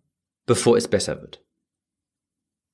bevor 0.47 0.77
es 0.77 0.89
besser 0.89 1.21
wird. 1.21 1.43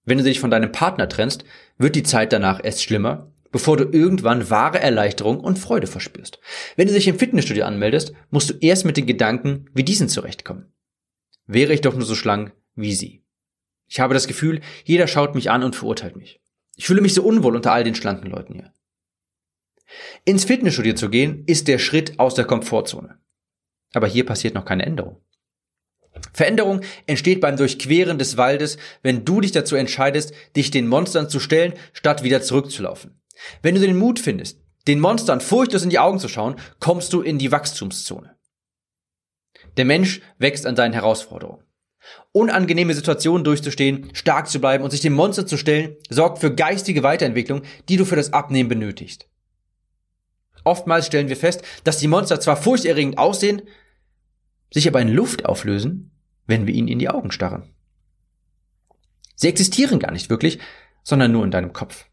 Wenn 0.05 0.18
du 0.18 0.25
dich 0.25 0.40
von 0.40 0.51
deinem 0.51 0.73
Partner 0.73 1.09
trennst, 1.09 1.44
wird 1.77 1.94
die 1.94 2.03
Zeit 2.03 2.33
danach 2.33 2.64
erst 2.64 2.83
schlimmer, 2.83 3.31
bevor 3.51 3.77
du 3.77 3.85
irgendwann 3.85 4.51
wahre 4.51 4.81
Erleichterung 4.81 5.40
und 5.40 5.59
Freude 5.59 5.87
verspürst. 5.87 6.40
Wenn 6.77 6.88
du 6.88 6.94
dich 6.94 7.09
im 7.09 7.18
Fitnessstudio 7.18 7.64
anmeldest, 7.64 8.12
musst 8.31 8.51
du 8.51 8.55
erst 8.61 8.85
mit 8.85 8.97
den 8.97 9.07
Gedanken 9.07 9.68
wie 9.75 9.85
diesen 9.85 10.09
zurechtkommen. 10.09 10.73
Wäre 11.48 11.72
ich 11.72 11.80
doch 11.80 11.94
nur 11.94 12.04
so 12.04 12.14
schlank 12.14 12.52
wie 12.76 12.94
sie. 12.94 13.24
Ich 13.88 14.00
habe 14.00 14.14
das 14.14 14.28
Gefühl, 14.28 14.61
jeder 14.84 15.08
schaut 15.08 15.34
mich 15.34 15.50
an 15.50 15.64
und 15.64 15.74
verurteilt 15.74 16.14
mich. 16.14 16.40
Ich 16.76 16.87
fühle 16.87 17.00
mich 17.00 17.14
so 17.14 17.22
unwohl 17.22 17.56
unter 17.56 17.72
all 17.72 17.82
den 17.82 17.94
schlanken 17.94 18.30
Leuten 18.30 18.54
hier. 18.54 18.72
Ins 20.26 20.44
Fitnessstudio 20.44 20.94
zu 20.94 21.08
gehen, 21.08 21.44
ist 21.46 21.66
der 21.66 21.78
Schritt 21.78 22.20
aus 22.20 22.34
der 22.34 22.44
Komfortzone. 22.44 23.18
Aber 23.94 24.06
hier 24.06 24.26
passiert 24.26 24.54
noch 24.54 24.66
keine 24.66 24.84
Änderung. 24.84 25.22
Veränderung 26.34 26.82
entsteht 27.06 27.40
beim 27.40 27.56
Durchqueren 27.56 28.18
des 28.18 28.37
Waldes, 28.37 28.76
wenn 29.02 29.24
du 29.24 29.40
dich 29.40 29.52
dazu 29.52 29.74
entscheidest, 29.74 30.34
dich 30.54 30.70
den 30.70 30.87
Monstern 30.87 31.30
zu 31.30 31.40
stellen, 31.40 31.72
statt 31.94 32.22
wieder 32.22 32.42
zurückzulaufen. 32.42 33.22
Wenn 33.62 33.74
du 33.74 33.80
den 33.80 33.96
Mut 33.96 34.18
findest, 34.18 34.61
den 34.87 35.00
Monstern 35.00 35.40
furchtlos 35.40 35.82
in 35.82 35.90
die 35.90 35.98
Augen 35.98 36.18
zu 36.18 36.28
schauen, 36.28 36.56
kommst 36.78 37.14
du 37.14 37.22
in 37.22 37.38
die 37.38 37.52
Wachstumszone. 37.52 38.38
Der 39.78 39.84
Mensch 39.84 40.20
wächst 40.38 40.66
an 40.66 40.76
seinen 40.76 40.92
Herausforderungen. 40.92 41.62
Unangenehme 42.32 42.94
Situationen 42.94 43.44
durchzustehen, 43.44 44.10
stark 44.12 44.48
zu 44.48 44.60
bleiben 44.60 44.82
und 44.82 44.90
sich 44.90 45.00
dem 45.00 45.12
Monster 45.12 45.46
zu 45.46 45.56
stellen, 45.56 45.96
sorgt 46.10 46.40
für 46.40 46.54
geistige 46.54 47.02
Weiterentwicklung, 47.02 47.62
die 47.88 47.96
du 47.96 48.04
für 48.04 48.16
das 48.16 48.32
Abnehmen 48.32 48.68
benötigst. 48.68 49.28
Oftmals 50.64 51.06
stellen 51.06 51.28
wir 51.28 51.36
fest, 51.36 51.62
dass 51.84 51.98
die 51.98 52.08
Monster 52.08 52.40
zwar 52.40 52.56
furchterregend 52.56 53.18
aussehen, 53.18 53.62
sich 54.72 54.88
aber 54.88 55.00
in 55.00 55.08
Luft 55.08 55.46
auflösen, 55.46 56.10
wenn 56.46 56.66
wir 56.66 56.74
ihnen 56.74 56.88
in 56.88 56.98
die 56.98 57.08
Augen 57.08 57.30
starren. 57.30 57.72
Sie 59.36 59.48
existieren 59.48 60.00
gar 60.00 60.10
nicht 60.10 60.28
wirklich, 60.28 60.58
sondern 61.04 61.30
nur 61.30 61.44
in 61.44 61.52
deinem 61.52 61.72
Kopf. 61.72 62.06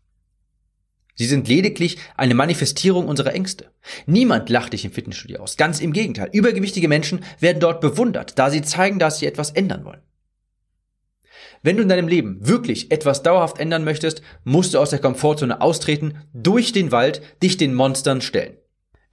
Sie 1.15 1.25
sind 1.25 1.47
lediglich 1.47 1.97
eine 2.17 2.35
Manifestierung 2.35 3.07
unserer 3.07 3.33
Ängste. 3.33 3.71
Niemand 4.05 4.49
lacht 4.49 4.73
dich 4.73 4.83
im 4.83 4.91
Fitnessstudio 4.91 5.39
aus. 5.39 5.55
Ganz 5.55 5.79
im 5.79 5.93
Gegenteil. 5.93 6.29
Übergewichtige 6.33 6.89
Menschen 6.89 7.23
werden 7.39 7.61
dort 7.61 7.79
bewundert, 7.79 8.37
da 8.37 8.49
sie 8.49 8.61
zeigen, 8.61 8.99
dass 8.99 9.19
sie 9.19 9.25
etwas 9.25 9.51
ändern 9.51 9.85
wollen. 9.85 10.01
Wenn 11.63 11.77
du 11.77 11.83
in 11.83 11.89
deinem 11.89 12.07
Leben 12.07 12.45
wirklich 12.45 12.91
etwas 12.91 13.23
dauerhaft 13.23 13.59
ändern 13.59 13.85
möchtest, 13.85 14.21
musst 14.43 14.73
du 14.73 14.79
aus 14.79 14.89
der 14.89 14.99
Komfortzone 14.99 15.61
austreten, 15.61 16.19
durch 16.33 16.73
den 16.73 16.91
Wald 16.91 17.21
dich 17.41 17.57
den 17.57 17.73
Monstern 17.73 18.21
stellen. 18.21 18.57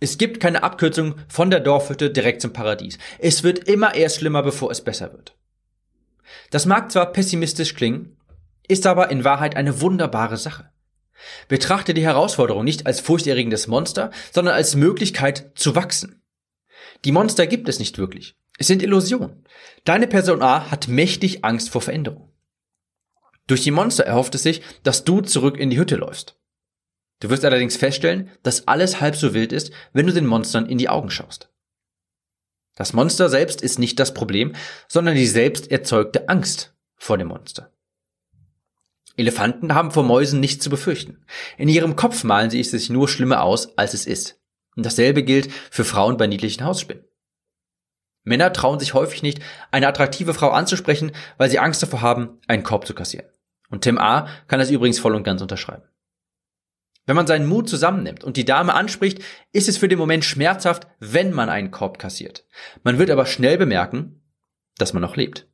Es 0.00 0.18
gibt 0.18 0.40
keine 0.40 0.64
Abkürzung 0.64 1.14
von 1.28 1.50
der 1.50 1.60
Dorfhütte 1.60 2.10
direkt 2.10 2.42
zum 2.42 2.52
Paradies. 2.52 2.98
Es 3.20 3.44
wird 3.44 3.60
immer 3.68 3.94
erst 3.94 4.16
schlimmer, 4.16 4.42
bevor 4.42 4.72
es 4.72 4.80
besser 4.80 5.12
wird. 5.12 5.36
Das 6.50 6.66
mag 6.66 6.90
zwar 6.90 7.12
pessimistisch 7.12 7.74
klingen, 7.74 8.16
ist 8.66 8.86
aber 8.86 9.10
in 9.10 9.24
Wahrheit 9.24 9.56
eine 9.56 9.80
wunderbare 9.80 10.36
Sache. 10.36 10.71
Betrachte 11.48 11.94
die 11.94 12.04
Herausforderung 12.04 12.64
nicht 12.64 12.87
als 12.87 13.00
furchterregendes 13.00 13.66
Monster, 13.66 14.11
sondern 14.32 14.54
als 14.54 14.74
Möglichkeit 14.74 15.52
zu 15.54 15.74
wachsen. 15.74 16.22
Die 17.04 17.12
Monster 17.12 17.46
gibt 17.46 17.68
es 17.68 17.78
nicht 17.78 17.98
wirklich. 17.98 18.37
Es 18.58 18.66
sind 18.66 18.82
Illusionen. 18.82 19.44
Deine 19.85 20.06
Person 20.06 20.42
A 20.42 20.70
hat 20.70 20.88
mächtig 20.88 21.44
Angst 21.44 21.70
vor 21.70 21.80
Veränderung. 21.80 22.32
Durch 23.46 23.62
die 23.62 23.70
Monster 23.70 24.04
erhofft 24.04 24.35
es 24.35 24.42
sich, 24.42 24.62
dass 24.82 25.04
du 25.04 25.20
zurück 25.20 25.58
in 25.58 25.70
die 25.70 25.78
Hütte 25.78 25.96
läufst. 25.96 26.38
Du 27.20 27.30
wirst 27.30 27.44
allerdings 27.44 27.76
feststellen, 27.76 28.30
dass 28.42 28.68
alles 28.68 29.00
halb 29.00 29.16
so 29.16 29.35
wild 29.35 29.52
ist, 29.52 29.72
wenn 29.92 30.06
du 30.06 30.12
den 30.12 30.26
Monstern 30.26 30.66
in 30.66 30.78
die 30.78 30.88
Augen 30.88 31.11
schaust. 31.11 31.50
Das 32.74 32.92
Monster 32.92 33.28
selbst 33.28 33.62
ist 33.62 33.78
nicht 33.78 33.98
das 33.98 34.14
Problem, 34.14 34.54
sondern 34.88 35.14
die 35.14 35.26
selbst 35.26 35.70
erzeugte 35.70 36.28
Angst 36.28 36.74
vor 36.96 37.18
dem 37.18 37.28
Monster. 37.28 37.72
Elefanten 39.16 39.74
haben 39.74 39.90
vor 39.90 40.02
Mäusen 40.02 40.40
nichts 40.40 40.64
zu 40.64 40.70
befürchten. 40.70 41.24
In 41.58 41.68
ihrem 41.68 41.96
Kopf 41.96 42.24
malen 42.24 42.50
sie 42.50 42.60
es 42.60 42.70
sich 42.70 42.90
nur 42.90 43.08
schlimmer 43.08 43.42
aus, 43.42 43.76
als 43.76 43.94
es 43.94 44.06
ist. 44.06 44.40
Und 44.74 44.86
dasselbe 44.86 45.22
gilt 45.22 45.52
für 45.70 45.84
Frauen 45.84 46.16
bei 46.16 46.26
niedlichen 46.26 46.64
Hausspinnen. 46.64 47.04
Männer 48.24 48.52
trauen 48.52 48.78
sich 48.78 48.94
häufig 48.94 49.22
nicht, 49.22 49.40
eine 49.70 49.88
attraktive 49.88 50.32
Frau 50.32 50.50
anzusprechen, 50.50 51.12
weil 51.38 51.50
sie 51.50 51.58
Angst 51.58 51.82
davor 51.82 52.00
haben, 52.00 52.38
einen 52.46 52.62
Korb 52.62 52.86
zu 52.86 52.94
kassieren. 52.94 53.26
Und 53.68 53.82
Tim 53.82 53.98
A. 53.98 54.28
kann 54.48 54.60
das 54.60 54.70
übrigens 54.70 54.98
voll 54.98 55.14
und 55.14 55.24
ganz 55.24 55.42
unterschreiben. 55.42 55.84
Wenn 57.04 57.16
man 57.16 57.26
seinen 57.26 57.46
Mut 57.46 57.68
zusammennimmt 57.68 58.22
und 58.22 58.36
die 58.36 58.44
Dame 58.44 58.74
anspricht, 58.74 59.20
ist 59.50 59.68
es 59.68 59.76
für 59.76 59.88
den 59.88 59.98
Moment 59.98 60.24
schmerzhaft, 60.24 60.86
wenn 61.00 61.32
man 61.32 61.48
einen 61.48 61.72
Korb 61.72 61.98
kassiert. 61.98 62.46
Man 62.84 62.98
wird 62.98 63.10
aber 63.10 63.26
schnell 63.26 63.58
bemerken, 63.58 64.22
dass 64.76 64.92
man 64.92 65.02
noch 65.02 65.16
lebt. 65.16 65.48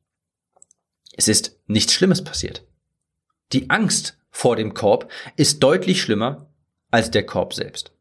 Es 1.15 1.27
ist 1.27 1.59
nichts 1.65 1.93
Schlimmes 1.93 2.23
passiert. 2.23 2.68
Die 3.51 3.69
Angst 3.69 4.17
vor 4.29 4.55
dem 4.55 4.73
Korb 4.73 5.11
ist 5.35 5.63
deutlich 5.63 6.01
schlimmer 6.01 6.49
als 6.91 7.11
der 7.11 7.25
Korb 7.25 7.53
selbst. 7.53 7.91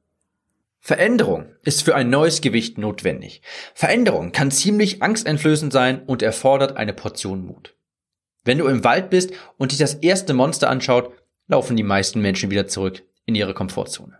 Veränderung 0.80 1.46
ist 1.64 1.82
für 1.82 1.94
ein 1.94 2.10
neues 2.10 2.40
Gewicht 2.40 2.78
notwendig. 2.78 3.42
Veränderung 3.74 4.32
kann 4.32 4.50
ziemlich 4.50 5.02
angsteinflößend 5.02 5.72
sein 5.72 6.02
und 6.04 6.22
erfordert 6.22 6.76
eine 6.76 6.92
Portion 6.92 7.44
Mut. 7.44 7.74
Wenn 8.44 8.58
du 8.58 8.66
im 8.66 8.84
Wald 8.84 9.10
bist 9.10 9.32
und 9.56 9.72
dich 9.72 9.78
das 9.78 9.94
erste 9.94 10.34
Monster 10.34 10.70
anschaut, 10.70 11.12
laufen 11.48 11.76
die 11.76 11.82
meisten 11.82 12.20
Menschen 12.20 12.50
wieder 12.50 12.68
zurück 12.68 13.02
in 13.26 13.34
ihre 13.34 13.54
Komfortzone. 13.54 14.18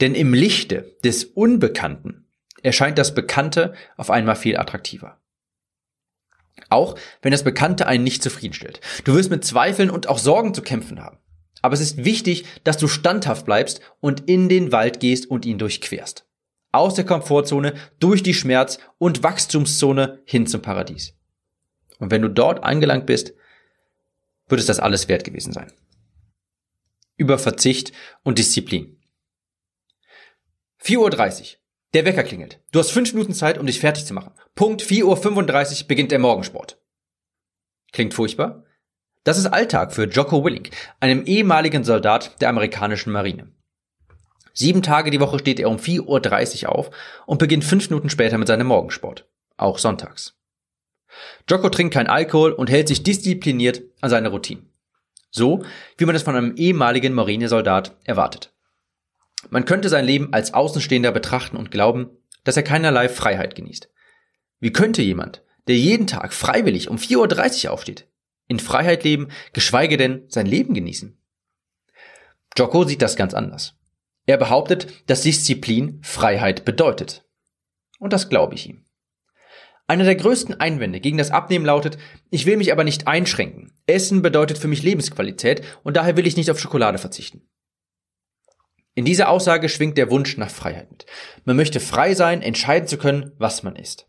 Denn 0.00 0.14
im 0.14 0.34
Lichte 0.34 0.96
des 1.04 1.24
Unbekannten 1.24 2.26
erscheint 2.62 2.98
das 2.98 3.14
Bekannte 3.14 3.74
auf 3.96 4.10
einmal 4.10 4.36
viel 4.36 4.56
attraktiver. 4.56 5.20
Auch 6.68 6.96
wenn 7.22 7.32
das 7.32 7.44
Bekannte 7.44 7.86
einen 7.86 8.04
nicht 8.04 8.22
zufriedenstellt. 8.22 8.80
Du 9.04 9.14
wirst 9.14 9.30
mit 9.30 9.44
Zweifeln 9.44 9.90
und 9.90 10.08
auch 10.08 10.18
Sorgen 10.18 10.54
zu 10.54 10.62
kämpfen 10.62 11.02
haben. 11.02 11.18
Aber 11.62 11.74
es 11.74 11.80
ist 11.80 12.04
wichtig, 12.04 12.44
dass 12.64 12.76
du 12.76 12.88
standhaft 12.88 13.46
bleibst 13.46 13.80
und 14.00 14.28
in 14.28 14.48
den 14.48 14.70
Wald 14.70 15.00
gehst 15.00 15.30
und 15.30 15.46
ihn 15.46 15.58
durchquerst. 15.58 16.26
Aus 16.72 16.94
der 16.94 17.06
Komfortzone, 17.06 17.74
durch 18.00 18.22
die 18.22 18.34
Schmerz- 18.34 18.78
und 18.98 19.22
Wachstumszone 19.22 20.20
hin 20.26 20.46
zum 20.46 20.60
Paradies. 20.60 21.14
Und 21.98 22.10
wenn 22.10 22.22
du 22.22 22.28
dort 22.28 22.64
angelangt 22.64 23.06
bist, 23.06 23.32
wird 24.48 24.60
es 24.60 24.66
das 24.66 24.80
alles 24.80 25.08
wert 25.08 25.24
gewesen 25.24 25.52
sein. 25.52 25.72
Über 27.16 27.38
Verzicht 27.38 27.92
und 28.24 28.38
Disziplin. 28.38 29.00
4.30 30.82 30.98
Uhr. 31.40 31.58
Der 31.94 32.04
Wecker 32.04 32.24
klingelt. 32.24 32.60
Du 32.72 32.80
hast 32.80 32.90
fünf 32.90 33.12
Minuten 33.14 33.34
Zeit, 33.34 33.56
um 33.56 33.66
dich 33.66 33.78
fertig 33.78 34.04
zu 34.04 34.14
machen. 34.14 34.32
Punkt 34.56 34.82
4.35 34.82 35.82
Uhr 35.82 35.88
beginnt 35.88 36.10
der 36.10 36.18
Morgensport. 36.18 36.78
Klingt 37.92 38.14
furchtbar? 38.14 38.64
Das 39.22 39.38
ist 39.38 39.46
Alltag 39.46 39.94
für 39.94 40.08
Jocko 40.08 40.44
Willink, 40.44 40.70
einem 40.98 41.24
ehemaligen 41.24 41.84
Soldat 41.84 42.40
der 42.42 42.48
amerikanischen 42.48 43.12
Marine. 43.12 43.52
Sieben 44.52 44.82
Tage 44.82 45.10
die 45.10 45.20
Woche 45.20 45.38
steht 45.38 45.60
er 45.60 45.70
um 45.70 45.76
4.30 45.76 46.64
Uhr 46.64 46.72
auf 46.72 46.90
und 47.26 47.38
beginnt 47.38 47.64
fünf 47.64 47.88
Minuten 47.88 48.10
später 48.10 48.38
mit 48.38 48.48
seinem 48.48 48.66
Morgensport. 48.66 49.28
Auch 49.56 49.78
sonntags. 49.78 50.36
Jocko 51.48 51.68
trinkt 51.68 51.94
kein 51.94 52.08
Alkohol 52.08 52.52
und 52.52 52.70
hält 52.70 52.88
sich 52.88 53.04
diszipliniert 53.04 53.82
an 54.00 54.10
seine 54.10 54.30
Routine. 54.30 54.62
So, 55.30 55.64
wie 55.96 56.04
man 56.04 56.14
es 56.14 56.22
von 56.22 56.36
einem 56.36 56.56
ehemaligen 56.56 57.12
Marinesoldat 57.12 57.96
erwartet. 58.04 58.53
Man 59.50 59.64
könnte 59.64 59.88
sein 59.88 60.04
Leben 60.04 60.32
als 60.32 60.54
Außenstehender 60.54 61.12
betrachten 61.12 61.56
und 61.56 61.70
glauben, 61.70 62.10
dass 62.44 62.56
er 62.56 62.62
keinerlei 62.62 63.08
Freiheit 63.08 63.54
genießt. 63.54 63.90
Wie 64.60 64.72
könnte 64.72 65.02
jemand, 65.02 65.42
der 65.66 65.76
jeden 65.76 66.06
Tag 66.06 66.32
freiwillig 66.32 66.88
um 66.88 66.96
4.30 66.96 67.66
Uhr 67.66 67.72
aufsteht, 67.72 68.08
in 68.46 68.58
Freiheit 68.58 69.04
leben, 69.04 69.28
geschweige 69.52 69.96
denn 69.96 70.24
sein 70.28 70.46
Leben 70.46 70.74
genießen? 70.74 71.18
Jocko 72.56 72.84
sieht 72.84 73.02
das 73.02 73.16
ganz 73.16 73.34
anders. 73.34 73.74
Er 74.26 74.36
behauptet, 74.36 74.86
dass 75.06 75.22
Disziplin 75.22 76.00
Freiheit 76.02 76.64
bedeutet. 76.64 77.24
Und 77.98 78.12
das 78.12 78.28
glaube 78.28 78.54
ich 78.54 78.68
ihm. 78.68 78.84
Einer 79.86 80.04
der 80.04 80.14
größten 80.14 80.60
Einwände 80.60 81.00
gegen 81.00 81.18
das 81.18 81.30
Abnehmen 81.30 81.66
lautet, 81.66 81.98
ich 82.30 82.46
will 82.46 82.56
mich 82.56 82.72
aber 82.72 82.84
nicht 82.84 83.06
einschränken. 83.06 83.72
Essen 83.86 84.22
bedeutet 84.22 84.56
für 84.56 84.68
mich 84.68 84.82
Lebensqualität 84.82 85.62
und 85.82 85.96
daher 85.96 86.16
will 86.16 86.26
ich 86.26 86.38
nicht 86.38 86.50
auf 86.50 86.58
Schokolade 86.58 86.96
verzichten. 86.96 87.46
In 88.94 89.04
dieser 89.04 89.28
Aussage 89.28 89.68
schwingt 89.68 89.98
der 89.98 90.10
Wunsch 90.10 90.36
nach 90.36 90.50
Freiheit 90.50 90.90
mit. 90.90 91.06
Man 91.44 91.56
möchte 91.56 91.80
frei 91.80 92.14
sein, 92.14 92.42
entscheiden 92.42 92.88
zu 92.88 92.96
können, 92.96 93.32
was 93.38 93.62
man 93.62 93.76
isst. 93.76 94.06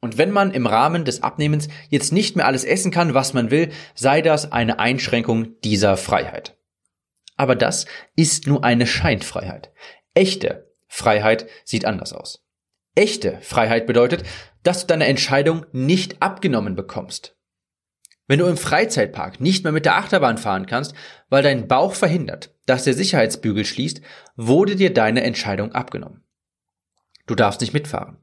Und 0.00 0.16
wenn 0.16 0.30
man 0.30 0.52
im 0.52 0.66
Rahmen 0.66 1.04
des 1.04 1.22
Abnehmens 1.22 1.68
jetzt 1.90 2.12
nicht 2.12 2.34
mehr 2.34 2.46
alles 2.46 2.64
essen 2.64 2.90
kann, 2.90 3.12
was 3.12 3.34
man 3.34 3.50
will, 3.50 3.70
sei 3.94 4.22
das 4.22 4.50
eine 4.50 4.78
Einschränkung 4.78 5.60
dieser 5.60 5.98
Freiheit. 5.98 6.56
Aber 7.36 7.54
das 7.54 7.84
ist 8.16 8.46
nur 8.46 8.64
eine 8.64 8.86
Scheinfreiheit. 8.86 9.72
Echte 10.14 10.72
Freiheit 10.88 11.46
sieht 11.64 11.84
anders 11.84 12.14
aus. 12.14 12.44
Echte 12.94 13.38
Freiheit 13.42 13.86
bedeutet, 13.86 14.24
dass 14.62 14.80
du 14.80 14.86
deine 14.88 15.06
Entscheidung 15.06 15.66
nicht 15.72 16.22
abgenommen 16.22 16.74
bekommst. 16.74 17.36
Wenn 18.26 18.38
du 18.38 18.46
im 18.46 18.56
Freizeitpark 18.56 19.40
nicht 19.40 19.64
mehr 19.64 19.72
mit 19.72 19.84
der 19.84 19.96
Achterbahn 19.96 20.38
fahren 20.38 20.66
kannst, 20.66 20.94
weil 21.28 21.42
dein 21.42 21.68
Bauch 21.68 21.94
verhindert, 21.94 22.54
dass 22.70 22.84
der 22.84 22.94
Sicherheitsbügel 22.94 23.64
schließt, 23.64 24.00
wurde 24.36 24.76
dir 24.76 24.94
deine 24.94 25.24
Entscheidung 25.24 25.72
abgenommen. 25.72 26.22
Du 27.26 27.34
darfst 27.34 27.60
nicht 27.60 27.74
mitfahren. 27.74 28.18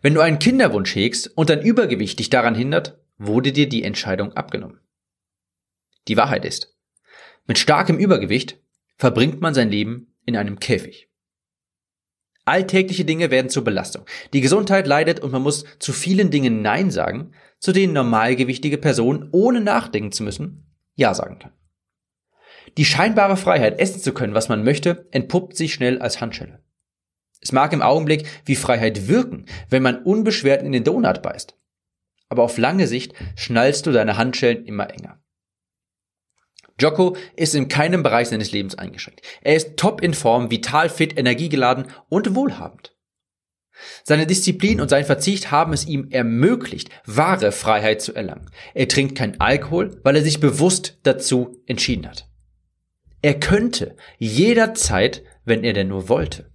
Wenn 0.00 0.14
du 0.14 0.20
einen 0.20 0.38
Kinderwunsch 0.38 0.94
hegst 0.94 1.36
und 1.36 1.50
dein 1.50 1.60
Übergewicht 1.60 2.20
dich 2.20 2.30
daran 2.30 2.54
hindert, 2.54 3.00
wurde 3.18 3.50
dir 3.50 3.68
die 3.68 3.82
Entscheidung 3.82 4.32
abgenommen. 4.34 4.78
Die 6.06 6.16
Wahrheit 6.16 6.44
ist, 6.44 6.76
mit 7.48 7.58
starkem 7.58 7.98
Übergewicht 7.98 8.60
verbringt 8.96 9.40
man 9.40 9.54
sein 9.54 9.70
Leben 9.70 10.14
in 10.24 10.36
einem 10.36 10.60
Käfig. 10.60 11.10
Alltägliche 12.44 13.04
Dinge 13.04 13.32
werden 13.32 13.50
zur 13.50 13.64
Belastung. 13.64 14.04
Die 14.34 14.40
Gesundheit 14.40 14.86
leidet 14.86 15.18
und 15.18 15.32
man 15.32 15.42
muss 15.42 15.64
zu 15.80 15.92
vielen 15.92 16.30
Dingen 16.30 16.62
Nein 16.62 16.92
sagen, 16.92 17.32
zu 17.58 17.72
denen 17.72 17.92
normalgewichtige 17.92 18.78
Personen 18.78 19.30
ohne 19.32 19.60
nachdenken 19.60 20.12
zu 20.12 20.22
müssen 20.22 20.72
Ja 20.94 21.12
sagen 21.12 21.40
kann. 21.40 21.52
Die 22.76 22.84
scheinbare 22.84 23.36
Freiheit, 23.36 23.78
essen 23.78 24.00
zu 24.00 24.12
können, 24.12 24.34
was 24.34 24.48
man 24.48 24.64
möchte, 24.64 25.08
entpuppt 25.12 25.56
sich 25.56 25.74
schnell 25.74 26.00
als 26.00 26.20
Handschelle. 26.20 26.62
Es 27.40 27.52
mag 27.52 27.72
im 27.72 27.82
Augenblick 27.82 28.26
wie 28.46 28.56
Freiheit 28.56 29.06
wirken, 29.06 29.46
wenn 29.68 29.82
man 29.82 30.02
unbeschwert 30.02 30.62
in 30.62 30.72
den 30.72 30.82
Donut 30.82 31.22
beißt. 31.22 31.56
Aber 32.28 32.42
auf 32.42 32.58
lange 32.58 32.86
Sicht 32.86 33.14
schnallst 33.36 33.86
du 33.86 33.92
deine 33.92 34.16
Handschellen 34.16 34.64
immer 34.64 34.90
enger. 34.90 35.20
Jocko 36.80 37.16
ist 37.36 37.54
in 37.54 37.68
keinem 37.68 38.02
Bereich 38.02 38.28
seines 38.28 38.50
Lebens 38.50 38.76
eingeschränkt. 38.76 39.22
Er 39.42 39.54
ist 39.54 39.76
top 39.76 40.02
in 40.02 40.14
Form, 40.14 40.50
vital 40.50 40.88
fit, 40.88 41.16
energiegeladen 41.16 41.86
und 42.08 42.34
wohlhabend. 42.34 42.96
Seine 44.02 44.26
Disziplin 44.26 44.80
und 44.80 44.88
sein 44.88 45.04
Verzicht 45.04 45.50
haben 45.50 45.72
es 45.72 45.86
ihm 45.86 46.08
ermöglicht, 46.10 46.90
wahre 47.06 47.52
Freiheit 47.52 48.02
zu 48.02 48.14
erlangen. 48.14 48.50
Er 48.72 48.88
trinkt 48.88 49.16
kein 49.16 49.40
Alkohol, 49.40 50.00
weil 50.02 50.16
er 50.16 50.22
sich 50.22 50.40
bewusst 50.40 50.98
dazu 51.02 51.62
entschieden 51.66 52.08
hat. 52.08 52.28
Er 53.24 53.40
könnte 53.40 53.96
jederzeit, 54.18 55.22
wenn 55.46 55.64
er 55.64 55.72
denn 55.72 55.88
nur 55.88 56.10
wollte. 56.10 56.52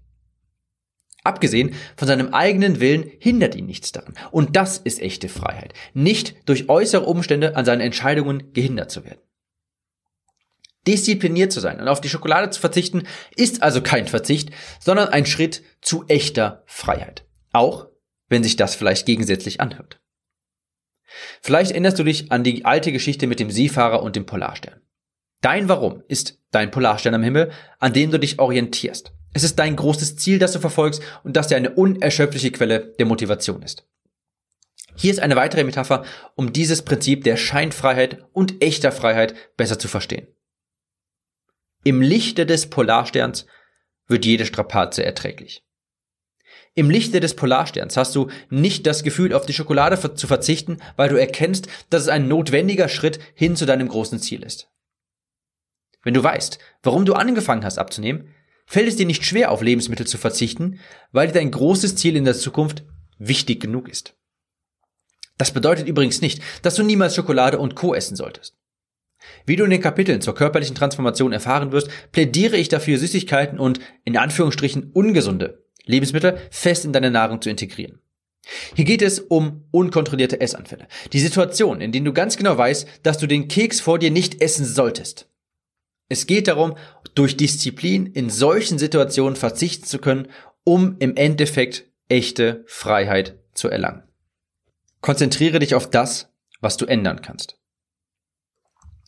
Abgesehen 1.23 1.73
von 1.97 2.07
seinem 2.07 2.31
eigenen 2.31 2.79
Willen 2.79 3.09
hindert 3.17 3.55
ihn 3.55 3.65
nichts 3.65 3.91
daran. 3.91 4.13
Und 4.29 4.55
das 4.55 4.77
ist 4.77 5.01
echte 5.01 5.29
Freiheit. 5.29 5.73
Nicht 5.95 6.35
durch 6.45 6.69
äußere 6.69 7.05
Umstände 7.05 7.55
an 7.55 7.65
seinen 7.65 7.81
Entscheidungen 7.81 8.53
gehindert 8.53 8.91
zu 8.91 9.03
werden. 9.03 9.19
Diszipliniert 10.85 11.51
zu 11.51 11.59
sein 11.59 11.81
und 11.81 11.87
auf 11.87 12.01
die 12.01 12.09
Schokolade 12.09 12.51
zu 12.51 12.61
verzichten, 12.61 13.07
ist 13.35 13.63
also 13.63 13.81
kein 13.81 14.05
Verzicht, 14.05 14.51
sondern 14.79 15.09
ein 15.09 15.25
Schritt 15.25 15.63
zu 15.81 16.05
echter 16.07 16.61
Freiheit. 16.67 17.25
Auch 17.51 17.87
wenn 18.27 18.43
sich 18.43 18.57
das 18.57 18.75
vielleicht 18.75 19.07
gegensätzlich 19.07 19.59
anhört. 19.59 20.01
Vielleicht 21.41 21.71
erinnerst 21.71 21.97
du 21.97 22.03
dich 22.03 22.31
an 22.31 22.43
die 22.43 22.63
alte 22.63 22.91
Geschichte 22.91 23.25
mit 23.25 23.39
dem 23.39 23.49
Seefahrer 23.49 24.03
und 24.03 24.15
dem 24.15 24.27
Polarstern. 24.27 24.83
Dein 25.41 25.69
Warum 25.69 26.03
ist 26.07 26.37
dein 26.51 26.71
Polarstern 26.71 27.13
am 27.13 27.23
Himmel, 27.23 27.51
an 27.79 27.93
dem 27.93 28.11
du 28.11 28.19
dich 28.19 28.39
orientierst. 28.39 29.13
Es 29.33 29.43
ist 29.43 29.59
dein 29.59 29.75
großes 29.75 30.17
Ziel, 30.17 30.39
das 30.39 30.53
du 30.53 30.59
verfolgst 30.59 31.01
und 31.23 31.35
das 31.37 31.47
dir 31.47 31.55
eine 31.55 31.71
unerschöpfliche 31.71 32.51
Quelle 32.51 32.93
der 32.99 33.05
Motivation 33.05 33.61
ist. 33.61 33.85
Hier 34.95 35.11
ist 35.11 35.19
eine 35.19 35.35
weitere 35.35 35.63
Metapher, 35.63 36.03
um 36.35 36.51
dieses 36.51 36.81
Prinzip 36.81 37.23
der 37.23 37.37
Scheinfreiheit 37.37 38.25
und 38.33 38.61
echter 38.61 38.91
Freiheit 38.91 39.33
besser 39.55 39.79
zu 39.79 39.87
verstehen. 39.87 40.27
Im 41.83 42.01
Lichte 42.01 42.45
des 42.45 42.69
Polarsterns 42.69 43.45
wird 44.07 44.25
jede 44.25 44.45
Strapaze 44.45 45.05
erträglich. 45.05 45.63
Im 46.73 46.89
Lichte 46.89 47.19
des 47.19 47.35
Polarsterns 47.35 47.95
hast 47.95 48.15
du 48.15 48.29
nicht 48.49 48.85
das 48.85 49.03
Gefühl, 49.03 49.33
auf 49.33 49.45
die 49.45 49.53
Schokolade 49.53 50.15
zu 50.15 50.27
verzichten, 50.27 50.79
weil 50.97 51.09
du 51.09 51.15
erkennst, 51.15 51.67
dass 51.89 52.03
es 52.03 52.07
ein 52.09 52.27
notwendiger 52.27 52.89
Schritt 52.89 53.19
hin 53.35 53.55
zu 53.55 53.65
deinem 53.65 53.87
großen 53.87 54.19
Ziel 54.19 54.43
ist. 54.43 54.69
Wenn 56.03 56.13
du 56.13 56.23
weißt, 56.23 56.59
warum 56.83 57.05
du 57.05 57.13
angefangen 57.13 57.65
hast 57.65 57.77
abzunehmen, 57.77 58.33
fällt 58.65 58.87
es 58.87 58.95
dir 58.95 59.05
nicht 59.05 59.25
schwer, 59.25 59.51
auf 59.51 59.61
Lebensmittel 59.61 60.07
zu 60.07 60.17
verzichten, 60.17 60.79
weil 61.11 61.27
dir 61.27 61.33
dein 61.33 61.51
großes 61.51 61.95
Ziel 61.95 62.15
in 62.15 62.25
der 62.25 62.35
Zukunft 62.35 62.83
wichtig 63.17 63.59
genug 63.59 63.89
ist. 63.89 64.15
Das 65.37 65.51
bedeutet 65.51 65.87
übrigens 65.87 66.21
nicht, 66.21 66.41
dass 66.61 66.75
du 66.75 66.83
niemals 66.83 67.15
Schokolade 67.15 67.59
und 67.59 67.75
Co. 67.75 67.93
essen 67.93 68.15
solltest. 68.15 68.55
Wie 69.45 69.55
du 69.55 69.63
in 69.63 69.69
den 69.69 69.81
Kapiteln 69.81 70.21
zur 70.21 70.35
körperlichen 70.35 70.75
Transformation 70.75 71.33
erfahren 71.33 71.71
wirst, 71.71 71.89
plädiere 72.11 72.57
ich 72.57 72.69
dafür, 72.69 72.97
Süßigkeiten 72.97 73.59
und 73.59 73.79
in 74.05 74.17
Anführungsstrichen 74.17 74.91
ungesunde 74.93 75.65
Lebensmittel 75.85 76.37
fest 76.51 76.85
in 76.85 76.93
deine 76.93 77.11
Nahrung 77.11 77.41
zu 77.41 77.49
integrieren. 77.49 77.99
Hier 78.75 78.85
geht 78.85 79.01
es 79.01 79.19
um 79.19 79.65
unkontrollierte 79.71 80.39
Essanfälle. 80.39 80.87
Die 81.13 81.19
Situation, 81.19 81.81
in 81.81 81.91
denen 81.91 82.05
du 82.05 82.13
ganz 82.13 82.37
genau 82.37 82.57
weißt, 82.57 82.87
dass 83.03 83.17
du 83.17 83.27
den 83.27 83.47
Keks 83.47 83.79
vor 83.81 83.99
dir 83.99 84.11
nicht 84.11 84.41
essen 84.41 84.65
solltest. 84.65 85.29
Es 86.09 86.25
geht 86.25 86.47
darum, 86.47 86.75
durch 87.13 87.37
Disziplin 87.37 88.07
in 88.07 88.29
solchen 88.29 88.79
Situationen 88.79 89.35
verzichten 89.35 89.85
zu 89.85 89.99
können, 89.99 90.27
um 90.63 90.97
im 90.99 91.15
Endeffekt 91.15 91.85
echte 92.09 92.63
Freiheit 92.67 93.37
zu 93.53 93.69
erlangen. 93.69 94.03
Konzentriere 95.01 95.59
dich 95.59 95.75
auf 95.75 95.89
das, 95.89 96.33
was 96.59 96.77
du 96.77 96.85
ändern 96.85 97.21
kannst. 97.21 97.57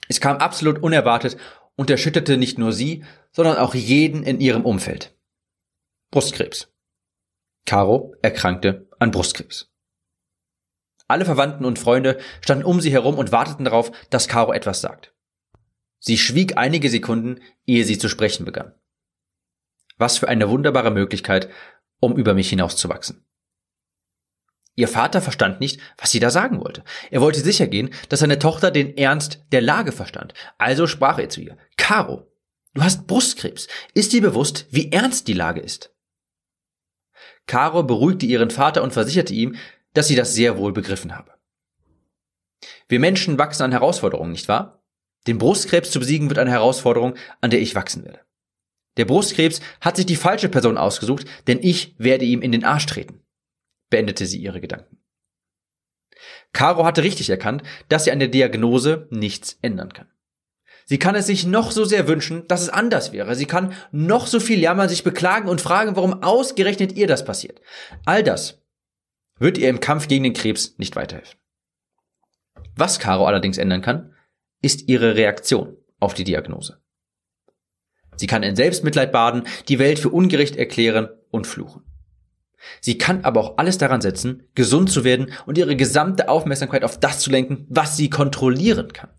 Es 0.08 0.22
kam 0.22 0.38
absolut 0.38 0.82
unerwartet 0.84 1.38
und 1.76 1.89
erschütterte 1.89 2.38
nicht 2.38 2.58
nur 2.58 2.72
sie, 2.72 3.04
sondern 3.32 3.58
auch 3.58 3.74
jeden 3.74 4.24
in 4.24 4.39
ihrem 4.39 4.66
Umfeld. 4.66 5.16
Brustkrebs. 6.12 6.72
Caro 7.66 8.14
erkrankte 8.22 8.88
an 8.99 9.12
Brustkrebs. 9.12 9.70
Alle 11.08 11.26
Verwandten 11.26 11.66
und 11.66 11.80
Freunde 11.80 12.20
standen 12.41 12.66
um 12.66 12.80
sie 12.80 12.91
herum 12.91 13.18
und 13.18 13.32
warteten 13.32 13.66
darauf, 13.66 13.91
dass 14.10 14.28
Caro 14.28 14.54
etwas 14.54 14.82
sagt. 14.82 15.14
Sie 16.04 16.18
schwieg 16.18 16.58
einige 16.58 16.89
Sekunden, 16.89 17.41
ehe 17.68 17.86
sie 17.86 17.99
zu 17.99 18.10
sprechen 18.10 18.43
begann. 18.43 18.74
Was 19.97 20.18
für 20.18 20.28
eine 20.28 20.49
wunderbare 20.49 20.89
Möglichkeit, 20.89 21.47
um 21.99 22.18
über 22.18 22.34
mich 22.34 22.49
hinauszuwachsen. 22.49 23.24
Ihr 24.76 24.88
Vater 24.88 25.22
verstand 25.22 25.60
nicht, 25.60 25.80
was 25.97 26.10
sie 26.10 26.20
da 26.20 26.32
sagen 26.32 26.60
wollte. 26.60 26.84
Er 27.12 27.22
wollte 27.22 27.41
sicher 27.41 27.68
gehen, 27.68 27.93
dass 28.10 28.22
seine 28.22 28.39
Tochter 28.39 28.72
den 28.72 28.97
Ernst 28.97 29.45
der 29.52 29.62
Lage 29.62 29.91
verstand. 29.91 30.34
Also 30.58 30.88
sprach 30.88 31.20
er 31.20 31.30
zu 31.30 31.39
ihr. 31.39 31.56
Caro, 31.78 32.32
du 32.74 32.82
hast 32.82 33.06
Brustkrebs. 33.06 33.68
Ist 33.93 34.12
dir 34.12 34.22
bewusst, 34.22 34.66
wie 34.72 34.91
ernst 34.91 35.28
die 35.28 35.34
Lage 35.34 35.62
ist? 35.62 35.93
Caro 37.45 37.84
beruhigte 37.84 38.26
ihren 38.26 38.49
Vater 38.49 38.82
und 38.82 38.93
versicherte 38.93 39.36
ihm, 39.36 39.56
dass 39.93 40.08
sie 40.08 40.16
das 40.16 40.34
sehr 40.34 40.58
wohl 40.58 40.74
begriffen 40.74 41.16
habe. 41.16 41.32
Wir 42.88 42.99
Menschen 42.99 43.38
wachsen 43.38 43.64
an 43.64 43.72
Herausforderungen, 43.72 44.32
nicht 44.32 44.47
wahr? 44.47 44.80
Den 45.28 45.38
Brustkrebs 45.38 45.91
zu 45.91 45.99
besiegen 45.99 46.30
wird 46.30 46.39
eine 46.39 46.51
Herausforderung, 46.51 47.15
an 47.41 47.51
der 47.51 47.61
ich 47.61 47.76
wachsen 47.76 48.03
werde. 48.03 48.22
Der 48.97 49.05
Brustkrebs 49.05 49.61
hat 49.80 49.95
sich 49.95 50.05
die 50.05 50.15
falsche 50.15 50.49
Person 50.49 50.78
ausgesucht, 50.78 51.26
denn 51.47 51.59
ich 51.61 51.95
werde 51.97 52.26
ihm 52.26 52.41
in 52.41 52.51
den 52.51 52.65
Arsch 52.65 52.86
treten 52.86 53.22
beendete 53.91 54.26
sie 54.26 54.39
ihre 54.39 54.59
Gedanken. 54.59 54.97
Caro 56.53 56.84
hatte 56.86 57.03
richtig 57.03 57.30
erkannt, 57.30 57.61
dass 57.89 58.05
sie 58.05 58.11
an 58.11 58.19
der 58.19 58.28
Diagnose 58.28 59.07
nichts 59.11 59.59
ändern 59.61 59.93
kann. 59.93 60.07
Sie 60.86 60.97
kann 60.97 61.15
es 61.15 61.28
sich 61.28 61.45
noch 61.45 61.72
so 61.72 61.86
sehr 61.86 62.07
wünschen, 62.07 62.47
dass 62.47 62.61
es 62.61 62.69
anders 62.69 63.13
wäre. 63.13 63.36
Sie 63.36 63.45
kann 63.45 63.74
noch 63.91 64.28
so 64.28 64.39
viel 64.39 64.59
jammern, 64.59 64.89
sich 64.89 65.03
beklagen 65.03 65.47
und 65.47 65.61
fragen, 65.61 65.95
warum 65.95 66.24
ausgerechnet 66.24 66.93
ihr 66.93 67.07
das 67.07 67.24
passiert. 67.24 67.61
All 68.03 68.24
das 68.24 68.61
wird 69.39 69.57
ihr 69.57 69.69
im 69.69 69.80
Kampf 69.80 70.07
gegen 70.07 70.24
den 70.24 70.34
Krebs 70.34 70.76
nicht 70.78 70.95
weiterhelfen. 70.95 71.39
Was 72.76 72.99
Caro 72.99 73.26
allerdings 73.26 73.57
ändern 73.57 73.82
kann, 73.82 74.13
ist 74.62 74.88
ihre 74.88 75.16
Reaktion 75.16 75.78
auf 75.99 76.14
die 76.14 76.24
Diagnose. 76.24 76.82
Sie 78.16 78.28
kann 78.28 78.43
in 78.43 78.55
Selbstmitleid 78.55 79.12
baden, 79.12 79.43
die 79.68 79.80
Welt 79.80 79.99
für 79.99 80.09
ungerecht 80.09 80.55
erklären 80.55 81.09
und 81.32 81.47
fluchen. 81.47 81.84
Sie 82.80 82.97
kann 82.97 83.24
aber 83.24 83.39
auch 83.39 83.57
alles 83.57 83.78
daran 83.78 84.01
setzen, 84.01 84.47
gesund 84.53 84.91
zu 84.91 85.03
werden 85.03 85.32
und 85.45 85.57
ihre 85.57 85.76
gesamte 85.76 86.30
Aufmerksamkeit 86.30 86.84
auf 86.84 86.99
das 86.99 87.20
zu 87.20 87.32
lenken, 87.32 87.66
was 87.70 87.97
sie 87.97 88.09
kontrollieren 88.09 88.93
kann. 88.93 89.09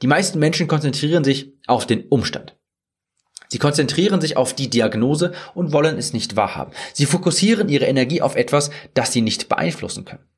Die 0.00 0.06
meisten 0.06 0.38
Menschen 0.38 0.66
konzentrieren 0.66 1.24
sich 1.24 1.52
auf 1.66 1.86
den 1.86 2.08
Umstand. 2.08 2.56
Sie 3.48 3.58
konzentrieren 3.58 4.20
sich 4.20 4.36
auf 4.36 4.54
die 4.54 4.70
Diagnose 4.70 5.32
und 5.54 5.72
wollen 5.72 5.98
es 5.98 6.12
nicht 6.12 6.36
wahrhaben. 6.36 6.72
Sie 6.94 7.04
fokussieren 7.04 7.68
ihre 7.68 7.86
Energie 7.86 8.22
auf 8.22 8.36
etwas, 8.36 8.70
das 8.94 9.12
sie 9.12 9.22
nicht 9.22 9.48
beeinflussen 9.48 10.04
können. 10.04 10.29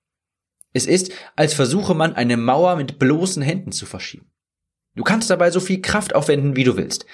Es 0.73 0.87
ist, 0.87 1.13
als 1.37 1.55
versuche 1.55 1.95
man 1.95 2.15
eine 2.15 2.37
Mauer 2.37 2.77
mit 2.77 2.99
bloßen 2.99 3.43
Händen 3.43 3.73
zu 3.73 3.87
verschieben. 3.87 4.31
Du 4.95 5.05
kannst 5.05 5.31
dabei 5.31 5.51
so 5.51 5.61
viel 5.61 5.81
Kraft 5.81 6.15
aufwenden, 6.15 6.57
wie 6.57 6.65
du 6.65 6.77
willst. 6.77 7.07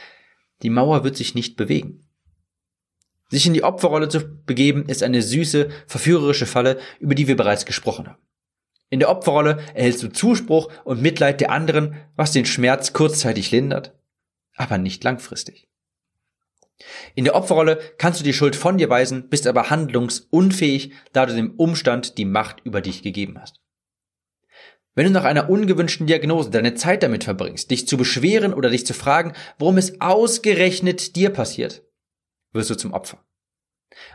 Die 0.63 0.71
Mauer 0.71 1.05
wird 1.05 1.17
sich 1.17 1.35
nicht 1.35 1.57
bewegen. 1.57 2.09
Sich 3.31 3.47
in 3.47 3.55
die 3.55 3.63
Opferrolle 3.63 4.09
zu 4.09 4.21
begeben, 4.21 4.87
ist 4.87 5.03
eine 5.03 5.23
süße, 5.23 5.69
verführerische 5.87 6.47
Falle, 6.47 6.79
über 6.99 7.15
die 7.15 7.29
wir 7.29 7.37
bereits 7.37 7.67
gesprochen 7.67 8.09
haben. 8.09 8.23
In 8.91 9.01
der 9.01 9.11
Opferrolle 9.11 9.63
erhältst 9.75 10.03
du 10.03 10.09
Zuspruch 10.09 10.73
und 10.85 11.03
Mitleid 11.03 11.41
der 11.41 11.51
anderen, 11.51 11.97
was 12.17 12.33
den 12.33 12.47
Schmerz 12.47 12.95
kurzzeitig 12.95 13.51
lindert, 13.51 13.95
aber 14.57 14.79
nicht 14.79 15.05
langfristig. 15.05 15.68
In 17.15 17.25
der 17.25 17.35
Opferrolle 17.35 17.79
kannst 17.99 18.21
du 18.21 18.25
die 18.25 18.33
Schuld 18.33 18.55
von 18.55 18.79
dir 18.79 18.89
weisen, 18.89 19.29
bist 19.29 19.47
aber 19.47 19.71
handlungsunfähig, 19.71 20.93
da 21.13 21.27
du 21.27 21.35
dem 21.35 21.55
Umstand 21.57 22.19
die 22.19 22.25
Macht 22.25 22.61
über 22.65 22.81
dich 22.81 23.03
gegeben 23.03 23.39
hast. 23.41 23.61
Wenn 24.95 25.07
du 25.07 25.13
nach 25.13 25.25
einer 25.25 25.49
ungewünschten 25.49 26.07
Diagnose 26.07 26.51
deine 26.51 26.75
Zeit 26.75 27.03
damit 27.03 27.25
verbringst, 27.25 27.71
dich 27.71 27.87
zu 27.87 27.97
beschweren 27.97 28.53
oder 28.53 28.71
dich 28.71 28.85
zu 28.85 28.95
fragen, 28.95 29.33
warum 29.59 29.79
es 29.79 30.01
ausgerechnet 30.01 31.15
dir 31.15 31.31
passiert, 31.31 31.85
wirst 32.53 32.71
du 32.71 32.77
zum 32.77 32.93
Opfer. 32.93 33.25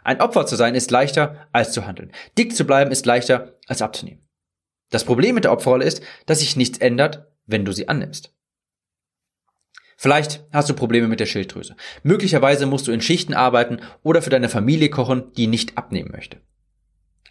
Ein 0.03 0.21
Opfer 0.21 0.45
zu 0.45 0.55
sein 0.55 0.75
ist 0.75 0.91
leichter 0.91 1.47
als 1.51 1.71
zu 1.71 1.85
handeln. 1.85 2.11
Dick 2.37 2.55
zu 2.55 2.65
bleiben 2.65 2.91
ist 2.91 3.05
leichter 3.05 3.57
als 3.67 3.81
abzunehmen. 3.81 4.27
Das 4.89 5.05
Problem 5.05 5.35
mit 5.35 5.45
der 5.45 5.51
Opferrolle 5.51 5.85
ist, 5.85 6.03
dass 6.25 6.39
sich 6.39 6.55
nichts 6.55 6.77
ändert, 6.77 7.31
wenn 7.45 7.65
du 7.65 7.71
sie 7.71 7.87
annimmst. 7.87 8.33
Vielleicht 9.97 10.43
hast 10.51 10.69
du 10.69 10.73
Probleme 10.73 11.07
mit 11.07 11.19
der 11.19 11.25
Schilddrüse. 11.25 11.75
Möglicherweise 12.03 12.65
musst 12.65 12.87
du 12.87 12.91
in 12.91 13.01
Schichten 13.01 13.33
arbeiten 13.33 13.79
oder 14.01 14.21
für 14.21 14.29
deine 14.29 14.49
Familie 14.49 14.89
kochen, 14.89 15.31
die 15.37 15.47
nicht 15.47 15.77
abnehmen 15.77 16.11
möchte. 16.11 16.37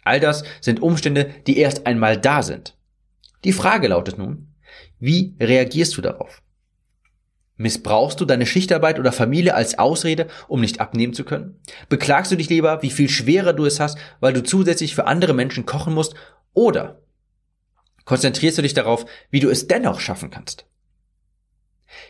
All 0.03 0.19
das 0.19 0.43
sind 0.61 0.81
Umstände, 0.81 1.33
die 1.47 1.57
erst 1.57 1.87
einmal 1.87 2.17
da 2.17 2.41
sind. 2.41 2.77
Die 3.43 3.53
Frage 3.53 3.87
lautet 3.87 4.17
nun, 4.17 4.53
wie 4.99 5.35
reagierst 5.39 5.97
du 5.97 6.01
darauf? 6.01 6.41
Missbrauchst 7.55 8.19
du 8.19 8.25
deine 8.25 8.45
Schichtarbeit 8.45 8.99
oder 8.99 9.11
Familie 9.11 9.53
als 9.53 9.77
Ausrede, 9.77 10.27
um 10.47 10.59
nicht 10.59 10.81
abnehmen 10.81 11.13
zu 11.13 11.23
können? 11.23 11.59
Beklagst 11.87 12.31
du 12.31 12.35
dich 12.35 12.49
lieber, 12.49 12.81
wie 12.81 12.89
viel 12.89 13.09
schwerer 13.09 13.53
du 13.53 13.65
es 13.65 13.79
hast, 13.79 13.97
weil 14.19 14.33
du 14.33 14.43
zusätzlich 14.43 14.95
für 14.95 15.05
andere 15.05 15.33
Menschen 15.33 15.65
kochen 15.65 15.93
musst? 15.93 16.15
Oder 16.53 17.01
konzentrierst 18.05 18.57
du 18.57 18.63
dich 18.63 18.73
darauf, 18.73 19.05
wie 19.29 19.39
du 19.39 19.49
es 19.49 19.67
dennoch 19.67 19.99
schaffen 19.99 20.31
kannst? 20.31 20.65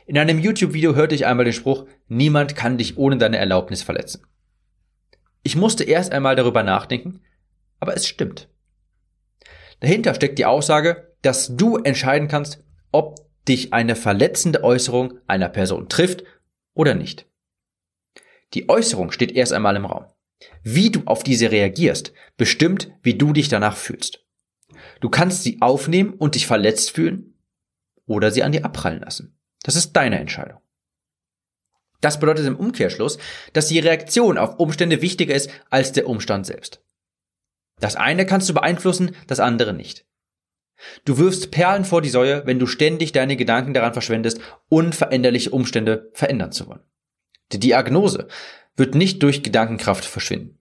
In 0.06 0.18
einem 0.18 0.40
YouTube-Video 0.40 0.96
hörte 0.96 1.16
ich 1.16 1.26
einmal 1.26 1.46
den 1.46 1.54
Spruch, 1.54 1.86
niemand 2.08 2.56
kann 2.56 2.78
dich 2.78 2.98
ohne 2.98 3.18
deine 3.18 3.38
Erlaubnis 3.38 3.82
verletzen. 3.82 4.26
Ich 5.44 5.56
musste 5.56 5.84
erst 5.84 6.12
einmal 6.12 6.36
darüber 6.36 6.64
nachdenken, 6.64 7.22
aber 7.80 7.96
es 7.96 8.08
stimmt. 8.08 8.50
Dahinter 9.82 10.16
steckt 10.16 10.40
die 10.40 10.46
Aussage, 10.46 11.14
dass 11.22 11.56
du 11.58 11.78
entscheiden 11.78 12.28
kannst, 12.28 12.64
ob 12.92 13.20
dich 13.48 13.74
eine 13.74 13.96
verletzende 13.96 14.64
Äußerung 14.64 15.20
einer 15.28 15.50
Person 15.50 15.90
trifft 15.90 16.24
oder 16.74 16.96
nicht. 16.96 17.28
Die 18.54 18.70
Äußerung 18.70 19.12
steht 19.12 19.32
erst 19.32 19.52
einmal 19.52 19.76
im 19.76 19.86
Raum. 19.86 20.06
Wie 20.64 20.92
du 20.92 21.02
auf 21.06 21.24
diese 21.24 21.52
reagierst, 21.52 22.14
bestimmt, 22.38 22.92
wie 23.02 23.16
du 23.16 23.34
dich 23.34 23.50
danach 23.50 23.76
fühlst. 23.76 24.26
Du 25.00 25.10
kannst 25.10 25.44
sie 25.44 25.62
aufnehmen 25.62 26.14
und 26.14 26.36
dich 26.36 26.48
verletzt 26.48 26.92
fühlen 26.92 27.34
oder 28.06 28.32
sie 28.32 28.44
an 28.44 28.52
dir 28.52 28.66
abprallen 28.66 29.02
lassen. 29.02 29.33
Das 29.64 29.76
ist 29.76 29.94
deine 29.94 30.20
Entscheidung. 30.20 30.60
Das 32.02 32.20
bedeutet 32.20 32.46
im 32.46 32.58
Umkehrschluss, 32.58 33.18
dass 33.54 33.68
die 33.68 33.80
Reaktion 33.80 34.38
auf 34.38 34.60
Umstände 34.60 35.02
wichtiger 35.02 35.34
ist 35.34 35.50
als 35.70 35.94
der 35.94 36.08
Umstand 36.08 36.46
selbst. 36.46 36.82
Das 37.80 37.96
eine 37.96 38.26
kannst 38.26 38.50
du 38.50 38.54
beeinflussen, 38.54 39.16
das 39.28 39.40
andere 39.40 39.74
nicht. 39.74 40.06
Du 41.06 41.18
wirfst 41.18 41.52
Perlen 41.52 41.86
vor 41.86 42.02
die 42.02 42.10
Säue, 42.10 42.46
wenn 42.46 42.60
du 42.60 42.68
ständig 42.68 43.14
deine 43.14 43.38
Gedanken 43.38 43.74
daran 43.74 43.94
verschwendest, 43.94 44.40
unveränderliche 44.68 45.52
Umstände 45.52 46.12
verändern 46.14 46.52
zu 46.52 46.68
wollen. 46.68 46.84
Die 47.54 47.60
Diagnose 47.60 48.28
wird 48.76 48.96
nicht 48.96 49.24
durch 49.24 49.44
Gedankenkraft 49.44 50.04
verschwinden. 50.04 50.60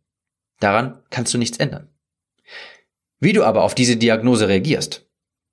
Daran 0.61 1.03
kannst 1.11 1.34
du 1.34 1.38
nichts 1.38 1.59
ändern. 1.59 1.88
Wie 3.18 3.32
du 3.32 3.42
aber 3.44 3.64
auf 3.64 3.74
diese 3.74 3.96
Diagnose 3.96 4.48
reagierst, 4.48 5.09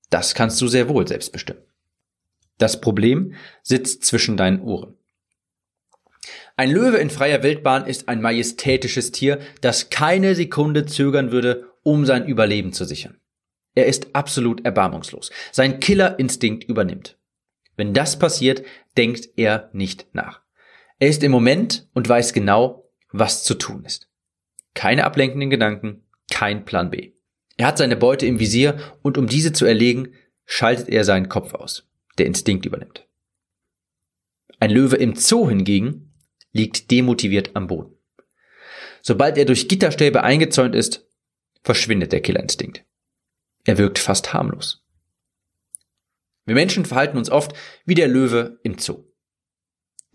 das 0.09 0.35
kannst 0.35 0.59
du 0.61 0.67
sehr 0.67 0.89
wohl 0.89 1.07
selbst 1.07 1.31
bestimmen. 1.31 1.63
Das 2.59 2.79
Problem 2.81 3.33
sitzt 3.63 4.05
zwischen 4.05 4.37
deinen 4.37 4.61
Ohren. 4.61 4.95
Ein 6.55 6.71
Löwe 6.71 6.97
in 6.97 7.09
freier 7.09 7.41
Wildbahn 7.41 7.87
ist 7.87 8.09
ein 8.09 8.21
majestätisches 8.21 9.11
Tier, 9.11 9.39
das 9.61 9.89
keine 9.89 10.35
Sekunde 10.35 10.85
zögern 10.85 11.31
würde, 11.31 11.71
um 11.83 12.05
sein 12.05 12.27
Überleben 12.27 12.73
zu 12.73 12.83
sichern. 12.83 13.17
Er 13.75 13.85
ist 13.85 14.13
absolut 14.13 14.65
erbarmungslos. 14.65 15.31
Sein 15.53 15.79
Killerinstinkt 15.79 16.65
übernimmt. 16.65 17.17
Wenn 17.77 17.93
das 17.93 18.19
passiert, 18.19 18.63
denkt 18.97 19.29
er 19.37 19.69
nicht 19.71 20.13
nach. 20.13 20.41
Er 20.99 21.07
ist 21.07 21.23
im 21.23 21.31
Moment 21.31 21.87
und 21.93 22.09
weiß 22.09 22.33
genau, 22.33 22.91
was 23.09 23.45
zu 23.45 23.55
tun 23.55 23.85
ist. 23.85 24.09
Keine 24.73 25.05
ablenkenden 25.05 25.49
Gedanken, 25.49 26.03
kein 26.29 26.65
Plan 26.65 26.89
B. 26.89 27.13
Er 27.55 27.67
hat 27.67 27.77
seine 27.77 27.95
Beute 27.95 28.25
im 28.25 28.39
Visier 28.39 28.77
und 29.01 29.17
um 29.17 29.27
diese 29.27 29.53
zu 29.53 29.65
erlegen, 29.65 30.13
schaltet 30.45 30.89
er 30.89 31.05
seinen 31.05 31.29
Kopf 31.29 31.53
aus. 31.53 31.88
Der 32.19 32.25
Instinkt 32.25 32.65
übernimmt. 32.65 33.07
Ein 34.59 34.71
Löwe 34.71 34.97
im 34.97 35.15
Zoo 35.15 35.49
hingegen 35.49 36.13
liegt 36.51 36.91
demotiviert 36.91 37.55
am 37.55 37.67
Boden. 37.67 37.95
Sobald 39.01 39.37
er 39.37 39.45
durch 39.45 39.69
Gitterstäbe 39.69 40.21
eingezäunt 40.21 40.75
ist, 40.75 41.07
verschwindet 41.63 42.11
der 42.11 42.21
Killerinstinkt. 42.21 42.83
Er 43.63 43.77
wirkt 43.77 43.99
fast 43.99 44.33
harmlos. 44.33 44.85
Wir 46.45 46.55
Menschen 46.55 46.83
verhalten 46.83 47.17
uns 47.17 47.29
oft 47.29 47.53
wie 47.85 47.95
der 47.95 48.07
Löwe 48.07 48.59
im 48.63 48.77
Zoo. 48.77 49.05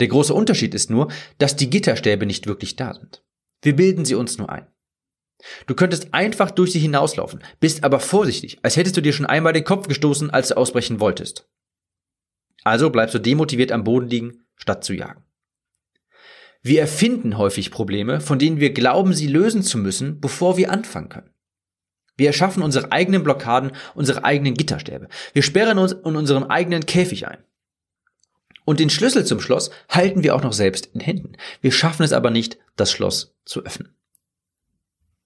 Der 0.01 0.09
große 0.09 0.35
Unterschied 0.35 0.75
ist 0.75 0.91
nur, 0.91 1.11
dass 1.39 1.57
die 1.57 1.71
Gitterstäbe 1.71 2.27
nicht 2.27 2.47
wirklich 2.47 2.77
da 2.77 2.93
sind. 2.93 3.25
Wir 3.63 3.77
bilden 3.77 4.05
sie 4.05 4.15
uns 4.15 4.37
nur 4.37 4.51
ein. 4.51 4.67
Du 5.67 5.75
könntest 5.75 6.13
einfach 6.13 6.51
durch 6.51 6.73
sie 6.73 6.81
hinauslaufen, 6.81 7.43
bist 7.61 7.85
aber 7.85 8.01
vorsichtig, 8.01 8.59
als 8.63 8.77
hättest 8.77 8.97
du 8.97 9.01
dir 9.01 9.13
schon 9.13 9.27
einmal 9.27 9.53
den 9.53 9.65
Kopf 9.65 9.89
gestoßen, 9.89 10.31
als 10.31 10.49
du 10.49 10.57
ausbrechen 10.57 11.01
wolltest. 11.01 11.49
Also 12.65 12.91
bleibst 12.91 13.15
du 13.15 13.19
demotiviert 13.19 13.71
am 13.71 13.85
Boden 13.85 14.09
liegen, 14.09 14.45
statt 14.57 14.85
zu 14.85 14.95
jagen. 14.95 15.23
Wir 16.63 16.81
erfinden 16.81 17.37
häufig 17.37 17.71
Probleme, 17.71 18.23
von 18.23 18.39
denen 18.39 18.59
wir 18.59 18.73
glauben, 18.73 19.13
sie 19.13 19.27
lösen 19.27 19.63
zu 19.63 19.77
müssen, 19.77 20.19
bevor 20.19 20.57
wir 20.57 20.71
anfangen 20.73 21.11
können. 21.11 21.31
Wir 22.17 22.29
erschaffen 22.29 22.63
unsere 22.63 22.91
eigenen 22.91 23.23
Blockaden, 23.23 23.73
unsere 23.95 24.25
eigenen 24.25 24.55
Gitterstäbe. 24.55 25.09
Wir 25.35 25.43
sperren 25.43 25.79
uns 25.79 25.93
in 25.93 26.17
unserem 26.17 26.45
eigenen 26.45 26.87
Käfig 26.87 27.29
ein. 27.29 27.45
Und 28.65 28.81
den 28.81 28.89
Schlüssel 28.89 29.27
zum 29.27 29.41
Schloss 29.41 29.71
halten 29.91 30.23
wir 30.23 30.35
auch 30.35 30.43
noch 30.43 30.55
selbst 30.55 30.87
in 30.95 31.01
Händen. 31.01 31.37
Wir 31.61 31.71
schaffen 31.71 32.03
es 32.03 32.15
aber 32.15 32.31
nicht, 32.31 32.59
das 32.77 32.91
Schloss 32.91 33.37
zu 33.45 33.63
öffnen. 33.65 33.95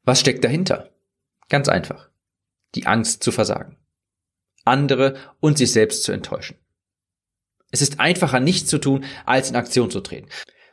Was 0.02 0.20
steckt 0.20 0.42
dahinter? 0.42 0.90
Ganz 1.48 1.68
einfach. 1.68 2.10
Die 2.74 2.86
Angst 2.86 3.22
zu 3.22 3.30
versagen. 3.30 3.76
Andere 4.64 5.14
und 5.38 5.56
sich 5.56 5.70
selbst 5.70 6.02
zu 6.02 6.12
enttäuschen. 6.12 6.56
Es 7.70 7.82
ist 7.82 8.00
einfacher, 8.00 8.40
nichts 8.40 8.70
zu 8.70 8.78
tun, 8.78 9.04
als 9.26 9.50
in 9.50 9.56
Aktion 9.56 9.90
zu 9.90 10.00
treten. 10.00 10.28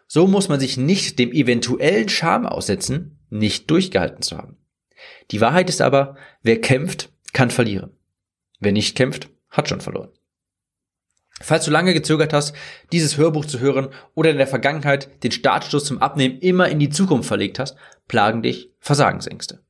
So 0.08 0.28
muss 0.28 0.50
man 0.50 0.60
sich 0.60 0.78
nicht 0.78 1.20
dem 1.20 1.32
eventuellen 1.32 2.10
Scham 2.10 2.46
aussetzen, 2.46 3.20
nicht 3.30 3.70
durchgehalten 3.70 4.22
zu 4.22 4.38
haben. 4.38 4.58
Die 5.32 5.42
Wahrheit 5.42 5.70
ist 5.70 5.82
aber, 5.82 6.16
wer 6.42 6.62
kämpft, 6.62 7.10
kann 7.34 7.52
verlieren. 7.52 7.92
Wer 8.60 8.72
nicht 8.72 8.96
kämpft, 8.96 9.30
hat 9.50 9.68
schon 9.68 9.82
verloren. 9.82 10.12
Falls 11.42 11.66
du 11.66 11.72
lange 11.72 11.94
gezögert 11.94 12.32
hast, 12.32 12.56
dieses 12.94 13.18
Hörbuch 13.18 13.44
zu 13.44 13.60
hören 13.60 13.90
oder 14.14 14.30
in 14.30 14.38
der 14.38 14.48
Vergangenheit 14.48 15.24
den 15.24 15.34
Startstoß 15.34 15.84
zum 15.84 16.02
Abnehmen 16.02 16.40
immer 16.40 16.70
in 16.70 16.80
die 16.80 16.90
Zukunft 16.90 17.28
verlegt 17.28 17.60
hast, 17.60 17.76
plagen 18.08 18.42
dich 18.42 18.72
Versagensängste. 18.80 19.62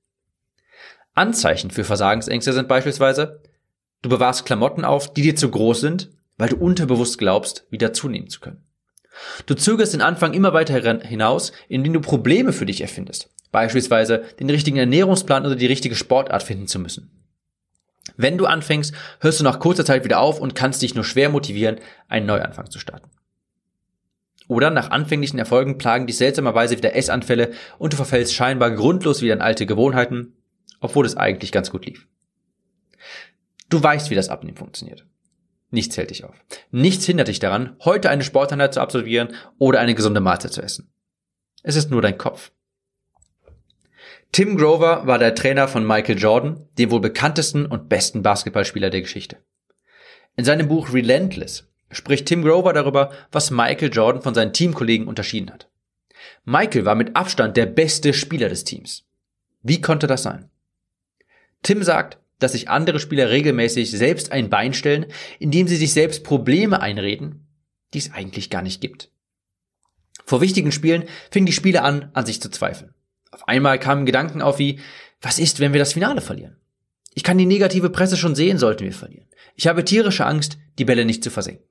Anzeichen 1.16 1.72
für 1.72 1.84
Versagensängste 1.84 2.54
sind 2.54 2.68
beispielsweise, 2.68 3.42
du 4.04 4.10
bewahrst 4.10 4.46
Klamotten 4.46 4.86
auf, 4.86 5.12
die 5.12 5.24
dir 5.24 5.36
zu 5.36 5.50
groß 5.50 5.82
sind, 5.82 6.12
weil 6.38 6.50
du 6.50 6.58
unterbewusst 6.58 7.18
glaubst, 7.18 7.66
wieder 7.70 7.94
zunehmen 7.94 8.30
zu 8.30 8.40
können. 8.40 8.66
Du 9.46 9.56
zögerst 9.56 9.94
den 9.94 10.02
Anfang 10.02 10.34
immer 10.34 10.54
weiter 10.54 11.00
hinaus, 11.02 11.54
indem 11.70 11.94
du 11.94 12.02
Probleme 12.02 12.52
für 12.52 12.66
dich 12.66 12.82
erfindest, 12.82 13.30
beispielsweise 13.52 14.24
den 14.40 14.50
richtigen 14.50 14.78
Ernährungsplan 14.78 15.46
oder 15.46 15.56
die 15.56 15.66
richtige 15.66 15.96
Sportart 15.96 16.44
finden 16.44 16.68
zu 16.68 16.80
müssen. 16.80 17.12
Wenn 18.18 18.38
du 18.38 18.46
anfängst, 18.46 18.94
hörst 19.20 19.40
du 19.40 19.44
nach 19.44 19.60
kurzer 19.60 19.86
Zeit 19.86 20.04
wieder 20.04 20.20
auf 20.20 20.40
und 20.40 20.56
kannst 20.56 20.82
dich 20.82 20.96
nur 20.96 21.04
schwer 21.04 21.30
motivieren, 21.30 21.80
einen 22.08 22.26
Neuanfang 22.26 22.70
zu 22.70 22.80
starten. 22.80 23.10
Oder 24.48 24.70
nach 24.70 24.92
anfänglichen 24.92 25.40
Erfolgen 25.40 25.78
plagen 25.78 26.06
dich 26.06 26.18
seltsamerweise 26.18 26.78
wieder 26.78 26.96
Essanfälle 26.96 27.52
und 27.80 27.94
du 27.94 27.98
verfällst 27.98 28.34
scheinbar 28.34 28.72
grundlos 28.72 29.22
wieder 29.22 29.34
in 29.34 29.42
alte 29.42 29.66
Gewohnheiten, 29.66 30.34
obwohl 30.80 31.06
es 31.06 31.18
eigentlich 31.18 31.52
ganz 31.52 31.72
gut 31.72 31.86
lief. 31.86 32.08
Du 33.70 33.82
weißt, 33.82 34.12
wie 34.12 34.16
das 34.16 34.30
Abnehmen 34.30 34.58
funktioniert. 34.58 35.06
Nichts 35.76 35.98
hält 35.98 36.10
dich 36.10 36.24
auf. 36.24 36.34
Nichts 36.72 37.06
hindert 37.06 37.28
dich 37.28 37.40
daran, 37.40 37.76
heute 37.84 38.10
eine 38.10 38.24
Sporteinheit 38.24 38.74
zu 38.74 38.80
absolvieren 38.80 39.36
oder 39.58 39.82
eine 39.82 39.94
gesunde 39.94 40.22
Mahlzeit 40.22 40.54
zu 40.54 40.62
essen. 40.62 40.90
Es 41.64 41.76
ist 41.76 41.92
nur 41.92 42.02
dein 42.02 42.18
Kopf. 42.18 42.54
Tim 44.32 44.56
Grover 44.56 45.06
war 45.06 45.20
der 45.20 45.36
Trainer 45.36 45.68
von 45.68 45.86
Michael 45.86 46.18
Jordan, 46.18 46.66
dem 46.78 46.92
wohl 46.92 47.02
bekanntesten 47.02 47.66
und 47.66 47.90
besten 47.90 48.24
Basketballspieler 48.24 48.90
der 48.90 49.02
Geschichte. 49.02 49.44
In 50.38 50.46
seinem 50.46 50.70
Buch 50.70 50.94
Relentless 50.94 51.68
spricht 51.92 52.28
Tim 52.28 52.42
Grover 52.42 52.72
darüber, 52.72 53.12
was 53.34 53.52
Michael 53.52 53.92
Jordan 53.92 54.22
von 54.22 54.34
seinen 54.34 54.54
Teamkollegen 54.54 55.08
unterschieden 55.08 55.52
hat. 55.52 55.70
Michael 56.46 56.86
war 56.86 56.96
mit 56.96 57.18
Abstand 57.18 57.58
der 57.58 57.66
beste 57.66 58.14
Spieler 58.14 58.48
des 58.48 58.64
Teams. 58.64 59.04
Wie 59.62 59.82
konnte 59.82 60.08
das 60.08 60.24
sein? 60.24 60.50
Tim 61.64 61.84
sagt, 61.84 62.18
dass 62.40 62.52
sich 62.52 62.70
andere 62.70 63.00
Spieler 63.00 63.30
regelmäßig 63.30 63.92
selbst 63.92 64.32
ein 64.32 64.50
Bein 64.50 64.74
stellen, 64.74 65.06
indem 65.40 65.68
sie 65.68 65.78
sich 65.78 65.94
selbst 65.94 66.24
Probleme 66.24 66.82
einreden, 66.82 67.48
die 67.94 68.00
es 68.00 68.12
eigentlich 68.12 68.50
gar 68.50 68.62
nicht 68.62 68.82
gibt. 68.82 69.12
Vor 70.26 70.42
wichtigen 70.42 70.72
Spielen 70.72 71.06
fingen 71.32 71.46
die 71.46 71.54
Spieler 71.54 71.84
an, 71.84 72.10
an 72.14 72.26
sich 72.26 72.42
zu 72.42 72.50
zweifeln. 72.50 72.94
Auf 73.32 73.48
einmal 73.48 73.80
kamen 73.80 74.06
Gedanken 74.06 74.42
auf 74.42 74.60
wie, 74.60 74.80
was 75.22 75.40
ist, 75.40 75.60
wenn 75.60 75.74
wir 75.74 75.80
das 75.80 75.94
Finale 75.94 76.22
verlieren? 76.22 76.58
Ich 77.14 77.24
kann 77.24 77.38
die 77.38 77.46
negative 77.46 77.90
Presse 77.90 78.18
schon 78.18 78.36
sehen, 78.36 78.58
sollten 78.58 78.84
wir 78.84 78.94
verlieren. 78.94 79.28
Ich 79.56 79.68
habe 79.68 79.86
tierische 79.86 80.26
Angst, 80.26 80.58
die 80.78 80.86
Bälle 80.86 81.06
nicht 81.06 81.24
zu 81.24 81.30
versenken. 81.30 81.66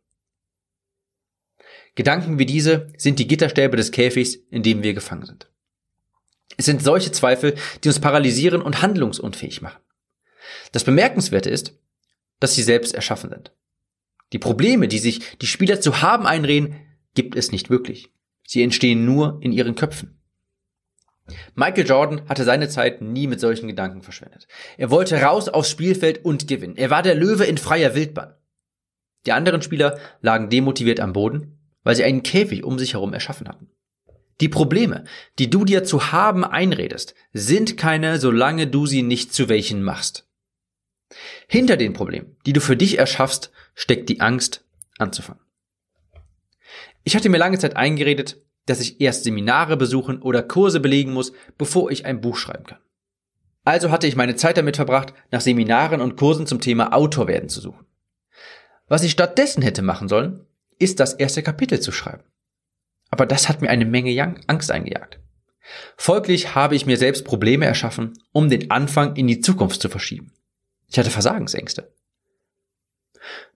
Gedanken 1.95 2.39
wie 2.39 2.47
diese 2.47 2.89
sind 2.97 3.19
die 3.19 3.29
Gitterstäbe 3.29 3.77
des 3.77 3.93
Käfigs, 3.93 4.35
in 4.51 4.62
dem 4.62 4.83
wir 4.83 4.95
gefangen 4.95 5.27
sind. 5.27 5.49
Es 6.57 6.67
sind 6.67 6.83
solche 6.83 7.12
Zweifel, 7.12 7.55
die 7.83 7.89
uns 7.89 8.01
paralysieren 8.01 8.62
und 8.62 8.83
handlungsunfähig 8.83 9.62
machen. 9.62 9.81
Das 10.72 10.84
Bemerkenswerte 10.84 11.51
ist, 11.51 11.78
dass 12.40 12.55
sie 12.55 12.62
selbst 12.62 12.95
erschaffen 12.95 13.30
sind. 13.30 13.53
Die 14.32 14.38
Probleme, 14.38 14.88
die 14.88 14.99
sich 14.99 15.38
die 15.38 15.47
Spieler 15.47 15.80
zu 15.80 16.03
haben 16.03 16.26
einreden, 16.26 16.76
gibt 17.14 17.36
es 17.36 17.53
nicht 17.53 17.70
wirklich. 17.70 18.11
Sie 18.47 18.62
entstehen 18.62 19.05
nur 19.05 19.38
in 19.42 19.53
ihren 19.53 19.74
Köpfen. 19.74 20.18
Michael 21.55 21.86
Jordan 21.86 22.28
hatte 22.28 22.45
seine 22.45 22.68
Zeit 22.68 23.01
nie 23.01 23.26
mit 23.26 23.40
solchen 23.40 23.68
Gedanken 23.68 24.03
verschwendet. 24.03 24.47
Er 24.76 24.90
wollte 24.90 25.22
raus 25.22 25.49
aufs 25.49 25.70
Spielfeld 25.70 26.24
und 26.24 26.49
gewinnen. 26.49 26.76
Er 26.76 26.90
war 26.90 27.03
der 27.03 27.14
Löwe 27.14 27.45
in 27.45 27.57
freier 27.57 27.95
Wildbahn. 27.95 28.34
Die 29.24 29.32
anderen 29.32 29.62
Spieler 29.62 29.99
lagen 30.20 30.51
demotiviert 30.51 31.01
am 31.01 31.14
Boden, 31.14 31.59
weil 31.82 31.97
sie 31.97 32.05
einen 32.05 32.22
Käfig 32.22 32.64
um 32.64 32.78
sich 32.78 32.92
herum 32.92 33.14
erschaffen 33.14 33.49
hatten. 33.49 33.70
Die 34.40 34.49
Probleme, 34.49 35.05
die 35.38 35.49
du 35.49 35.64
dir 35.64 35.84
zu 35.84 36.12
haben 36.12 36.45
einredest, 36.45 37.14
sind 37.32 37.76
keine, 37.76 38.18
solange 38.18 38.66
du 38.66 38.84
sie 38.86 39.03
nicht 39.03 39.32
zu 39.32 39.49
welchen 39.49 39.82
machst. 39.82 40.26
Hinter 41.47 41.77
den 41.77 41.93
Problemen, 41.93 42.37
die 42.47 42.53
du 42.53 42.61
für 42.61 42.77
dich 42.77 42.99
erschaffst, 42.99 43.51
steckt 43.75 44.09
die 44.09 44.21
Angst 44.21 44.65
anzufangen. 44.99 45.43
Ich 47.05 47.15
hatte 47.15 47.29
mir 47.29 47.39
lange 47.39 47.59
Zeit 47.59 47.77
eingeredet, 47.77 48.41
dass 48.67 48.81
ich 48.81 49.01
erst 49.01 49.25
Seminare 49.25 49.77
besuchen 49.77 50.23
oder 50.23 50.43
Kurse 50.43 50.81
belegen 50.81 51.12
muss, 51.12 51.33
bevor 51.59 51.91
ich 51.91 52.07
ein 52.07 52.21
Buch 52.21 52.37
schreiben 52.37 52.65
kann. 52.65 52.79
Also 53.65 53.91
hatte 53.91 54.07
ich 54.07 54.17
meine 54.17 54.37
Zeit 54.37 54.57
damit 54.57 54.77
verbracht, 54.77 55.15
nach 55.31 55.41
Seminaren 55.41 56.01
und 56.01 56.17
Kursen 56.17 56.47
zum 56.47 56.61
Thema 56.61 56.93
Autor 56.93 57.29
werden 57.29 57.49
zu 57.49 57.61
suchen. 57.61 57.87
Was 58.89 59.03
ich 59.03 59.12
stattdessen 59.12 59.62
hätte 59.62 59.83
machen 59.83 60.09
sollen, 60.09 60.47
ist 60.79 61.01
das 61.01 61.15
erste 61.15 61.43
Kapitel 61.43 61.81
zu 61.81 61.93
schreiben. 61.93 62.25
Aber 63.11 63.27
das 63.27 63.49
hat 63.49 63.62
mir 63.62 63.71
eine 63.71 63.87
Menge 63.87 64.35
Angst 64.47 64.71
eingejagt. 64.71 65.21
Folglich 65.97 66.55
habe 66.55 66.75
ich 66.77 66.85
mir 66.85 66.99
selbst 66.99 67.25
Probleme 67.25 67.65
erschaffen, 67.65 68.12
um 68.33 68.51
den 68.51 68.71
Anfang 68.71 69.17
in 69.17 69.27
die 69.27 69.41
Zukunft 69.41 69.81
zu 69.81 69.89
verschieben. 69.89 70.33
Ich 70.95 70.99
hatte 71.01 71.11
Versagensängste. 71.11 71.92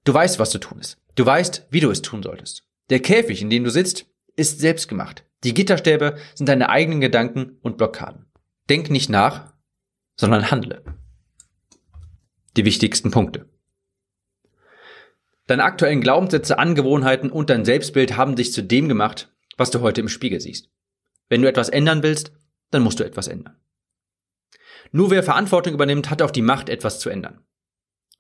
Du 0.03 0.13
weißt, 0.13 0.41
was 0.41 0.51
zu 0.51 0.59
tun 0.59 0.81
ist. 0.81 0.99
Du 1.15 1.25
weißt, 1.25 1.69
wie 1.71 1.79
du 1.79 1.89
es 1.89 2.03
tun 2.03 2.21
solltest. 2.21 2.65
Der 2.91 2.99
Käfig, 2.99 3.41
in 3.43 3.49
dem 3.49 3.63
du 3.63 3.71
sitzt, 3.71 4.07
ist 4.35 4.59
selbstgemacht. 4.59 5.25
Die 5.45 5.55
Gitterstäbe 5.55 6.19
sind 6.35 6.49
deine 6.49 6.69
eigenen 6.69 7.01
Gedanken 7.01 7.57
und 7.63 7.77
Blockaden. 7.79 8.27
Denk 8.69 8.91
nicht 8.91 9.09
nach, 9.09 9.53
sondern 10.17 10.51
handle. 10.51 10.83
Die 12.57 12.65
wichtigsten 12.65 13.13
Punkte. 13.13 13.49
Deine 15.47 15.63
aktuellen 15.63 16.01
Glaubenssätze, 16.01 16.59
Angewohnheiten 16.59 17.31
und 17.31 17.51
dein 17.51 17.65
Selbstbild 17.65 18.17
haben 18.17 18.35
dich 18.35 18.53
zu 18.53 18.65
dem 18.65 18.89
gemacht, 18.89 19.33
was 19.57 19.71
du 19.71 19.81
heute 19.81 20.01
im 20.01 20.09
Spiegel 20.09 20.41
siehst. 20.41 20.71
Wenn 21.29 21.43
du 21.43 21.49
etwas 21.49 21.69
ändern 21.69 22.03
willst, 22.03 22.33
dann 22.73 22.83
musst 22.83 22.99
du 22.99 23.05
etwas 23.05 23.29
ändern. 23.29 23.57
Nur 24.93 25.11
wer 25.11 25.23
Verantwortung 25.23 25.75
übernimmt, 25.75 26.11
hat 26.11 26.23
auch 26.23 26.31
die 26.31 26.43
Macht, 26.43 26.69
etwas 26.69 27.01
zu 27.01 27.11
ändern. 27.11 27.41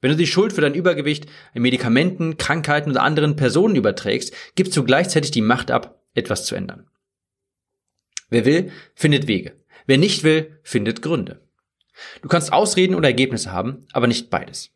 Wenn 0.01 0.11
du 0.11 0.17
die 0.17 0.27
Schuld 0.27 0.53
für 0.53 0.61
dein 0.61 0.75
Übergewicht 0.75 1.27
an 1.55 1.63
Medikamenten, 1.63 2.37
Krankheiten 2.37 2.91
oder 2.91 3.03
anderen 3.03 3.37
Personen 3.37 3.75
überträgst, 3.75 4.33
gibst 4.55 4.77
du 4.77 4.85
gleichzeitig 4.85 5.31
die 5.31 5.41
Macht 5.41 5.71
ab, 5.71 6.03
etwas 6.15 6.45
zu 6.45 6.55
ändern. 6.55 6.87
Wer 8.31 8.45
will, 8.45 8.71
findet 8.95 9.27
Wege. 9.27 9.57
Wer 9.87 9.99
nicht 9.99 10.23
will, 10.23 10.61
findet 10.63 11.03
Gründe. 11.03 11.41
Du 12.23 12.29
kannst 12.29 12.53
Ausreden 12.53 12.95
oder 12.95 13.09
Ergebnisse 13.09 13.53
haben, 13.53 13.87
aber 13.93 14.07
nicht 14.07 14.31
beides. 14.31 14.71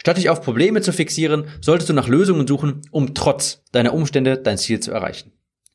Statt 0.00 0.16
dich 0.16 0.28
auf 0.28 0.42
Probleme 0.42 0.80
zu 0.80 0.92
fixieren, 0.92 1.48
solltest 1.60 1.88
du 1.88 1.94
nach 1.94 2.06
Lösungen 2.06 2.46
suchen, 2.46 2.82
um 2.90 3.14
trotz 3.14 3.64
deiner 3.72 3.94
Umstände 3.94 4.38
dein 4.38 4.58
Ziel 4.58 4.78
zu 4.78 4.92
erreichen. 4.92 5.32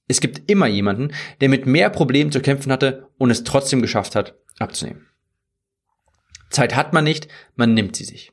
Es 0.07 0.21
gibt 0.21 0.49
immer 0.49 0.67
jemanden, 0.67 1.11
der 1.41 1.49
mit 1.49 1.65
mehr 1.65 1.89
Problemen 1.89 2.31
zu 2.31 2.39
kämpfen 2.39 2.71
hatte 2.71 3.09
und 3.17 3.31
es 3.31 3.43
trotzdem 3.43 3.81
geschafft 3.81 4.15
hat, 4.15 4.35
abzunehmen. 4.59 5.06
Zeit 6.49 6.75
hat 6.75 6.93
man 6.93 7.03
nicht, 7.03 7.27
man 7.55 7.73
nimmt 7.73 7.95
sie 7.95 8.05
sich. 8.05 8.31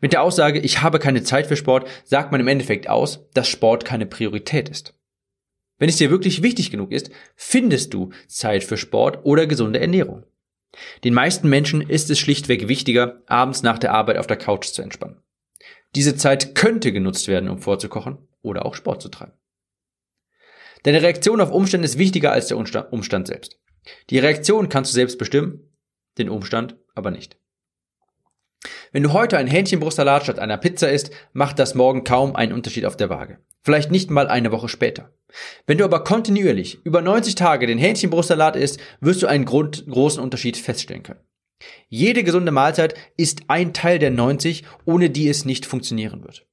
Mit 0.00 0.12
der 0.12 0.22
Aussage, 0.22 0.58
ich 0.60 0.82
habe 0.82 0.98
keine 0.98 1.22
Zeit 1.22 1.46
für 1.46 1.56
Sport, 1.56 1.88
sagt 2.04 2.32
man 2.32 2.40
im 2.40 2.48
Endeffekt 2.48 2.88
aus, 2.88 3.28
dass 3.34 3.48
Sport 3.48 3.84
keine 3.84 4.06
Priorität 4.06 4.68
ist. 4.68 4.94
Wenn 5.78 5.88
es 5.88 5.96
dir 5.96 6.10
wirklich 6.10 6.42
wichtig 6.42 6.70
genug 6.70 6.90
ist, 6.90 7.10
findest 7.36 7.94
du 7.94 8.10
Zeit 8.26 8.64
für 8.64 8.76
Sport 8.76 9.20
oder 9.24 9.46
gesunde 9.46 9.80
Ernährung. 9.80 10.24
Den 11.04 11.14
meisten 11.14 11.48
Menschen 11.48 11.80
ist 11.80 12.10
es 12.10 12.18
schlichtweg 12.18 12.68
wichtiger, 12.68 13.22
abends 13.26 13.62
nach 13.62 13.78
der 13.78 13.92
Arbeit 13.92 14.18
auf 14.18 14.26
der 14.26 14.36
Couch 14.36 14.66
zu 14.66 14.82
entspannen. 14.82 15.22
Diese 15.94 16.16
Zeit 16.16 16.54
könnte 16.54 16.92
genutzt 16.92 17.28
werden, 17.28 17.48
um 17.48 17.58
vorzukochen 17.58 18.18
oder 18.42 18.66
auch 18.66 18.74
Sport 18.74 19.02
zu 19.02 19.08
treiben. 19.08 19.32
Deine 20.82 21.02
Reaktion 21.02 21.40
auf 21.40 21.50
Umstände 21.50 21.86
ist 21.86 21.98
wichtiger 21.98 22.32
als 22.32 22.48
der 22.48 22.58
Umstand 22.58 23.26
selbst. 23.26 23.58
Die 24.10 24.18
Reaktion 24.18 24.68
kannst 24.68 24.92
du 24.92 24.94
selbst 24.94 25.18
bestimmen, 25.18 25.67
den 26.18 26.28
Umstand 26.28 26.76
aber 26.94 27.10
nicht. 27.10 27.38
Wenn 28.92 29.02
du 29.02 29.12
heute 29.12 29.36
ein 29.38 29.46
Hähnchenbrustsalat 29.46 30.24
statt 30.24 30.38
einer 30.38 30.56
Pizza 30.56 30.90
isst, 30.90 31.10
macht 31.32 31.58
das 31.58 31.74
morgen 31.74 32.04
kaum 32.04 32.34
einen 32.34 32.52
Unterschied 32.52 32.86
auf 32.86 32.96
der 32.96 33.10
Waage. 33.10 33.38
Vielleicht 33.62 33.90
nicht 33.90 34.10
mal 34.10 34.28
eine 34.28 34.50
Woche 34.50 34.68
später. 34.68 35.12
Wenn 35.66 35.78
du 35.78 35.84
aber 35.84 36.04
kontinuierlich 36.04 36.78
über 36.84 37.02
90 37.02 37.34
Tage 37.34 37.66
den 37.66 37.78
Hähnchenbrustsalat 37.78 38.56
isst, 38.56 38.80
wirst 39.00 39.22
du 39.22 39.26
einen 39.26 39.44
Grund, 39.44 39.86
großen 39.86 40.22
Unterschied 40.22 40.56
feststellen 40.56 41.02
können. 41.02 41.20
Jede 41.88 42.24
gesunde 42.24 42.52
Mahlzeit 42.52 42.94
ist 43.16 43.42
ein 43.48 43.74
Teil 43.74 43.98
der 43.98 44.10
90, 44.10 44.64
ohne 44.84 45.10
die 45.10 45.28
es 45.28 45.44
nicht 45.44 45.66
funktionieren 45.66 46.22
wird. 46.24 46.46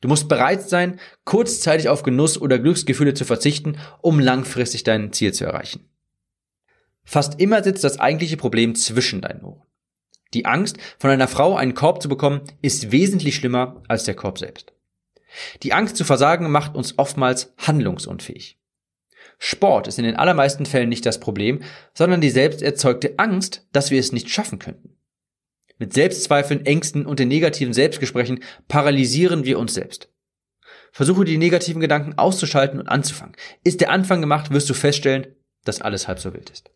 Du 0.00 0.08
musst 0.08 0.28
bereit 0.28 0.68
sein, 0.68 0.98
kurzzeitig 1.24 1.88
auf 1.88 2.02
Genuss 2.02 2.40
oder 2.40 2.58
Glücksgefühle 2.58 3.14
zu 3.14 3.24
verzichten, 3.24 3.78
um 4.00 4.18
langfristig 4.18 4.84
dein 4.84 5.12
Ziel 5.12 5.32
zu 5.32 5.44
erreichen. 5.44 5.88
Fast 7.04 7.40
immer 7.40 7.62
sitzt 7.62 7.84
das 7.84 7.98
eigentliche 7.98 8.36
Problem 8.36 8.74
zwischen 8.74 9.20
deinen 9.20 9.44
Ohren. 9.44 9.62
Die 10.32 10.46
Angst, 10.46 10.78
von 10.98 11.10
einer 11.10 11.28
Frau 11.28 11.56
einen 11.56 11.74
Korb 11.74 12.00
zu 12.00 12.08
bekommen, 12.08 12.42
ist 12.62 12.92
wesentlich 12.92 13.34
schlimmer 13.34 13.82
als 13.88 14.04
der 14.04 14.14
Korb 14.14 14.38
selbst. 14.38 14.72
Die 15.62 15.72
Angst 15.72 15.96
zu 15.96 16.04
versagen 16.04 16.50
macht 16.50 16.74
uns 16.74 16.98
oftmals 16.98 17.52
handlungsunfähig. 17.58 18.58
Sport 19.38 19.88
ist 19.88 19.98
in 19.98 20.04
den 20.04 20.16
allermeisten 20.16 20.66
Fällen 20.66 20.88
nicht 20.88 21.06
das 21.06 21.18
Problem, 21.18 21.62
sondern 21.94 22.20
die 22.20 22.30
selbst 22.30 22.62
erzeugte 22.62 23.14
Angst, 23.18 23.66
dass 23.72 23.90
wir 23.90 23.98
es 23.98 24.12
nicht 24.12 24.28
schaffen 24.28 24.58
könnten. 24.58 24.96
Mit 25.78 25.94
Selbstzweifeln, 25.94 26.66
Ängsten 26.66 27.06
und 27.06 27.18
den 27.18 27.28
negativen 27.28 27.72
Selbstgesprächen 27.72 28.40
paralysieren 28.68 29.44
wir 29.44 29.58
uns 29.58 29.74
selbst. 29.74 30.12
Versuche 30.92 31.24
die 31.24 31.38
negativen 31.38 31.80
Gedanken 31.80 32.18
auszuschalten 32.18 32.78
und 32.78 32.88
anzufangen. 32.88 33.34
Ist 33.64 33.80
der 33.80 33.90
Anfang 33.90 34.20
gemacht, 34.20 34.50
wirst 34.50 34.68
du 34.68 34.74
feststellen, 34.74 35.26
dass 35.64 35.80
alles 35.80 36.06
halb 36.06 36.18
so 36.18 36.34
wild 36.34 36.50
ist. 36.50 36.70